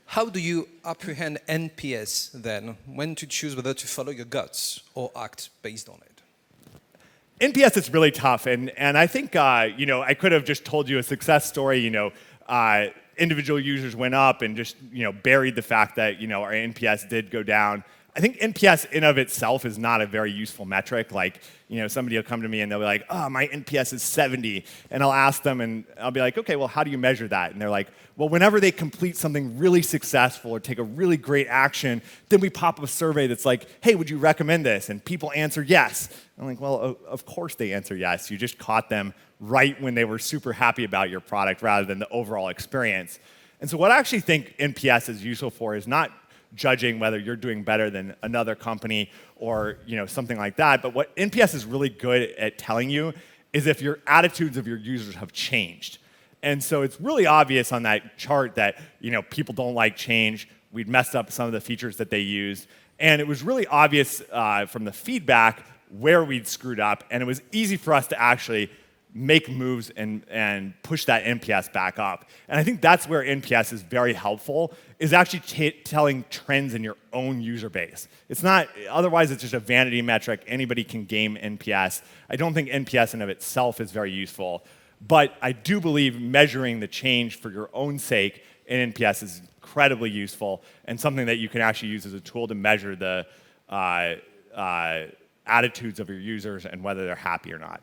how 0.06 0.26
do 0.26 0.40
you 0.40 0.68
apprehend 0.85 1.38
NPS 1.48 2.33
then? 2.33 2.76
When 2.87 3.14
to 3.16 3.26
choose 3.26 3.56
whether 3.56 3.74
to 3.74 3.87
follow 3.87 4.11
your 4.11 4.24
guts 4.24 4.80
or 4.94 5.11
act 5.16 5.50
based 5.62 5.88
on 5.88 5.98
it? 6.02 7.54
NPS 7.54 7.76
is 7.76 7.90
really 7.90 8.11
tough, 8.11 8.46
and 8.46 8.70
and 8.70 8.98
I 8.98 9.06
think 9.06 9.35
uh, 9.35 9.68
you 9.76 9.87
know 9.87 10.02
I 10.02 10.14
could 10.14 10.33
have 10.33 10.44
just 10.44 10.64
told 10.64 10.88
you 10.88 10.98
a 10.98 11.02
success 11.02 11.46
story. 11.46 11.78
You 11.78 11.90
know. 11.90 12.12
Uh, 12.48 12.88
individual 13.16 13.61
users 13.61 13.94
went 13.94 14.14
up 14.14 14.40
and 14.42 14.56
just 14.56 14.76
you 14.90 15.04
know 15.04 15.12
buried 15.12 15.54
the 15.54 15.62
fact 15.62 15.94
that 15.96 16.20
you 16.20 16.26
know 16.26 16.42
our 16.42 16.52
NPS 16.52 17.09
did 17.09 17.30
go 17.30 17.42
down. 17.42 17.85
I 18.16 18.20
think 18.20 18.38
NPS 18.40 18.90
in 18.90 19.04
of 19.04 19.18
itself 19.18 19.64
is 19.64 19.78
not 19.78 20.00
a 20.00 20.06
very 20.06 20.32
useful 20.32 20.64
metric. 20.64 21.12
Like, 21.12 21.40
you 21.68 21.78
know, 21.78 21.86
somebody 21.86 22.16
will 22.16 22.24
come 22.24 22.42
to 22.42 22.48
me 22.48 22.60
and 22.60 22.70
they'll 22.70 22.80
be 22.80 22.84
like, 22.84 23.04
"Oh, 23.08 23.28
my 23.28 23.46
NPS 23.46 23.92
is 23.92 24.02
70," 24.02 24.64
and 24.90 25.02
I'll 25.02 25.12
ask 25.12 25.42
them, 25.42 25.60
and 25.60 25.84
I'll 25.98 26.10
be 26.10 26.20
like, 26.20 26.36
"Okay, 26.36 26.56
well, 26.56 26.66
how 26.66 26.82
do 26.82 26.90
you 26.90 26.98
measure 26.98 27.28
that?" 27.28 27.52
And 27.52 27.60
they're 27.60 27.70
like, 27.70 27.88
"Well, 28.16 28.28
whenever 28.28 28.58
they 28.58 28.72
complete 28.72 29.16
something 29.16 29.56
really 29.58 29.82
successful 29.82 30.50
or 30.50 30.58
take 30.58 30.78
a 30.78 30.82
really 30.82 31.16
great 31.16 31.46
action, 31.48 32.02
then 32.28 32.40
we 32.40 32.50
pop 32.50 32.78
up 32.78 32.84
a 32.84 32.88
survey 32.88 33.28
that's 33.28 33.46
like, 33.46 33.66
"Hey, 33.80 33.94
would 33.94 34.10
you 34.10 34.18
recommend 34.18 34.66
this?" 34.66 34.90
And 34.90 35.04
people 35.04 35.30
answer 35.36 35.62
yes. 35.62 36.08
I'm 36.38 36.46
like, 36.46 36.60
"Well, 36.60 36.98
of 37.06 37.26
course 37.26 37.54
they 37.54 37.72
answer 37.72 37.94
yes. 37.94 38.30
You 38.30 38.36
just 38.36 38.58
caught 38.58 38.88
them 38.88 39.14
right 39.40 39.80
when 39.80 39.94
they 39.94 40.04
were 40.04 40.18
super 40.18 40.52
happy 40.52 40.84
about 40.84 41.10
your 41.10 41.20
product 41.20 41.62
rather 41.62 41.86
than 41.86 41.98
the 41.98 42.08
overall 42.08 42.48
experience. 42.48 43.18
And 43.60 43.68
so, 43.68 43.76
what 43.76 43.90
I 43.90 43.98
actually 43.98 44.20
think 44.20 44.54
NPS 44.58 45.08
is 45.08 45.24
useful 45.24 45.50
for 45.50 45.74
is 45.74 45.86
not 45.86 46.10
judging 46.54 46.98
whether 46.98 47.18
you're 47.18 47.36
doing 47.36 47.62
better 47.62 47.90
than 47.90 48.14
another 48.22 48.54
company 48.54 49.10
or 49.36 49.78
you 49.86 49.96
know 49.96 50.06
something 50.06 50.38
like 50.38 50.56
that. 50.56 50.82
But 50.82 50.94
what 50.94 51.14
NPS 51.16 51.54
is 51.54 51.64
really 51.64 51.88
good 51.88 52.30
at 52.38 52.58
telling 52.58 52.90
you 52.90 53.12
is 53.52 53.66
if 53.66 53.82
your 53.82 53.98
attitudes 54.06 54.56
of 54.56 54.66
your 54.66 54.76
users 54.76 55.14
have 55.16 55.32
changed. 55.32 55.98
And 56.42 56.62
so 56.62 56.82
it's 56.82 57.00
really 57.00 57.26
obvious 57.26 57.72
on 57.72 57.82
that 57.82 58.16
chart 58.16 58.54
that 58.54 58.80
you 59.00 59.10
know 59.10 59.22
people 59.22 59.54
don't 59.54 59.74
like 59.74 59.96
change. 59.96 60.48
We'd 60.72 60.88
messed 60.88 61.16
up 61.16 61.32
some 61.32 61.46
of 61.46 61.52
the 61.52 61.60
features 61.60 61.96
that 61.96 62.10
they 62.10 62.20
used, 62.20 62.66
and 62.98 63.20
it 63.20 63.26
was 63.26 63.42
really 63.42 63.66
obvious 63.66 64.22
uh, 64.32 64.66
from 64.66 64.84
the 64.84 64.92
feedback 64.92 65.66
where 65.90 66.24
we'd 66.24 66.46
screwed 66.46 66.80
up, 66.80 67.04
and 67.10 67.22
it 67.22 67.26
was 67.26 67.42
easy 67.52 67.76
for 67.76 67.92
us 67.92 68.06
to 68.08 68.20
actually 68.20 68.70
make 69.14 69.48
moves 69.48 69.90
and, 69.90 70.22
and 70.30 70.74
push 70.82 71.04
that 71.06 71.24
NPS 71.24 71.72
back 71.72 71.98
up. 71.98 72.28
And 72.48 72.58
I 72.58 72.62
think 72.62 72.80
that's 72.80 73.08
where 73.08 73.22
NPS 73.22 73.72
is 73.72 73.82
very 73.82 74.12
helpful, 74.12 74.72
is 75.00 75.14
actually 75.14 75.40
t- 75.40 75.70
telling 75.82 76.24
trends 76.28 76.74
in 76.74 76.84
your 76.84 76.96
own 77.14 77.40
user 77.40 77.70
base. 77.70 78.06
It's 78.28 78.42
not, 78.42 78.68
otherwise 78.88 79.30
it's 79.30 79.40
just 79.40 79.54
a 79.54 79.58
vanity 79.58 80.02
metric. 80.02 80.44
Anybody 80.46 80.84
can 80.84 81.06
game 81.06 81.38
NPS. 81.40 82.02
I 82.28 82.36
don't 82.36 82.52
think 82.52 82.68
NPS 82.68 83.14
in 83.14 83.22
of 83.22 83.30
itself 83.30 83.80
is 83.80 83.92
very 83.92 84.12
useful, 84.12 84.62
but 85.00 85.32
I 85.40 85.52
do 85.52 85.80
believe 85.80 86.20
measuring 86.20 86.80
the 86.80 86.86
change 86.86 87.40
for 87.40 87.50
your 87.50 87.70
own 87.72 87.98
sake 87.98 88.44
in 88.66 88.92
NPS 88.92 89.22
is 89.22 89.42
incredibly 89.56 90.10
useful 90.10 90.62
and 90.84 91.00
something 91.00 91.26
that 91.26 91.36
you 91.36 91.48
can 91.48 91.62
actually 91.62 91.88
use 91.88 92.04
as 92.04 92.12
a 92.12 92.20
tool 92.20 92.46
to 92.46 92.54
measure 92.54 92.94
the 92.94 93.26
uh, 93.70 94.16
uh, 94.54 95.06
attitudes 95.46 95.98
of 95.98 96.10
your 96.10 96.18
users 96.18 96.66
and 96.66 96.84
whether 96.84 97.06
they're 97.06 97.14
happy 97.14 97.54
or 97.54 97.58
not. 97.58 97.80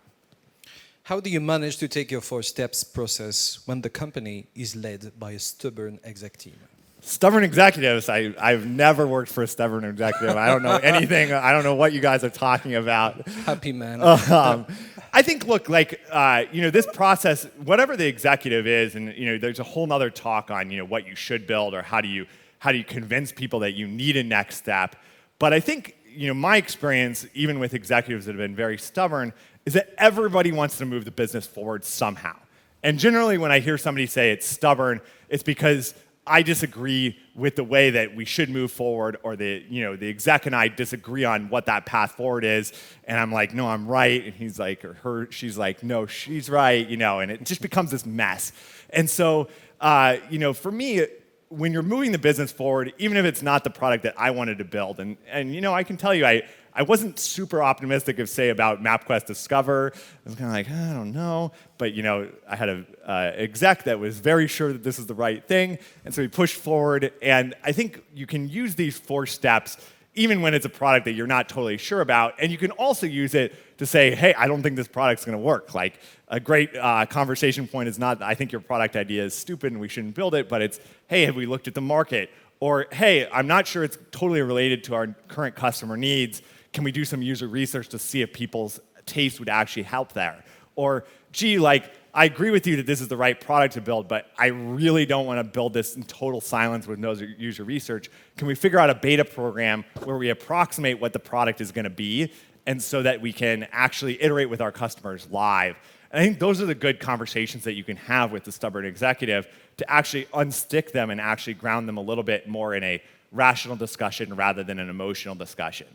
How 1.03 1.19
do 1.19 1.31
you 1.31 1.41
manage 1.41 1.77
to 1.77 1.87
take 1.87 2.11
your 2.11 2.21
four 2.21 2.43
steps 2.43 2.83
process 2.83 3.59
when 3.65 3.81
the 3.81 3.89
company 3.89 4.47
is 4.53 4.75
led 4.75 5.17
by 5.17 5.31
a 5.31 5.39
stubborn 5.39 5.99
exec 6.03 6.37
team? 6.37 6.57
Stubborn 7.01 7.43
executives. 7.43 8.09
I, 8.09 8.33
I've 8.39 8.65
never 8.65 9.05
worked 9.05 9.31
for 9.31 9.43
a 9.43 9.47
stubborn 9.47 9.83
executive. 9.85 10.35
I 10.35 10.47
don't 10.47 10.63
know 10.63 10.75
anything. 10.83 11.31
I 11.31 11.51
don't 11.51 11.63
know 11.63 11.75
what 11.75 11.93
you 11.93 12.01
guys 12.01 12.23
are 12.23 12.29
talking 12.29 12.75
about. 12.75 13.27
Happy 13.27 13.71
man. 13.71 14.01
Um, 14.31 14.65
I 15.13 15.21
think, 15.21 15.47
look, 15.47 15.69
like, 15.69 16.01
uh, 16.11 16.43
you 16.51 16.61
know, 16.61 16.69
this 16.69 16.85
process, 16.85 17.45
whatever 17.63 17.95
the 17.95 18.05
executive 18.05 18.67
is, 18.67 18.95
and, 18.95 19.13
you 19.15 19.25
know, 19.25 19.37
there's 19.37 19.59
a 19.59 19.63
whole 19.63 19.87
nother 19.87 20.09
talk 20.09 20.51
on, 20.51 20.69
you 20.69 20.77
know, 20.77 20.85
what 20.85 21.07
you 21.07 21.15
should 21.15 21.47
build 21.47 21.73
or 21.73 21.81
how 21.81 22.01
do 22.01 22.07
you, 22.07 22.25
how 22.59 22.71
do 22.71 22.77
you 22.77 22.83
convince 22.83 23.31
people 23.31 23.59
that 23.61 23.71
you 23.73 23.87
need 23.87 24.17
a 24.17 24.23
next 24.23 24.57
step. 24.57 24.95
But 25.39 25.53
I 25.53 25.59
think, 25.59 25.95
you 26.09 26.27
know, 26.27 26.33
my 26.33 26.57
experience, 26.57 27.25
even 27.33 27.57
with 27.59 27.73
executives 27.73 28.25
that 28.25 28.33
have 28.33 28.39
been 28.39 28.55
very 28.55 28.77
stubborn, 28.77 29.33
is 29.65 29.73
that 29.73 29.93
everybody 29.97 30.51
wants 30.51 30.77
to 30.77 30.85
move 30.85 31.05
the 31.05 31.11
business 31.11 31.47
forward 31.47 31.83
somehow. 31.83 32.35
And 32.83 32.99
generally, 32.99 33.37
when 33.37 33.51
I 33.51 33.59
hear 33.59 33.77
somebody 33.77 34.05
say 34.05 34.31
it's 34.31 34.45
stubborn, 34.45 35.01
it's 35.29 35.43
because 35.43 35.93
I 36.27 36.41
disagree 36.41 37.17
with 37.35 37.55
the 37.55 37.63
way 37.63 37.91
that 37.91 38.15
we 38.15 38.25
should 38.25 38.49
move 38.49 38.71
forward, 38.71 39.17
or 39.23 39.35
the 39.35 39.63
you 39.69 39.83
know 39.83 39.95
the 39.95 40.09
exec 40.09 40.45
and 40.45 40.55
I 40.55 40.67
disagree 40.67 41.25
on 41.25 41.49
what 41.49 41.65
that 41.67 41.85
path 41.85 42.13
forward 42.13 42.43
is, 42.43 42.73
and 43.05 43.17
I'm 43.17 43.31
like, 43.31 43.53
no, 43.53 43.67
I'm 43.67 43.87
right, 43.87 44.23
and 44.23 44.33
he's 44.33 44.59
like, 44.59 44.83
or 44.83 44.93
her, 44.93 45.31
she's 45.31 45.57
like, 45.57 45.83
no, 45.83 46.05
she's 46.05 46.49
right, 46.49 46.87
you 46.87 46.97
know, 46.97 47.19
and 47.19 47.31
it 47.31 47.43
just 47.43 47.61
becomes 47.61 47.91
this 47.91 48.05
mess. 48.05 48.51
And 48.89 49.09
so, 49.09 49.47
uh, 49.79 50.17
you 50.29 50.39
know, 50.39 50.53
for 50.53 50.71
me, 50.71 51.05
when 51.49 51.71
you're 51.71 51.83
moving 51.83 52.11
the 52.11 52.17
business 52.17 52.51
forward, 52.51 52.93
even 52.97 53.17
if 53.17 53.25
it's 53.25 53.41
not 53.41 53.63
the 53.63 53.69
product 53.69 54.03
that 54.03 54.15
I 54.17 54.31
wanted 54.31 54.57
to 54.57 54.65
build, 54.65 54.99
and 54.99 55.17
and 55.29 55.53
you 55.53 55.61
know, 55.61 55.73
I 55.73 55.83
can 55.83 55.97
tell 55.97 56.13
you, 56.13 56.25
I 56.25 56.43
I 56.77 56.83
wasn't 56.83 57.17
super 57.17 57.63
optimistic 57.63 58.19
of 58.19 58.29
say 58.29 58.49
about 58.49 58.83
MapQuest 58.83 59.25
Discover. 59.25 59.93
I 59.95 59.99
was 60.23 60.35
kind 60.35 60.47
of 60.47 60.53
like, 60.53 60.69
I 60.69 60.93
don't 60.93 61.11
know, 61.11 61.51
but 61.79 61.93
you 61.93 62.03
know, 62.03 62.29
I 62.47 62.55
had 62.55 62.69
an 62.69 62.85
uh, 63.03 63.31
exec 63.33 63.85
that 63.85 63.99
was 63.99 64.19
very 64.19 64.47
sure 64.47 64.71
that 64.71 64.83
this 64.83 64.99
is 64.99 65.07
the 65.07 65.15
right 65.15 65.43
thing, 65.43 65.79
and 66.05 66.13
so 66.13 66.21
we 66.21 66.27
pushed 66.27 66.55
forward. 66.55 67.11
And 67.19 67.55
I 67.63 67.71
think 67.71 68.03
you 68.13 68.27
can 68.27 68.47
use 68.47 68.75
these 68.75 68.95
four 68.95 69.25
steps 69.25 69.77
even 70.13 70.41
when 70.41 70.53
it's 70.53 70.65
a 70.65 70.69
product 70.69 71.05
that 71.05 71.13
you're 71.13 71.25
not 71.25 71.49
totally 71.49 71.77
sure 71.77 72.01
about, 72.01 72.35
and 72.39 72.51
you 72.51 72.59
can 72.59 72.71
also 72.71 73.07
use 73.07 73.33
it 73.33 73.55
to 73.79 73.85
say, 73.87 74.13
hey, 74.13 74.35
I 74.35 74.47
don't 74.47 74.61
think 74.61 74.75
this 74.75 74.87
product's 74.87 75.25
going 75.25 75.37
to 75.37 75.43
work. 75.43 75.73
Like 75.73 75.99
a 76.27 76.39
great 76.39 76.75
uh, 76.75 77.07
conversation 77.07 77.67
point 77.67 77.89
is 77.89 77.97
not, 77.97 78.21
I 78.21 78.35
think 78.35 78.51
your 78.51 78.61
product 78.61 78.95
idea 78.95 79.23
is 79.23 79.35
stupid 79.35 79.71
and 79.71 79.81
we 79.81 79.87
shouldn't 79.87 80.15
build 80.15 80.33
it, 80.33 80.49
but 80.49 80.61
it's, 80.61 80.79
hey, 81.07 81.25
have 81.25 81.35
we 81.35 81.45
looked 81.45 81.67
at 81.67 81.75
the 81.75 81.81
market? 81.81 82.31
Or, 82.59 82.87
hey, 82.91 83.29
I'm 83.31 83.45
not 83.45 83.67
sure 83.67 83.83
it's 83.83 83.99
totally 84.09 84.41
related 84.41 84.83
to 84.85 84.95
our 84.95 85.07
current 85.27 85.55
customer 85.55 85.95
needs 85.95 86.41
can 86.77 86.83
we 86.83 86.91
do 86.91 87.03
some 87.03 87.23
user 87.23 87.47
research 87.47 87.89
to 87.89 87.97
see 87.97 88.21
if 88.21 88.31
people's 88.31 88.79
taste 89.07 89.39
would 89.39 89.49
actually 89.49 89.81
help 89.81 90.13
there? 90.13 90.43
Or, 90.75 91.05
gee, 91.31 91.57
like, 91.57 91.91
I 92.13 92.25
agree 92.25 92.51
with 92.51 92.67
you 92.67 92.75
that 92.75 92.85
this 92.85 93.01
is 93.01 93.07
the 93.07 93.17
right 93.17 93.41
product 93.41 93.73
to 93.73 93.81
build, 93.81 94.07
but 94.07 94.27
I 94.37 94.47
really 94.49 95.07
don't 95.07 95.25
want 95.25 95.39
to 95.39 95.43
build 95.43 95.73
this 95.73 95.95
in 95.95 96.03
total 96.03 96.39
silence 96.39 96.85
with 96.85 96.99
no 96.99 97.13
user 97.13 97.63
research. 97.63 98.11
Can 98.37 98.45
we 98.45 98.53
figure 98.53 98.77
out 98.77 98.91
a 98.91 98.93
beta 98.93 99.25
program 99.25 99.85
where 100.03 100.17
we 100.17 100.29
approximate 100.29 101.01
what 101.01 101.13
the 101.13 101.19
product 101.19 101.61
is 101.61 101.71
going 101.71 101.85
to 101.85 101.89
be, 101.89 102.31
and 102.67 102.79
so 102.79 103.01
that 103.01 103.21
we 103.21 103.33
can 103.33 103.67
actually 103.71 104.21
iterate 104.21 104.51
with 104.51 104.61
our 104.61 104.71
customers 104.71 105.27
live? 105.31 105.77
And 106.11 106.21
I 106.21 106.25
think 106.25 106.37
those 106.37 106.61
are 106.61 106.67
the 106.67 106.75
good 106.75 106.99
conversations 106.99 107.63
that 107.63 107.73
you 107.73 107.83
can 107.83 107.97
have 107.97 108.31
with 108.31 108.43
the 108.43 108.51
stubborn 108.51 108.85
executive 108.85 109.47
to 109.77 109.91
actually 109.91 110.25
unstick 110.25 110.91
them 110.91 111.09
and 111.09 111.19
actually 111.19 111.55
ground 111.55 111.87
them 111.87 111.97
a 111.97 112.01
little 112.01 112.23
bit 112.23 112.47
more 112.47 112.75
in 112.75 112.83
a 112.83 113.01
rational 113.31 113.75
discussion 113.75 114.35
rather 114.35 114.63
than 114.63 114.77
an 114.77 114.91
emotional 114.91 115.33
discussion. 115.33 115.87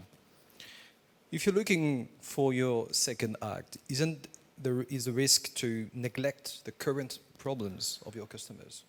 If 1.32 1.46
you're 1.46 1.54
looking 1.54 2.10
for 2.20 2.52
your 2.52 2.88
second 2.92 3.38
act, 3.40 3.78
isn't 3.88 4.28
there 4.58 4.82
is 4.90 5.06
a 5.06 5.12
risk 5.12 5.54
to 5.54 5.88
neglect 5.94 6.66
the 6.66 6.72
current 6.72 7.20
problems 7.38 8.00
of 8.04 8.14
your 8.14 8.26
customers? 8.26 8.84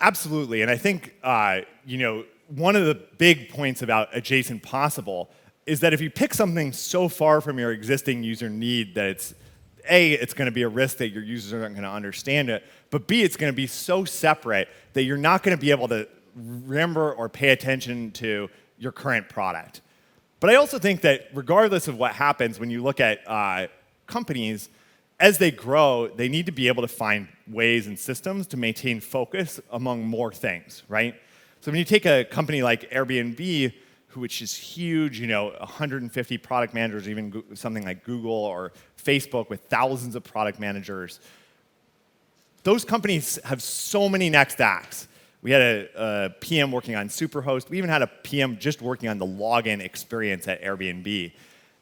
Absolutely, 0.00 0.62
and 0.62 0.72
I 0.72 0.76
think 0.76 1.14
uh, 1.22 1.60
you 1.86 1.98
know 1.98 2.24
one 2.48 2.74
of 2.74 2.84
the 2.84 2.96
big 3.16 3.48
points 3.48 3.80
about 3.80 4.08
adjacent 4.12 4.64
possible 4.64 5.30
is 5.66 5.78
that 5.80 5.94
if 5.94 6.00
you 6.00 6.10
pick 6.10 6.34
something 6.34 6.72
so 6.72 7.08
far 7.08 7.40
from 7.40 7.60
your 7.60 7.70
existing 7.70 8.24
user 8.24 8.50
need 8.50 8.96
that 8.96 9.06
it's 9.06 9.32
a 9.88 10.14
it's 10.14 10.34
going 10.34 10.46
to 10.46 10.52
be 10.52 10.62
a 10.62 10.68
risk 10.68 10.96
that 10.96 11.10
your 11.10 11.22
users 11.22 11.52
aren't 11.52 11.76
going 11.76 11.84
to 11.84 11.88
understand 11.88 12.50
it, 12.50 12.64
but 12.90 13.06
b 13.06 13.22
it's 13.22 13.36
going 13.36 13.52
to 13.52 13.56
be 13.56 13.68
so 13.68 14.04
separate 14.04 14.68
that 14.94 15.04
you're 15.04 15.16
not 15.16 15.44
going 15.44 15.56
to 15.56 15.60
be 15.60 15.70
able 15.70 15.86
to 15.86 16.08
remember 16.34 17.12
or 17.12 17.28
pay 17.28 17.50
attention 17.50 18.10
to 18.10 18.50
your 18.78 18.90
current 18.90 19.28
product. 19.28 19.80
But 20.44 20.50
I 20.50 20.56
also 20.56 20.78
think 20.78 21.00
that 21.00 21.28
regardless 21.32 21.88
of 21.88 21.96
what 21.96 22.12
happens, 22.12 22.60
when 22.60 22.68
you 22.68 22.82
look 22.82 23.00
at 23.00 23.26
uh, 23.26 23.68
companies, 24.06 24.68
as 25.18 25.38
they 25.38 25.50
grow, 25.50 26.08
they 26.08 26.28
need 26.28 26.44
to 26.44 26.52
be 26.52 26.68
able 26.68 26.82
to 26.82 26.88
find 26.88 27.28
ways 27.48 27.86
and 27.86 27.98
systems 27.98 28.46
to 28.48 28.58
maintain 28.58 29.00
focus 29.00 29.58
among 29.72 30.04
more 30.04 30.34
things, 30.34 30.82
right? 30.86 31.14
So 31.62 31.70
when 31.70 31.78
you 31.78 31.84
take 31.86 32.04
a 32.04 32.26
company 32.26 32.62
like 32.62 32.90
Airbnb, 32.90 33.72
which 34.12 34.42
is 34.42 34.54
huge, 34.54 35.18
you 35.18 35.28
know, 35.28 35.54
150 35.60 36.36
product 36.36 36.74
managers, 36.74 37.08
even 37.08 37.42
something 37.54 37.82
like 37.86 38.04
Google 38.04 38.30
or 38.30 38.74
Facebook 39.02 39.48
with 39.48 39.62
thousands 39.62 40.14
of 40.14 40.24
product 40.24 40.60
managers, 40.60 41.20
those 42.64 42.84
companies 42.84 43.38
have 43.44 43.62
so 43.62 44.10
many 44.10 44.28
next 44.28 44.60
acts. 44.60 45.08
We 45.44 45.50
had 45.50 45.60
a, 45.60 45.88
a, 45.94 46.30
PM 46.40 46.72
working 46.72 46.96
on 46.96 47.08
Superhost. 47.08 47.68
We 47.68 47.76
even 47.76 47.90
had 47.90 48.00
a 48.00 48.06
PM 48.06 48.56
just 48.58 48.80
working 48.80 49.10
on 49.10 49.18
the 49.18 49.26
login 49.26 49.80
experience 49.80 50.48
at 50.48 50.62
Airbnb. 50.62 51.32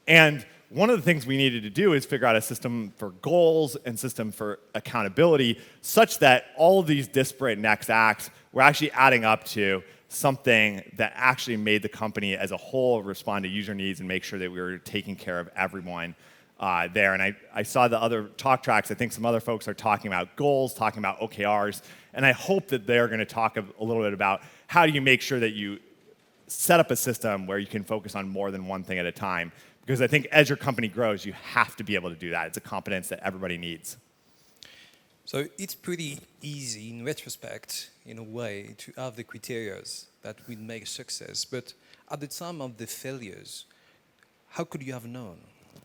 And 0.08 0.44
one 0.68 0.90
of 0.90 0.96
the 0.96 1.02
things 1.02 1.26
we 1.26 1.36
needed 1.36 1.62
to 1.62 1.70
do 1.70 1.92
is 1.92 2.04
figure 2.04 2.26
out 2.26 2.34
a 2.34 2.42
system 2.42 2.92
for 2.96 3.10
goals 3.22 3.76
and 3.84 3.96
system 3.96 4.32
for 4.32 4.58
accountability 4.74 5.60
such 5.80 6.18
that 6.18 6.46
all 6.56 6.80
of 6.80 6.88
these 6.88 7.06
disparate 7.06 7.56
next 7.56 7.88
acts 7.88 8.30
were 8.52 8.62
actually 8.62 8.90
adding 8.92 9.24
up 9.24 9.44
to 9.44 9.84
something 10.08 10.82
that 10.96 11.12
actually 11.14 11.56
made 11.56 11.82
the 11.82 11.88
company 11.88 12.36
as 12.36 12.50
a 12.50 12.56
whole 12.56 13.00
respond 13.00 13.44
to 13.44 13.48
user 13.48 13.74
needs 13.74 14.00
and 14.00 14.08
make 14.08 14.24
sure 14.24 14.40
that 14.40 14.50
we 14.50 14.60
were 14.60 14.78
taking 14.78 15.14
care 15.14 15.38
of 15.38 15.48
everyone 15.54 16.16
uh, 16.62 16.88
there. 16.94 17.12
And 17.12 17.22
I, 17.22 17.36
I 17.52 17.64
saw 17.64 17.88
the 17.88 18.00
other 18.00 18.28
talk 18.36 18.62
tracks. 18.62 18.90
I 18.90 18.94
think 18.94 19.12
some 19.12 19.26
other 19.26 19.40
folks 19.40 19.66
are 19.66 19.74
talking 19.74 20.06
about 20.06 20.36
goals, 20.36 20.72
talking 20.72 21.00
about 21.00 21.20
OKRs. 21.20 21.82
And 22.14 22.24
I 22.24 22.30
hope 22.30 22.68
that 22.68 22.86
they're 22.86 23.08
going 23.08 23.18
to 23.18 23.26
talk 23.26 23.56
a, 23.56 23.64
a 23.80 23.84
little 23.84 24.02
bit 24.02 24.12
about 24.14 24.42
how 24.68 24.86
do 24.86 24.92
you 24.92 25.02
make 25.02 25.20
sure 25.20 25.40
that 25.40 25.50
you 25.50 25.80
set 26.46 26.78
up 26.78 26.90
a 26.92 26.96
system 26.96 27.46
where 27.46 27.58
you 27.58 27.66
can 27.66 27.82
focus 27.82 28.14
on 28.14 28.28
more 28.28 28.50
than 28.52 28.66
one 28.68 28.84
thing 28.84 28.98
at 28.98 29.06
a 29.06 29.12
time. 29.12 29.50
Because 29.84 30.00
I 30.00 30.06
think 30.06 30.26
as 30.26 30.48
your 30.48 30.56
company 30.56 30.86
grows, 30.86 31.26
you 31.26 31.32
have 31.32 31.74
to 31.76 31.84
be 31.84 31.96
able 31.96 32.10
to 32.10 32.16
do 32.16 32.30
that. 32.30 32.46
It's 32.46 32.56
a 32.56 32.60
competence 32.60 33.08
that 33.08 33.18
everybody 33.24 33.58
needs. 33.58 33.96
So 35.24 35.46
it's 35.58 35.74
pretty 35.74 36.20
easy 36.42 36.90
in 36.90 37.04
retrospect, 37.04 37.90
in 38.06 38.18
a 38.18 38.22
way, 38.22 38.74
to 38.78 38.92
have 38.96 39.16
the 39.16 39.24
criteria 39.24 39.80
that 40.22 40.36
would 40.46 40.60
make 40.60 40.86
success. 40.86 41.44
But 41.44 41.74
at 42.08 42.20
the 42.20 42.28
time 42.28 42.60
of 42.60 42.76
the 42.76 42.86
failures, 42.86 43.64
how 44.50 44.64
could 44.64 44.82
you 44.82 44.92
have 44.92 45.06
known? 45.06 45.38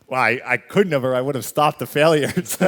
Well, 0.08 0.22
I, 0.22 0.42
I 0.46 0.58
couldn't 0.58 0.94
have, 0.94 1.04
or 1.04 1.16
I 1.16 1.22
would 1.22 1.36
have 1.36 1.46
stopped 1.46 1.80
the 1.80 1.86
failures. 1.86 2.58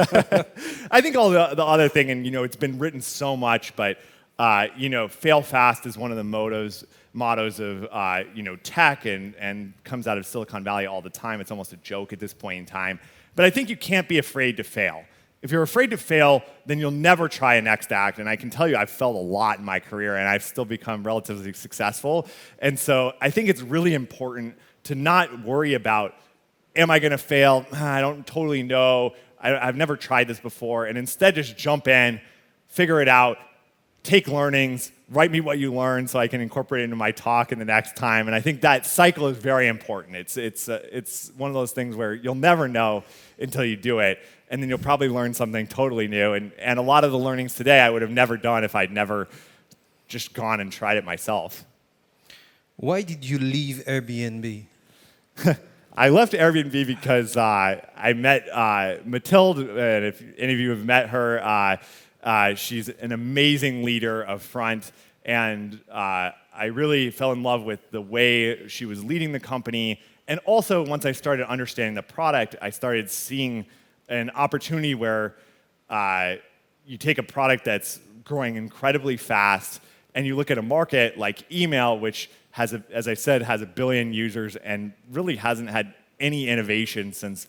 I 0.90 1.00
think 1.00 1.16
all 1.16 1.30
the, 1.30 1.54
the 1.54 1.64
other 1.64 1.88
thing, 1.88 2.10
and 2.10 2.24
you 2.24 2.30
know, 2.30 2.44
it's 2.44 2.56
been 2.56 2.78
written 2.78 3.00
so 3.00 3.36
much, 3.36 3.74
but 3.76 3.98
uh, 4.38 4.66
you 4.76 4.88
know, 4.88 5.08
fail 5.08 5.40
fast 5.42 5.86
is 5.86 5.96
one 5.96 6.10
of 6.10 6.16
the 6.16 6.24
mottos 6.24 6.84
mottos 7.12 7.58
of 7.58 7.88
uh, 7.90 8.22
you 8.34 8.42
know 8.42 8.56
tech, 8.56 9.06
and 9.06 9.34
and 9.36 9.72
comes 9.84 10.06
out 10.06 10.18
of 10.18 10.26
Silicon 10.26 10.64
Valley 10.64 10.86
all 10.86 11.00
the 11.00 11.10
time. 11.10 11.40
It's 11.40 11.50
almost 11.50 11.72
a 11.72 11.76
joke 11.78 12.12
at 12.12 12.20
this 12.20 12.34
point 12.34 12.58
in 12.58 12.66
time. 12.66 13.00
But 13.36 13.44
I 13.44 13.50
think 13.50 13.70
you 13.70 13.76
can't 13.76 14.08
be 14.08 14.18
afraid 14.18 14.56
to 14.58 14.64
fail. 14.64 15.04
If 15.42 15.50
you're 15.50 15.62
afraid 15.62 15.90
to 15.90 15.96
fail, 15.96 16.42
then 16.66 16.78
you'll 16.78 16.90
never 16.90 17.26
try 17.26 17.54
a 17.54 17.62
next 17.62 17.92
act. 17.92 18.18
And 18.18 18.28
I 18.28 18.36
can 18.36 18.50
tell 18.50 18.68
you, 18.68 18.76
I've 18.76 18.90
failed 18.90 19.16
a 19.16 19.18
lot 19.18 19.58
in 19.58 19.64
my 19.64 19.80
career, 19.80 20.16
and 20.16 20.28
I've 20.28 20.42
still 20.42 20.66
become 20.66 21.02
relatively 21.02 21.54
successful. 21.54 22.28
And 22.58 22.78
so 22.78 23.14
I 23.22 23.30
think 23.30 23.48
it's 23.48 23.62
really 23.62 23.94
important 23.94 24.58
to 24.84 24.94
not 24.94 25.42
worry 25.42 25.74
about 25.74 26.14
am 26.80 26.90
I 26.90 26.98
going 26.98 27.12
to 27.12 27.18
fail? 27.18 27.66
I 27.72 28.00
don't 28.00 28.26
totally 28.26 28.62
know. 28.62 29.14
I, 29.38 29.66
have 29.66 29.76
never 29.76 29.96
tried 29.96 30.28
this 30.28 30.40
before. 30.40 30.86
And 30.86 30.98
instead, 30.98 31.34
just 31.34 31.56
jump 31.56 31.88
in, 31.88 32.20
figure 32.68 33.00
it 33.00 33.08
out, 33.08 33.38
take 34.02 34.28
learnings, 34.28 34.90
write 35.10 35.30
me 35.30 35.40
what 35.40 35.58
you 35.58 35.74
learned 35.74 36.08
so 36.08 36.18
I 36.18 36.28
can 36.28 36.40
incorporate 36.40 36.82
it 36.82 36.84
into 36.84 36.96
my 36.96 37.12
talk 37.12 37.52
in 37.52 37.58
the 37.58 37.64
next 37.64 37.96
time. 37.96 38.26
And 38.26 38.34
I 38.34 38.40
think 38.40 38.62
that 38.62 38.86
cycle 38.86 39.28
is 39.28 39.36
very 39.36 39.68
important. 39.68 40.16
It's, 40.16 40.36
it's, 40.36 40.68
uh, 40.68 40.86
it's 40.90 41.32
one 41.36 41.50
of 41.50 41.54
those 41.54 41.72
things 41.72 41.96
where 41.96 42.14
you'll 42.14 42.34
never 42.34 42.68
know 42.68 43.04
until 43.38 43.64
you 43.64 43.76
do 43.76 43.98
it. 43.98 44.18
And 44.50 44.62
then 44.62 44.68
you'll 44.68 44.78
probably 44.78 45.08
learn 45.08 45.34
something 45.34 45.66
totally 45.66 46.08
new. 46.08 46.32
And, 46.32 46.52
and 46.58 46.78
a 46.78 46.82
lot 46.82 47.04
of 47.04 47.12
the 47.12 47.18
learnings 47.18 47.54
today 47.54 47.80
I 47.80 47.90
would 47.90 48.02
have 48.02 48.10
never 48.10 48.36
done 48.36 48.64
if 48.64 48.74
I'd 48.74 48.92
never 48.92 49.28
just 50.08 50.32
gone 50.32 50.60
and 50.60 50.72
tried 50.72 50.96
it 50.96 51.04
myself. 51.04 51.64
Why 52.76 53.02
did 53.02 53.24
you 53.24 53.38
leave 53.38 53.84
Airbnb? 53.86 54.64
I 55.96 56.08
left 56.10 56.34
Airbnb 56.34 56.86
because 56.86 57.36
uh, 57.36 57.84
I 57.96 58.12
met 58.12 58.48
uh, 58.48 58.98
Mathilde, 59.04 59.58
and 59.58 60.04
if 60.04 60.22
any 60.38 60.52
of 60.52 60.60
you 60.60 60.70
have 60.70 60.84
met 60.84 61.08
her, 61.10 61.44
uh, 61.44 61.76
uh 62.22 62.54
she's 62.54 62.88
an 62.88 63.10
amazing 63.10 63.82
leader 63.82 64.22
of 64.22 64.40
Front, 64.42 64.92
and 65.24 65.80
uh, 65.90 66.30
I 66.54 66.66
really 66.66 67.10
fell 67.10 67.32
in 67.32 67.42
love 67.42 67.64
with 67.64 67.90
the 67.90 68.00
way 68.00 68.68
she 68.68 68.86
was 68.86 69.02
leading 69.02 69.32
the 69.32 69.40
company. 69.40 70.00
And 70.28 70.38
also, 70.44 70.86
once 70.86 71.06
I 71.06 71.12
started 71.12 71.48
understanding 71.48 71.94
the 71.94 72.02
product, 72.02 72.54
I 72.62 72.70
started 72.70 73.10
seeing 73.10 73.66
an 74.08 74.30
opportunity 74.30 74.94
where 74.94 75.34
uh, 75.88 76.36
you 76.86 76.98
take 76.98 77.18
a 77.18 77.22
product 77.24 77.64
that's 77.64 77.98
growing 78.22 78.54
incredibly 78.54 79.16
fast, 79.16 79.80
and 80.14 80.24
you 80.24 80.36
look 80.36 80.52
at 80.52 80.58
a 80.58 80.62
market 80.62 81.18
like 81.18 81.50
email, 81.50 81.98
which 81.98 82.30
has, 82.52 82.72
a, 82.72 82.82
as 82.90 83.06
I 83.08 83.14
said, 83.14 83.42
has 83.42 83.62
a 83.62 83.66
billion 83.66 84.12
users 84.12 84.56
and 84.56 84.92
really 85.10 85.36
hasn't 85.36 85.70
had 85.70 85.94
any 86.18 86.48
innovation 86.48 87.12
since 87.12 87.46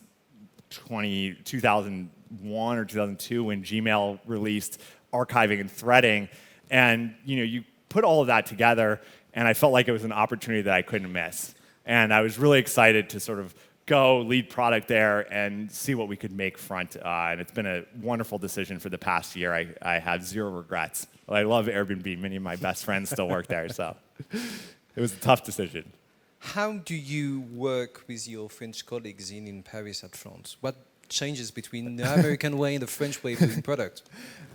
20, 0.70 1.34
2001 1.44 2.78
or 2.78 2.84
2002 2.84 3.44
when 3.44 3.62
Gmail 3.62 4.20
released 4.26 4.80
archiving 5.12 5.60
and 5.60 5.70
threading. 5.70 6.28
And 6.70 7.14
you 7.24 7.36
know, 7.36 7.42
you 7.42 7.64
put 7.88 8.04
all 8.04 8.20
of 8.22 8.28
that 8.28 8.46
together, 8.46 9.00
and 9.34 9.46
I 9.46 9.54
felt 9.54 9.72
like 9.72 9.88
it 9.88 9.92
was 9.92 10.04
an 10.04 10.12
opportunity 10.12 10.62
that 10.62 10.74
I 10.74 10.82
couldn't 10.82 11.12
miss. 11.12 11.54
And 11.84 12.14
I 12.14 12.20
was 12.22 12.38
really 12.38 12.58
excited 12.58 13.10
to 13.10 13.20
sort 13.20 13.40
of 13.40 13.54
go 13.86 14.20
lead 14.20 14.48
product 14.48 14.88
there 14.88 15.20
and 15.32 15.70
see 15.70 15.94
what 15.94 16.08
we 16.08 16.16
could 16.16 16.32
make 16.32 16.56
front. 16.56 16.96
Uh, 16.96 17.28
and 17.30 17.40
it's 17.40 17.52
been 17.52 17.66
a 17.66 17.84
wonderful 18.00 18.38
decision 18.38 18.78
for 18.78 18.88
the 18.88 18.98
past 18.98 19.34
year. 19.34 19.52
I, 19.52 19.68
I 19.82 19.98
have 19.98 20.24
zero 20.24 20.50
regrets. 20.50 21.06
I 21.28 21.42
love 21.42 21.66
Airbnb. 21.66 22.18
Many 22.18 22.36
of 22.36 22.42
my 22.42 22.56
best 22.56 22.84
friends 22.84 23.10
still 23.10 23.28
work 23.28 23.48
there, 23.48 23.68
so 23.68 23.96
it 24.96 25.00
was 25.00 25.12
a 25.12 25.16
tough 25.16 25.44
decision. 25.44 25.92
How 26.38 26.72
do 26.72 26.94
you 26.94 27.42
work 27.52 28.04
with 28.08 28.28
your 28.28 28.50
French 28.50 28.84
colleagues 28.84 29.30
in, 29.30 29.46
in 29.46 29.62
Paris 29.62 30.02
at 30.02 30.16
Front? 30.16 30.56
What 30.60 30.74
changes 31.08 31.50
between 31.50 31.96
the 31.96 32.14
American 32.14 32.58
way 32.58 32.74
and 32.74 32.82
the 32.82 32.88
French 32.88 33.22
way 33.22 33.34
of 33.34 33.38
doing 33.38 33.62
product? 33.62 34.02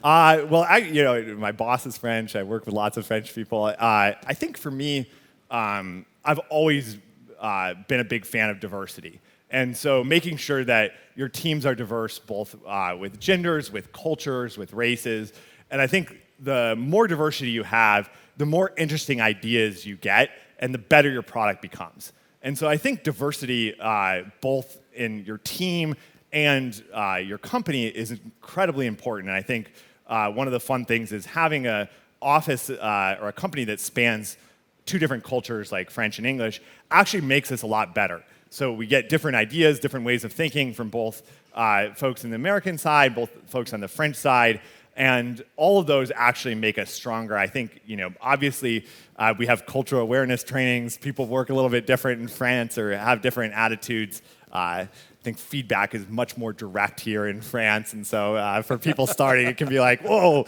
Uh, 0.03 0.45
well, 0.49 0.63
I, 0.63 0.77
you 0.77 1.03
know, 1.03 1.35
my 1.35 1.51
boss 1.51 1.85
is 1.85 1.97
French. 1.97 2.35
I 2.35 2.43
work 2.43 2.65
with 2.65 2.75
lots 2.75 2.97
of 2.97 3.05
French 3.05 3.33
people. 3.33 3.63
Uh, 3.65 3.73
I 3.79 4.33
think 4.33 4.57
for 4.57 4.71
me, 4.71 5.09
um, 5.49 6.05
I've 6.25 6.39
always 6.49 6.97
uh, 7.39 7.75
been 7.87 7.99
a 7.99 8.05
big 8.05 8.25
fan 8.25 8.49
of 8.49 8.59
diversity. 8.59 9.21
And 9.49 9.75
so 9.75 10.03
making 10.03 10.37
sure 10.37 10.65
that 10.65 10.91
your 11.15 11.29
teams 11.29 11.65
are 11.65 11.73
diverse, 11.73 12.19
both 12.19 12.55
uh, 12.67 12.97
with 12.99 13.19
genders, 13.19 13.71
with 13.71 13.93
cultures, 13.93 14.57
with 14.57 14.73
races. 14.73 15.31
And 15.71 15.81
I 15.81 15.87
think 15.87 16.17
the 16.39 16.75
more 16.77 17.07
diversity 17.07 17.51
you 17.51 17.63
have, 17.63 18.09
the 18.37 18.45
more 18.45 18.71
interesting 18.77 19.21
ideas 19.21 19.85
you 19.85 19.95
get, 19.97 20.29
and 20.59 20.73
the 20.73 20.79
better 20.79 21.09
your 21.09 21.21
product 21.21 21.61
becomes. 21.61 22.13
And 22.41 22.57
so 22.57 22.67
I 22.67 22.77
think 22.77 23.03
diversity, 23.03 23.79
uh, 23.79 24.23
both 24.41 24.79
in 24.93 25.25
your 25.25 25.39
team 25.39 25.95
and 26.31 26.81
uh, 26.93 27.19
your 27.23 27.37
company, 27.37 27.87
is 27.87 28.11
incredibly 28.11 28.85
important. 28.85 29.29
And 29.29 29.37
I 29.37 29.41
think 29.41 29.71
uh, 30.07 30.31
one 30.31 30.47
of 30.47 30.53
the 30.53 30.59
fun 30.59 30.85
things 30.85 31.11
is 31.11 31.25
having 31.25 31.67
an 31.67 31.87
office 32.21 32.69
uh, 32.69 33.17
or 33.21 33.27
a 33.27 33.33
company 33.33 33.65
that 33.65 33.79
spans 33.79 34.37
two 34.85 34.99
different 34.99 35.23
cultures 35.23 35.71
like 35.71 35.89
French 35.89 36.17
and 36.17 36.25
English 36.25 36.61
actually 36.89 37.21
makes 37.21 37.51
us 37.51 37.63
a 37.63 37.67
lot 37.67 37.93
better. 37.93 38.23
So 38.49 38.71
we 38.71 38.87
get 38.87 39.09
different 39.09 39.35
ideas, 39.35 39.79
different 39.79 40.05
ways 40.05 40.23
of 40.23 40.31
thinking 40.31 40.73
from 40.73 40.89
both 40.89 41.21
uh, 41.53 41.93
folks 41.95 42.23
in 42.23 42.29
the 42.29 42.35
American 42.35 42.77
side, 42.77 43.13
both 43.13 43.31
folks 43.47 43.73
on 43.73 43.81
the 43.81 43.87
French 43.87 44.15
side, 44.15 44.61
and 44.97 45.43
all 45.55 45.79
of 45.79 45.87
those 45.87 46.11
actually 46.13 46.55
make 46.55 46.77
us 46.77 46.91
stronger. 46.91 47.37
I 47.37 47.47
think, 47.47 47.81
you 47.85 47.95
know, 47.95 48.13
obviously 48.19 48.85
uh, 49.15 49.33
we 49.37 49.45
have 49.45 49.65
cultural 49.65 50.01
awareness 50.01 50.43
trainings. 50.43 50.97
People 50.97 51.27
work 51.27 51.49
a 51.49 51.53
little 51.53 51.69
bit 51.69 51.87
different 51.87 52.21
in 52.21 52.27
France 52.27 52.77
or 52.77 52.97
have 52.97 53.21
different 53.21 53.53
attitudes. 53.53 54.21
Uh, 54.51 54.87
think 55.27 55.37
feedback 55.37 55.93
is 55.93 56.07
much 56.07 56.37
more 56.37 56.53
direct 56.53 57.01
here 57.01 57.27
in 57.27 57.41
France. 57.41 57.91
And 57.91 58.07
so 58.07 58.35
uh, 58.35 58.61
for 58.61 58.77
people 58.77 59.07
starting, 59.17 59.45
it 59.47 59.57
can 59.57 59.67
be 59.67 59.79
like, 59.79 60.01
whoa, 60.01 60.43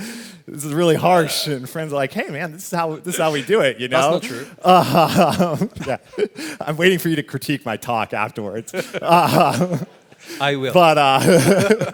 this 0.47 0.63
is 0.63 0.73
really 0.73 0.95
harsh. 0.95 1.47
And 1.47 1.69
friends 1.69 1.91
are 1.91 1.97
like, 1.97 2.13
hey, 2.13 2.29
man, 2.29 2.53
this 2.53 2.71
is 2.71 2.71
how, 2.71 2.95
this 2.95 3.15
is 3.15 3.19
how 3.19 3.33
we 3.33 3.41
do 3.41 3.59
it, 3.59 3.77
you 3.79 3.89
know? 3.89 4.19
That's 4.19 4.31
not 4.31 4.37
true. 4.37 4.47
Uh, 4.63 5.67
yeah. 5.85 5.97
I'm 6.61 6.77
waiting 6.77 6.97
for 6.97 7.09
you 7.09 7.17
to 7.17 7.23
critique 7.23 7.65
my 7.65 7.77
talk 7.77 8.13
afterwards. 8.13 8.73
Uh, 9.01 9.77
I 10.41 10.55
will. 10.57 10.73
but 10.73 10.97
uh, 10.97 11.91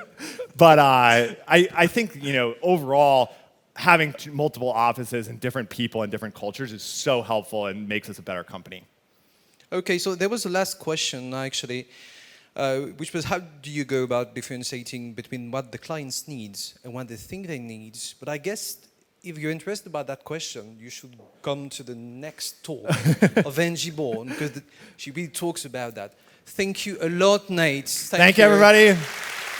but 0.57 0.79
uh, 0.79 1.35
I, 1.47 1.67
I 1.73 1.87
think, 1.87 2.23
you 2.23 2.33
know, 2.33 2.55
overall, 2.61 3.33
having 3.75 4.13
t- 4.13 4.29
multiple 4.29 4.71
offices 4.71 5.27
and 5.27 5.39
different 5.39 5.69
people 5.69 6.01
and 6.03 6.11
different 6.11 6.33
cultures 6.33 6.71
is 6.71 6.81
so 6.81 7.21
helpful 7.21 7.67
and 7.67 7.87
makes 7.87 8.09
us 8.09 8.19
a 8.19 8.21
better 8.21 8.43
company. 8.43 8.83
Okay, 9.71 9.97
so 9.97 10.15
there 10.15 10.29
was 10.29 10.43
the 10.43 10.49
last 10.49 10.79
question 10.79 11.33
actually, 11.33 11.87
uh, 12.55 12.79
which 12.97 13.13
was 13.13 13.25
how 13.25 13.39
do 13.39 13.69
you 13.69 13.83
go 13.83 14.03
about 14.03 14.33
differentiating 14.33 15.13
between 15.13 15.51
what 15.51 15.71
the 15.71 15.77
clients 15.77 16.27
needs 16.27 16.79
and 16.83 16.93
what 16.93 17.07
they 17.09 17.17
think 17.17 17.47
they 17.47 17.59
need? 17.59 17.97
But 18.19 18.29
I 18.29 18.37
guess 18.37 18.77
if 19.23 19.37
you're 19.37 19.51
interested 19.51 19.87
about 19.87 20.07
that 20.07 20.23
question, 20.23 20.77
you 20.79 20.89
should 20.89 21.17
come 21.41 21.67
to 21.69 21.83
the 21.83 21.95
next 21.95 22.63
talk 22.63 22.85
of 23.45 23.59
Angie 23.59 23.91
Bourne 23.91 24.27
because 24.27 24.61
she 24.95 25.11
really 25.11 25.27
talks 25.27 25.65
about 25.65 25.95
that. 25.95 26.13
Thank 26.45 26.85
you 26.85 26.97
a 27.01 27.09
lot, 27.09 27.49
Nate. 27.49 27.89
Thank, 27.89 28.37
you, 28.37 28.43
everybody. 28.43 28.95